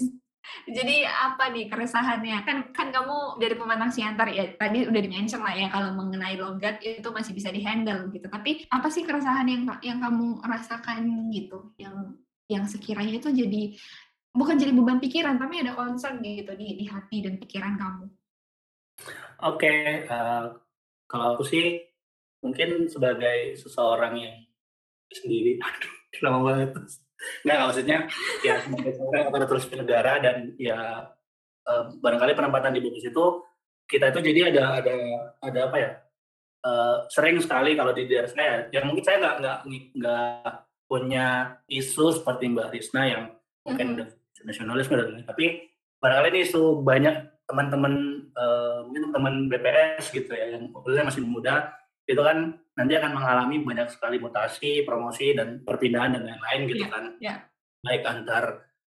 Jadi 0.68 1.04
apa 1.04 1.50
nih 1.50 1.66
keresahannya? 1.68 2.44
Kan 2.44 2.58
kan 2.72 2.88
kamu 2.92 3.40
dari 3.40 3.54
pemantang 3.56 3.92
siantar 3.92 4.28
ya 4.28 4.54
tadi 4.56 4.84
udah 4.84 5.00
di-mention 5.00 5.40
lah 5.40 5.54
ya 5.56 5.68
kalau 5.72 5.96
mengenai 5.96 6.36
logat 6.36 6.80
itu 6.84 7.08
masih 7.08 7.32
bisa 7.32 7.48
dihandle 7.48 8.08
gitu. 8.12 8.28
Tapi 8.28 8.68
apa 8.68 8.88
sih 8.92 9.04
keresahan 9.04 9.48
yang 9.48 9.62
yang 9.80 9.98
kamu 10.00 10.40
rasakan 10.44 11.32
gitu? 11.32 11.72
Yang 11.80 12.20
yang 12.48 12.64
sekiranya 12.68 13.16
itu 13.16 13.32
jadi 13.32 13.72
bukan 14.34 14.58
jadi 14.58 14.72
beban 14.74 14.98
pikiran 15.00 15.38
tapi 15.38 15.62
ada 15.62 15.72
concern 15.78 16.20
gitu 16.20 16.52
di 16.58 16.76
di 16.76 16.84
hati 16.90 17.24
dan 17.24 17.40
pikiran 17.40 17.74
kamu. 17.78 18.06
Oke, 19.44 20.04
eh, 20.06 20.44
kalau 21.08 21.26
aku 21.34 21.44
sih 21.44 21.82
mungkin 22.44 22.86
sebagai 22.88 23.56
seseorang 23.56 24.14
yang 24.20 24.36
sendiri, 25.10 25.58
aduh, 25.64 25.94
lama 26.22 26.40
banget. 26.44 26.70
Nggak, 27.44 27.58
maksudnya 27.60 27.98
ya 28.40 28.54
sebagai 28.64 29.60
sipil 29.60 29.78
negara 29.84 30.12
dan 30.20 30.52
ya 30.56 31.08
eh, 31.64 31.84
barangkali 32.00 32.32
penempatan 32.32 32.72
di 32.72 32.80
BPS 32.80 33.10
itu 33.10 33.24
kita 33.84 34.10
itu 34.10 34.20
jadi 34.24 34.40
ada 34.52 34.80
ada 34.80 34.94
ada 35.40 35.60
apa 35.68 35.76
ya? 35.76 35.90
eh, 36.64 36.96
sering 37.12 37.36
sekali 37.44 37.76
kalau 37.76 37.92
di 37.92 38.08
daerah 38.08 38.30
saya, 38.32 38.54
ya 38.72 38.80
mungkin 38.80 39.04
saya 39.04 39.20
nggak 39.20 39.34
nggak 39.44 39.58
nggak 40.00 40.44
punya 40.88 41.26
isu 41.68 42.12
seperti 42.16 42.48
Mbak 42.48 42.72
Risna 42.72 43.02
yang 43.04 43.22
mungkin 43.60 43.86
Mhm. 43.88 43.94
udah 44.00 44.08
nasionalisme 44.44 44.94
dan 44.96 45.04
lain-lain. 45.12 45.28
tapi 45.28 45.44
barangkali 46.00 46.28
ini 46.32 46.40
isu 46.44 46.80
banyak 46.80 47.14
teman-teman 47.44 47.92
eh, 48.32 48.78
mungkin 48.84 49.12
teman 49.12 49.34
BPS 49.48 50.08
gitu 50.08 50.32
ya 50.32 50.56
yang 50.56 50.72
khususnya 50.72 51.04
masih 51.04 51.20
muda 51.24 51.72
itu 52.04 52.20
kan 52.20 52.38
nanti 52.74 52.92
akan 52.94 53.12
mengalami 53.12 53.56
banyak 53.60 53.88
sekali 53.88 54.16
mutasi, 54.18 54.82
promosi 54.82 55.32
dan 55.32 55.62
perpindahan 55.62 56.14
dan 56.14 56.22
lain-lain 56.24 56.60
gitu 56.66 56.84
Iya, 56.84 56.90
kan. 56.90 57.04
iya. 57.18 57.34
Baik 57.80 58.02
antar 58.04 58.44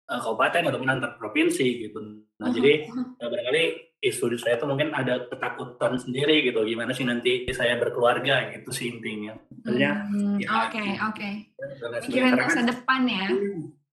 eh, 0.03 0.19
kabupaten 0.19 0.69
ataupun 0.69 0.91
antar 0.91 1.11
provinsi 1.17 1.67
gitu. 1.81 1.99
Nah, 2.37 2.49
Mhm, 2.49 2.55
jadi 2.55 2.73
eh, 2.91 3.29
barangkali 3.29 3.65
isu 4.03 4.25
di 4.29 4.37
saya 4.37 4.59
itu 4.59 4.67
mungkin 4.67 4.91
ada 4.91 5.31
ketakutan 5.31 5.95
sendiri 5.95 6.43
gitu 6.43 6.59
gimana 6.63 6.91
sih 6.91 7.07
nanti 7.07 7.47
saya 7.51 7.79
berkeluarga 7.79 8.51
gitu 8.51 8.69
sih 8.69 8.91
intinya. 8.91 9.39
Maksudnya 9.63 9.93
Hmm, 10.05 10.37
ya, 10.37 10.49
Oke 10.67 10.83
oke. 10.99 11.31
relasi 11.79 12.07
Pikiran 12.11 12.35
masa 12.35 12.61
depan 12.63 13.01
ya. 13.07 13.29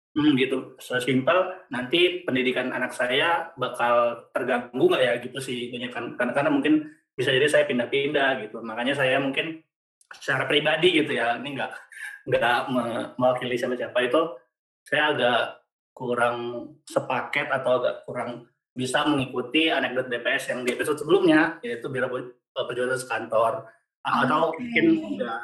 Hmm, 0.09 0.33
gitu. 0.33 0.73
Sesimpel 0.77 1.37
nanti 1.69 2.25
pendidikan 2.25 2.73
anak 2.73 2.91
saya 2.91 3.53
bakal 3.53 4.25
terganggu 4.33 4.81
nggak 4.81 5.03
ya 5.05 5.13
gitu 5.21 5.37
sih 5.37 5.69
banyak 5.69 5.91
kan 5.93 6.17
karena, 6.17 6.33
karena 6.33 6.49
mungkin 6.49 6.73
bisa 7.19 7.35
jadi 7.35 7.47
saya 7.51 7.67
pindah-pindah 7.67 8.47
gitu. 8.47 8.63
Makanya 8.63 8.95
saya 8.95 9.19
mungkin 9.19 9.59
secara 10.15 10.47
pribadi 10.47 11.03
gitu 11.03 11.11
ya 11.13 11.35
ini 11.37 11.59
nggak 11.59 11.71
nggak 12.31 12.59
me- 12.71 13.09
mewakili 13.19 13.59
siapa-siapa 13.59 13.99
itu 14.07 14.21
saya 14.87 15.13
agak 15.13 15.41
kurang 15.93 16.37
sepaket 16.87 17.51
atau 17.51 17.83
agak 17.83 18.07
kurang 18.07 18.47
bisa 18.73 19.03
mengikuti 19.05 19.67
anekdot 19.69 20.07
BPS 20.07 20.55
yang 20.55 20.63
di 20.63 20.73
episode 20.73 20.97
sebelumnya 20.97 21.59
yaitu 21.61 21.91
Biro 21.91 22.07
Perjuangan 22.55 22.97
Sekantor 22.97 23.67
atau 24.01 24.49
Oke. 24.49 24.63
mungkin 24.63 24.85
udah 25.19 25.37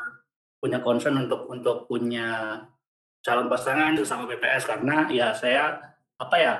punya 0.58 0.80
concern 0.82 1.28
untuk 1.28 1.46
untuk 1.52 1.86
punya 1.86 2.58
calon 3.22 3.52
pasangan 3.52 3.94
sesama 4.00 4.26
BPS 4.26 4.66
karena 4.66 5.06
ya 5.12 5.36
saya 5.36 5.78
apa 6.16 6.36
ya 6.40 6.54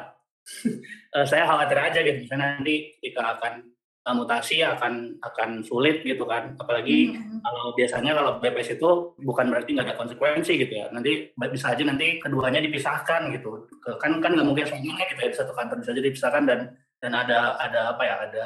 eh, 1.16 1.26
saya 1.26 1.48
khawatir 1.48 1.80
aja 1.80 2.00
gitu 2.06 2.28
misalnya 2.28 2.60
nanti 2.60 2.94
ketika 3.00 3.40
akan 3.40 3.75
eh, 4.06 4.14
mutasi 4.14 4.62
akan 4.62 5.18
akan 5.18 5.50
sulit 5.66 6.06
gitu 6.06 6.24
kan. 6.30 6.54
Apalagi 6.62 7.10
Mhm. 7.10 7.42
kalau 7.42 7.74
biasanya 7.74 8.12
kalau 8.14 8.32
BPS 8.38 8.78
itu 8.78 8.90
bukan 9.18 9.50
berarti 9.50 9.70
nggak 9.74 9.88
ada 9.90 9.98
konsekuensi 9.98 10.54
gitu 10.62 10.74
ya. 10.78 10.86
Nanti 10.94 11.34
bisa 11.34 11.74
aja 11.74 11.82
nanti 11.82 12.22
keduanya 12.22 12.62
dipisahkan 12.62 13.34
gitu. 13.34 13.66
Kan 13.98 14.22
kan 14.22 14.32
nggak 14.38 14.46
mungkin 14.46 14.66
semuanya 14.70 15.06
gitu 15.10 15.22
ya. 15.26 15.30
Di 15.34 15.38
satu 15.42 15.54
kantor 15.58 15.82
bisa 15.82 15.92
jadi 15.98 16.08
dipisahkan 16.14 16.44
dan 16.46 16.60
dan 17.02 17.12
ada 17.18 17.58
ada 17.58 17.98
apa 17.98 18.04
ya 18.06 18.16
ada 18.30 18.46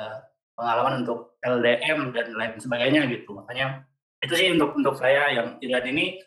pengalaman 0.55 1.03
untuk 1.03 1.39
LDM 1.43 2.11
dan 2.15 2.27
lain 2.35 2.51
sebagainya 2.59 3.07
gitu. 3.11 3.31
Makanya 3.35 3.83
itu 4.23 4.33
sih 4.35 4.47
untuk 4.51 4.75
untuk 4.75 4.95
saya 4.95 5.31
yang 5.31 5.55
tidak 5.59 5.83
ini 5.87 6.19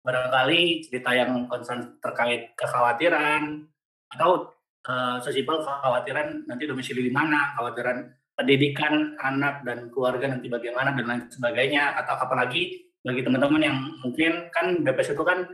barangkali 0.00 0.86
cerita 0.86 1.10
yang 1.12 1.44
concern 1.46 1.98
terkait 2.00 2.54
kekhawatiran 2.56 3.66
atau 4.16 4.50
eh, 4.80 5.16
sesimpel 5.20 5.60
kekhawatiran 5.60 6.48
nanti 6.48 6.64
domisili 6.64 7.04
di 7.06 7.12
mana 7.12 7.52
kekhawatiran 7.52 8.00
pendidikan 8.40 9.20
anak 9.20 9.60
dan 9.68 9.92
keluarga 9.92 10.32
nanti 10.32 10.48
bagaimana 10.48 10.96
dan 10.96 11.04
lain 11.04 11.22
sebagainya 11.28 11.92
atau 12.00 12.16
apalagi 12.16 12.88
bagi 13.04 13.20
teman-teman 13.20 13.60
yang 13.60 13.76
mungkin 14.00 14.48
kan 14.48 14.80
BPS 14.80 15.12
itu 15.12 15.24
kan 15.28 15.44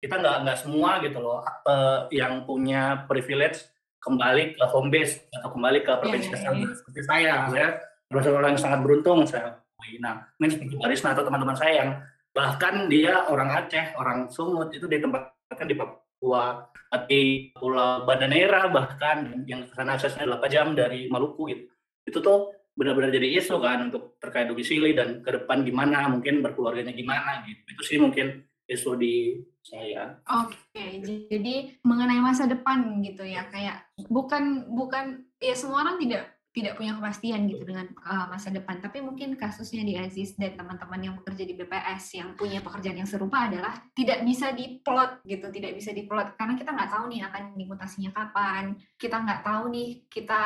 kita 0.00 0.16
nggak 0.16 0.36
nggak 0.48 0.58
semua 0.64 1.04
gitu 1.04 1.20
loh 1.20 1.44
eh, 1.44 2.08
yang 2.16 2.48
punya 2.48 3.04
privilege 3.04 3.68
kembali 4.00 4.56
ke 4.56 4.64
home 4.72 4.88
base 4.88 5.28
atau 5.28 5.52
kembali 5.52 5.84
ke 5.84 5.92
provinsi 6.00 6.32
iya, 6.32 6.36
asal 6.40 6.52
iya. 6.56 6.72
seperti 6.72 7.00
saya 7.04 7.34
saya 7.52 7.68
termasuk 8.08 8.32
orang 8.32 8.56
yang 8.56 8.62
sangat 8.64 8.80
beruntung 8.80 9.20
saya 9.28 9.60
nah 10.00 10.24
ini 10.40 10.48
seperti 10.48 10.74
Barisna 10.80 11.12
atau 11.12 11.24
teman-teman 11.28 11.56
saya 11.56 11.72
yang 11.84 11.90
bahkan 12.32 12.88
dia 12.88 13.28
orang 13.28 13.52
Aceh 13.52 13.96
orang 14.00 14.32
Sumut 14.32 14.72
itu 14.72 14.88
ditempatkan 14.88 15.66
di 15.68 15.76
Papua 15.76 16.68
di 17.04 17.52
Pulau 17.52 18.08
Banda 18.08 18.28
Neira 18.28 18.68
bahkan 18.72 19.44
yang 19.44 19.68
ke 19.68 19.72
sana 19.76 19.96
aksesnya 19.96 20.24
8 20.24 20.52
jam 20.52 20.72
dari 20.72 21.08
Maluku 21.08 21.48
gitu 21.52 21.64
itu 22.06 22.18
tuh 22.20 22.54
benar-benar 22.74 23.12
jadi 23.12 23.28
isu 23.42 23.60
kan 23.60 23.92
untuk 23.92 24.16
terkait 24.22 24.48
domisili 24.48 24.96
dan 24.96 25.20
ke 25.20 25.30
depan 25.36 25.66
gimana 25.66 26.08
mungkin 26.08 26.40
berkeluarganya 26.40 26.94
gimana 26.96 27.44
gitu 27.44 27.60
itu 27.76 27.82
sih 27.84 27.98
mungkin 28.00 28.46
isu 28.70 28.94
di 28.94 29.42
saya. 29.60 30.16
Oke, 30.30 31.02
jadi 31.28 31.76
mengenai 31.82 32.22
masa 32.22 32.46
depan 32.46 33.02
gitu 33.02 33.26
ya 33.26 33.50
kayak 33.50 33.84
bukan 34.06 34.70
bukan 34.72 35.26
ya 35.42 35.52
semua 35.58 35.84
orang 35.84 35.98
tidak 35.98 36.40
tidak 36.50 36.74
punya 36.74 36.98
kepastian 36.98 37.46
gitu 37.46 37.62
dengan 37.62 37.86
uh, 38.02 38.26
masa 38.26 38.50
depan. 38.50 38.82
Tapi 38.82 38.98
mungkin 38.98 39.38
kasusnya 39.38 39.86
di 39.86 39.94
Aziz 39.94 40.34
dan 40.34 40.58
teman-teman 40.58 40.98
yang 40.98 41.14
bekerja 41.22 41.46
di 41.46 41.54
BPS 41.54 42.18
yang 42.18 42.34
punya 42.34 42.58
pekerjaan 42.58 42.98
yang 42.98 43.06
serupa 43.06 43.46
adalah 43.46 43.78
tidak 43.94 44.26
bisa 44.26 44.50
diplot 44.50 45.22
gitu, 45.22 45.46
tidak 45.54 45.78
bisa 45.78 45.94
diplot 45.94 46.34
karena 46.34 46.58
kita 46.58 46.74
nggak 46.74 46.90
tahu 46.90 47.04
nih 47.06 47.22
akan 47.30 47.42
dimutasinya 47.54 48.10
kapan, 48.10 48.64
kita 48.98 49.16
nggak 49.22 49.42
tahu 49.46 49.64
nih 49.70 49.88
kita 50.10 50.40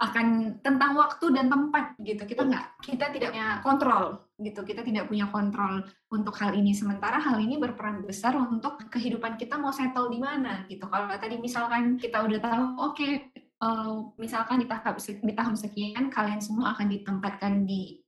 akan 0.00 0.56
tentang 0.64 0.96
waktu 0.96 1.28
dan 1.36 1.52
tempat 1.52 1.92
gitu. 2.00 2.24
Kita 2.24 2.48
nggak 2.48 2.80
kita 2.80 3.12
tidak 3.12 3.36
punya 3.36 3.60
kontrol 3.60 4.04
gitu. 4.40 4.60
Kita 4.64 4.80
tidak 4.80 5.04
punya 5.12 5.28
kontrol 5.28 5.84
untuk 6.08 6.32
hal 6.40 6.56
ini. 6.56 6.72
Sementara 6.72 7.20
hal 7.20 7.36
ini 7.36 7.60
berperan 7.60 8.00
besar 8.08 8.32
untuk 8.32 8.80
kehidupan 8.88 9.36
kita 9.36 9.60
mau 9.60 9.70
settle 9.70 10.08
di 10.08 10.16
mana 10.16 10.64
gitu. 10.72 10.88
Kalau 10.88 11.04
tadi 11.12 11.36
misalkan 11.36 12.00
kita 12.00 12.24
udah 12.24 12.38
tahu 12.40 12.64
oke 12.80 12.96
okay, 12.96 13.12
uh, 13.60 14.08
misalkan 14.16 14.64
di 14.64 14.66
tahap 14.66 14.96
di 14.96 15.34
tahun 15.36 15.54
sekian 15.60 16.08
kalian 16.08 16.40
semua 16.40 16.72
akan 16.72 16.88
ditempatkan 16.88 17.68
di 17.68 18.00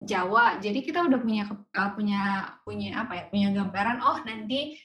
Jawa. 0.00 0.62
Jadi 0.62 0.86
kita 0.86 1.02
udah 1.02 1.18
punya 1.18 1.44
uh, 1.50 1.90
punya 1.92 2.20
punya 2.62 3.02
apa 3.02 3.12
ya 3.18 3.24
punya 3.26 3.48
gambaran 3.52 3.98
oh 4.00 4.22
nanti 4.22 4.78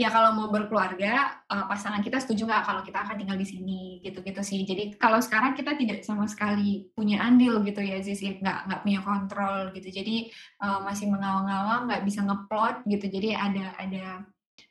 ya 0.00 0.08
kalau 0.08 0.32
mau 0.32 0.48
berkeluarga 0.48 1.44
uh, 1.52 1.68
pasangan 1.68 2.00
kita 2.00 2.16
setuju 2.16 2.48
nggak 2.48 2.64
kalau 2.64 2.82
kita 2.82 2.98
akan 3.04 3.16
tinggal 3.20 3.36
di 3.36 3.46
sini? 3.46 3.80
Gitu-gitu 4.00 4.40
sih. 4.40 4.64
Jadi 4.64 4.96
kalau 4.96 5.20
sekarang 5.20 5.52
kita 5.52 5.76
tidak 5.76 6.00
sama 6.02 6.24
sekali 6.24 6.88
punya 6.96 7.20
andil 7.20 7.60
gitu 7.62 7.80
ya 7.84 8.00
sih 8.00 8.16
nggak 8.40 8.58
nggak 8.68 8.80
punya 8.82 9.00
kontrol 9.04 9.58
gitu. 9.76 9.88
Jadi 9.92 10.32
uh, 10.64 10.80
masih 10.82 11.12
mengawang-awang 11.12 11.92
nggak 11.92 12.02
bisa 12.08 12.20
ngeplot 12.24 12.76
gitu. 12.88 13.06
Jadi 13.08 13.28
ada 13.36 13.66
ada 13.76 14.06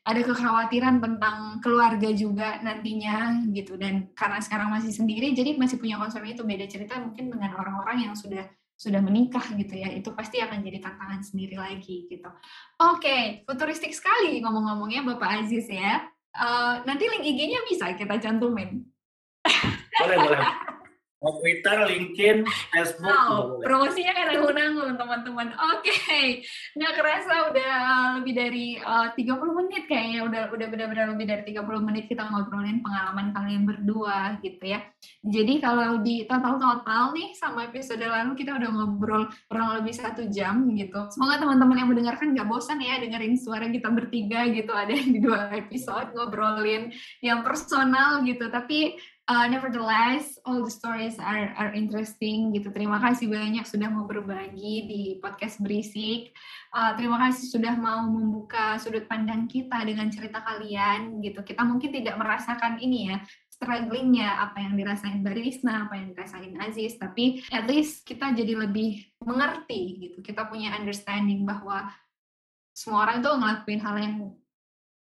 ada 0.01 0.21
kekhawatiran 0.25 0.97
tentang 0.97 1.61
keluarga 1.61 2.09
juga 2.09 2.57
nantinya 2.65 3.45
gitu. 3.53 3.77
Dan 3.77 4.09
karena 4.17 4.41
sekarang 4.41 4.73
masih 4.73 4.89
sendiri 4.89 5.37
jadi 5.37 5.53
masih 5.55 5.77
punya 5.77 6.01
konsep 6.01 6.25
itu. 6.25 6.41
Beda 6.41 6.65
cerita 6.65 6.97
mungkin 6.97 7.29
dengan 7.29 7.53
orang-orang 7.55 8.09
yang 8.09 8.15
sudah 8.17 8.49
sudah 8.81 8.97
menikah 8.97 9.45
gitu 9.53 9.77
ya 9.77 9.93
itu 9.93 10.09
pasti 10.17 10.41
akan 10.41 10.65
jadi 10.65 10.81
tantangan 10.81 11.21
sendiri 11.21 11.61
lagi 11.61 12.09
gitu. 12.09 12.25
Oke 12.81 12.97
okay, 13.05 13.23
futuristik 13.45 13.93
sekali 13.93 14.41
ngomong-ngomongnya 14.41 15.05
bapak 15.05 15.45
Aziz 15.45 15.69
ya. 15.69 16.01
Uh, 16.33 16.81
nanti 16.89 17.05
link 17.05 17.21
IG-nya 17.21 17.61
bisa 17.69 17.93
kita 17.93 18.17
cantumin. 18.17 18.81
Boleh 20.01 20.17
boleh 20.17 20.41
Mau 21.21 21.37
Twitter, 21.37 21.77
LinkedIn, 21.85 22.41
Facebook. 22.73 23.13
Oh, 23.29 23.61
promosinya 23.61 24.09
kan 24.09 24.33
nanggung-nanggung 24.33 24.97
teman-teman. 24.97 25.53
Oke, 25.53 25.93
okay. 25.93 26.27
nggak 26.73 26.93
kerasa 26.97 27.53
udah 27.53 27.73
lebih 28.17 28.33
dari 28.33 28.67
uh, 28.81 29.13
30 29.13 29.37
menit 29.53 29.85
kayaknya. 29.85 30.25
Udah 30.25 30.41
udah 30.49 30.67
benar-benar 30.73 31.13
lebih 31.13 31.29
dari 31.29 31.43
30 31.53 31.61
menit 31.85 32.09
kita 32.09 32.25
ngobrolin 32.25 32.81
pengalaman 32.81 33.37
kalian 33.37 33.69
berdua 33.69 34.41
gitu 34.41 34.65
ya. 34.65 34.81
Jadi 35.21 35.61
kalau 35.61 36.01
di 36.01 36.25
total-total 36.25 37.13
nih 37.13 37.37
sama 37.37 37.69
episode 37.69 38.01
lalu 38.01 38.33
kita 38.33 38.57
udah 38.57 38.69
ngobrol 38.73 39.29
kurang 39.45 39.77
lebih 39.77 39.93
satu 39.93 40.25
jam 40.25 40.73
gitu. 40.73 41.05
Semoga 41.13 41.37
teman-teman 41.37 41.85
yang 41.85 41.89
mendengarkan 41.93 42.33
nggak 42.33 42.49
bosan 42.49 42.81
ya 42.81 42.97
dengerin 42.97 43.37
suara 43.37 43.69
kita 43.69 43.93
bertiga 43.93 44.49
gitu. 44.49 44.73
Ada 44.73 44.97
yang 44.97 45.13
di 45.13 45.19
dua 45.21 45.53
episode 45.53 46.17
ngobrolin 46.17 46.89
yang 47.21 47.45
personal 47.45 48.25
gitu. 48.25 48.49
Tapi 48.49 48.97
uh, 49.27 49.45
nevertheless 49.45 50.39
all 50.47 50.63
the 50.65 50.71
stories 50.71 51.19
are 51.21 51.53
are 51.59 51.75
interesting 51.75 52.55
gitu. 52.55 52.73
Terima 52.73 52.97
kasih 52.97 53.29
banyak 53.29 53.67
sudah 53.67 53.89
mau 53.91 54.09
berbagi 54.09 54.75
di 54.89 55.01
podcast 55.21 55.61
berisik. 55.61 56.33
Uh, 56.73 56.95
terima 56.97 57.21
kasih 57.27 57.51
sudah 57.51 57.75
mau 57.77 58.07
membuka 58.07 58.79
sudut 58.81 59.05
pandang 59.05 59.45
kita 59.45 59.83
dengan 59.85 60.09
cerita 60.09 60.41
kalian 60.41 61.21
gitu. 61.21 61.45
Kita 61.45 61.61
mungkin 61.61 61.91
tidak 61.93 62.15
merasakan 62.17 62.81
ini 62.81 63.13
ya 63.13 63.17
strugglingnya 63.61 64.41
apa 64.41 64.57
yang 64.57 64.73
dirasain 64.73 65.21
Barisna, 65.21 65.85
apa 65.85 65.93
yang 65.93 66.17
dirasain 66.17 66.57
Aziz, 66.57 66.97
tapi 66.97 67.45
at 67.53 67.69
least 67.69 68.01
kita 68.09 68.33
jadi 68.33 68.57
lebih 68.57 69.05
mengerti 69.21 70.01
gitu. 70.01 70.17
Kita 70.25 70.49
punya 70.49 70.73
understanding 70.73 71.45
bahwa 71.45 71.93
semua 72.73 73.05
orang 73.05 73.21
tuh 73.21 73.37
ngelakuin 73.37 73.81
hal 73.85 73.95
yang 74.01 74.15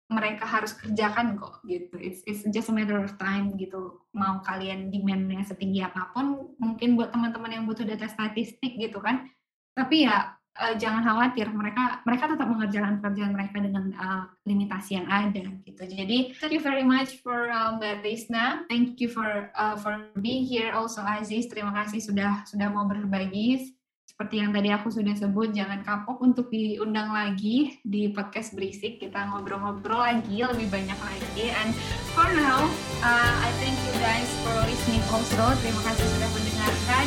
mereka 0.06 0.46
harus 0.46 0.78
kerjakan 0.78 1.34
kok 1.34 1.66
gitu. 1.66 1.98
It's, 1.98 2.22
it's 2.30 2.46
just 2.54 2.70
a 2.70 2.76
matter 2.76 3.02
of 3.02 3.18
time 3.18 3.58
gitu. 3.58 4.06
Mau 4.14 4.42
kalian 4.46 4.94
demand 4.94 5.26
yang 5.26 5.42
setinggi 5.42 5.82
apa 5.82 6.14
pun, 6.14 6.56
mungkin 6.62 6.94
buat 6.94 7.10
teman-teman 7.10 7.52
yang 7.52 7.64
butuh 7.66 7.84
data 7.84 8.06
statistik 8.06 8.78
gitu 8.78 9.02
kan. 9.02 9.26
Tapi 9.74 10.06
ya 10.06 10.38
uh, 10.62 10.74
jangan 10.78 11.04
khawatir, 11.04 11.50
mereka 11.52 12.06
mereka 12.06 12.32
tetap 12.32 12.48
mengerjakan 12.48 13.02
pekerjaan 13.02 13.34
mereka 13.34 13.58
dengan 13.60 13.86
uh, 13.98 14.24
limitasi 14.46 15.02
yang 15.02 15.08
ada 15.10 15.44
gitu. 15.66 15.84
Jadi 15.84 16.38
thank 16.38 16.54
you 16.54 16.64
very 16.64 16.86
much 16.86 17.20
for 17.26 17.50
um, 17.50 17.82
Mbak 17.82 18.06
Rizna. 18.06 18.64
Thank 18.70 19.02
you 19.02 19.10
for 19.10 19.52
uh, 19.58 19.76
for 19.76 20.14
being 20.22 20.46
here 20.46 20.72
also 20.72 21.02
Aziz. 21.02 21.50
Terima 21.50 21.74
kasih 21.74 22.00
sudah 22.00 22.46
sudah 22.46 22.70
mau 22.70 22.86
berbagi 22.86 23.75
seperti 24.16 24.40
yang 24.40 24.56
tadi 24.56 24.72
aku 24.72 24.88
sudah 24.88 25.12
sebut, 25.12 25.52
jangan 25.52 25.84
kapok 25.84 26.24
untuk 26.24 26.48
diundang 26.48 27.12
lagi 27.12 27.84
di 27.84 28.16
podcast 28.16 28.56
berisik. 28.56 28.96
Kita 29.04 29.28
ngobrol-ngobrol 29.28 30.00
lagi, 30.00 30.40
lebih 30.40 30.72
banyak 30.72 30.96
lagi. 30.96 31.52
And 31.52 31.76
for 32.16 32.24
now, 32.32 32.64
uh, 33.04 33.34
I 33.44 33.52
thank 33.60 33.76
you 33.76 33.92
guys 34.00 34.32
for 34.40 34.56
listening 34.64 35.04
also. 35.12 35.52
Terima 35.60 35.84
kasih 35.84 36.08
sudah 36.16 36.30
mendengarkan. 36.32 37.06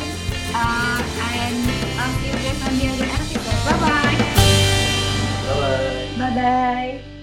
Uh, 0.53 1.01
and 1.33 1.57
I'll 1.97 2.13
see 2.21 2.29
you 2.29 2.37
guys 2.45 2.61
on 2.61 2.73
the 2.77 2.85
other 2.93 3.09
episode. 3.09 3.57
Bye-bye. 3.65 4.17
Bye-bye. 5.49 6.13
Bye-bye. 6.13 7.18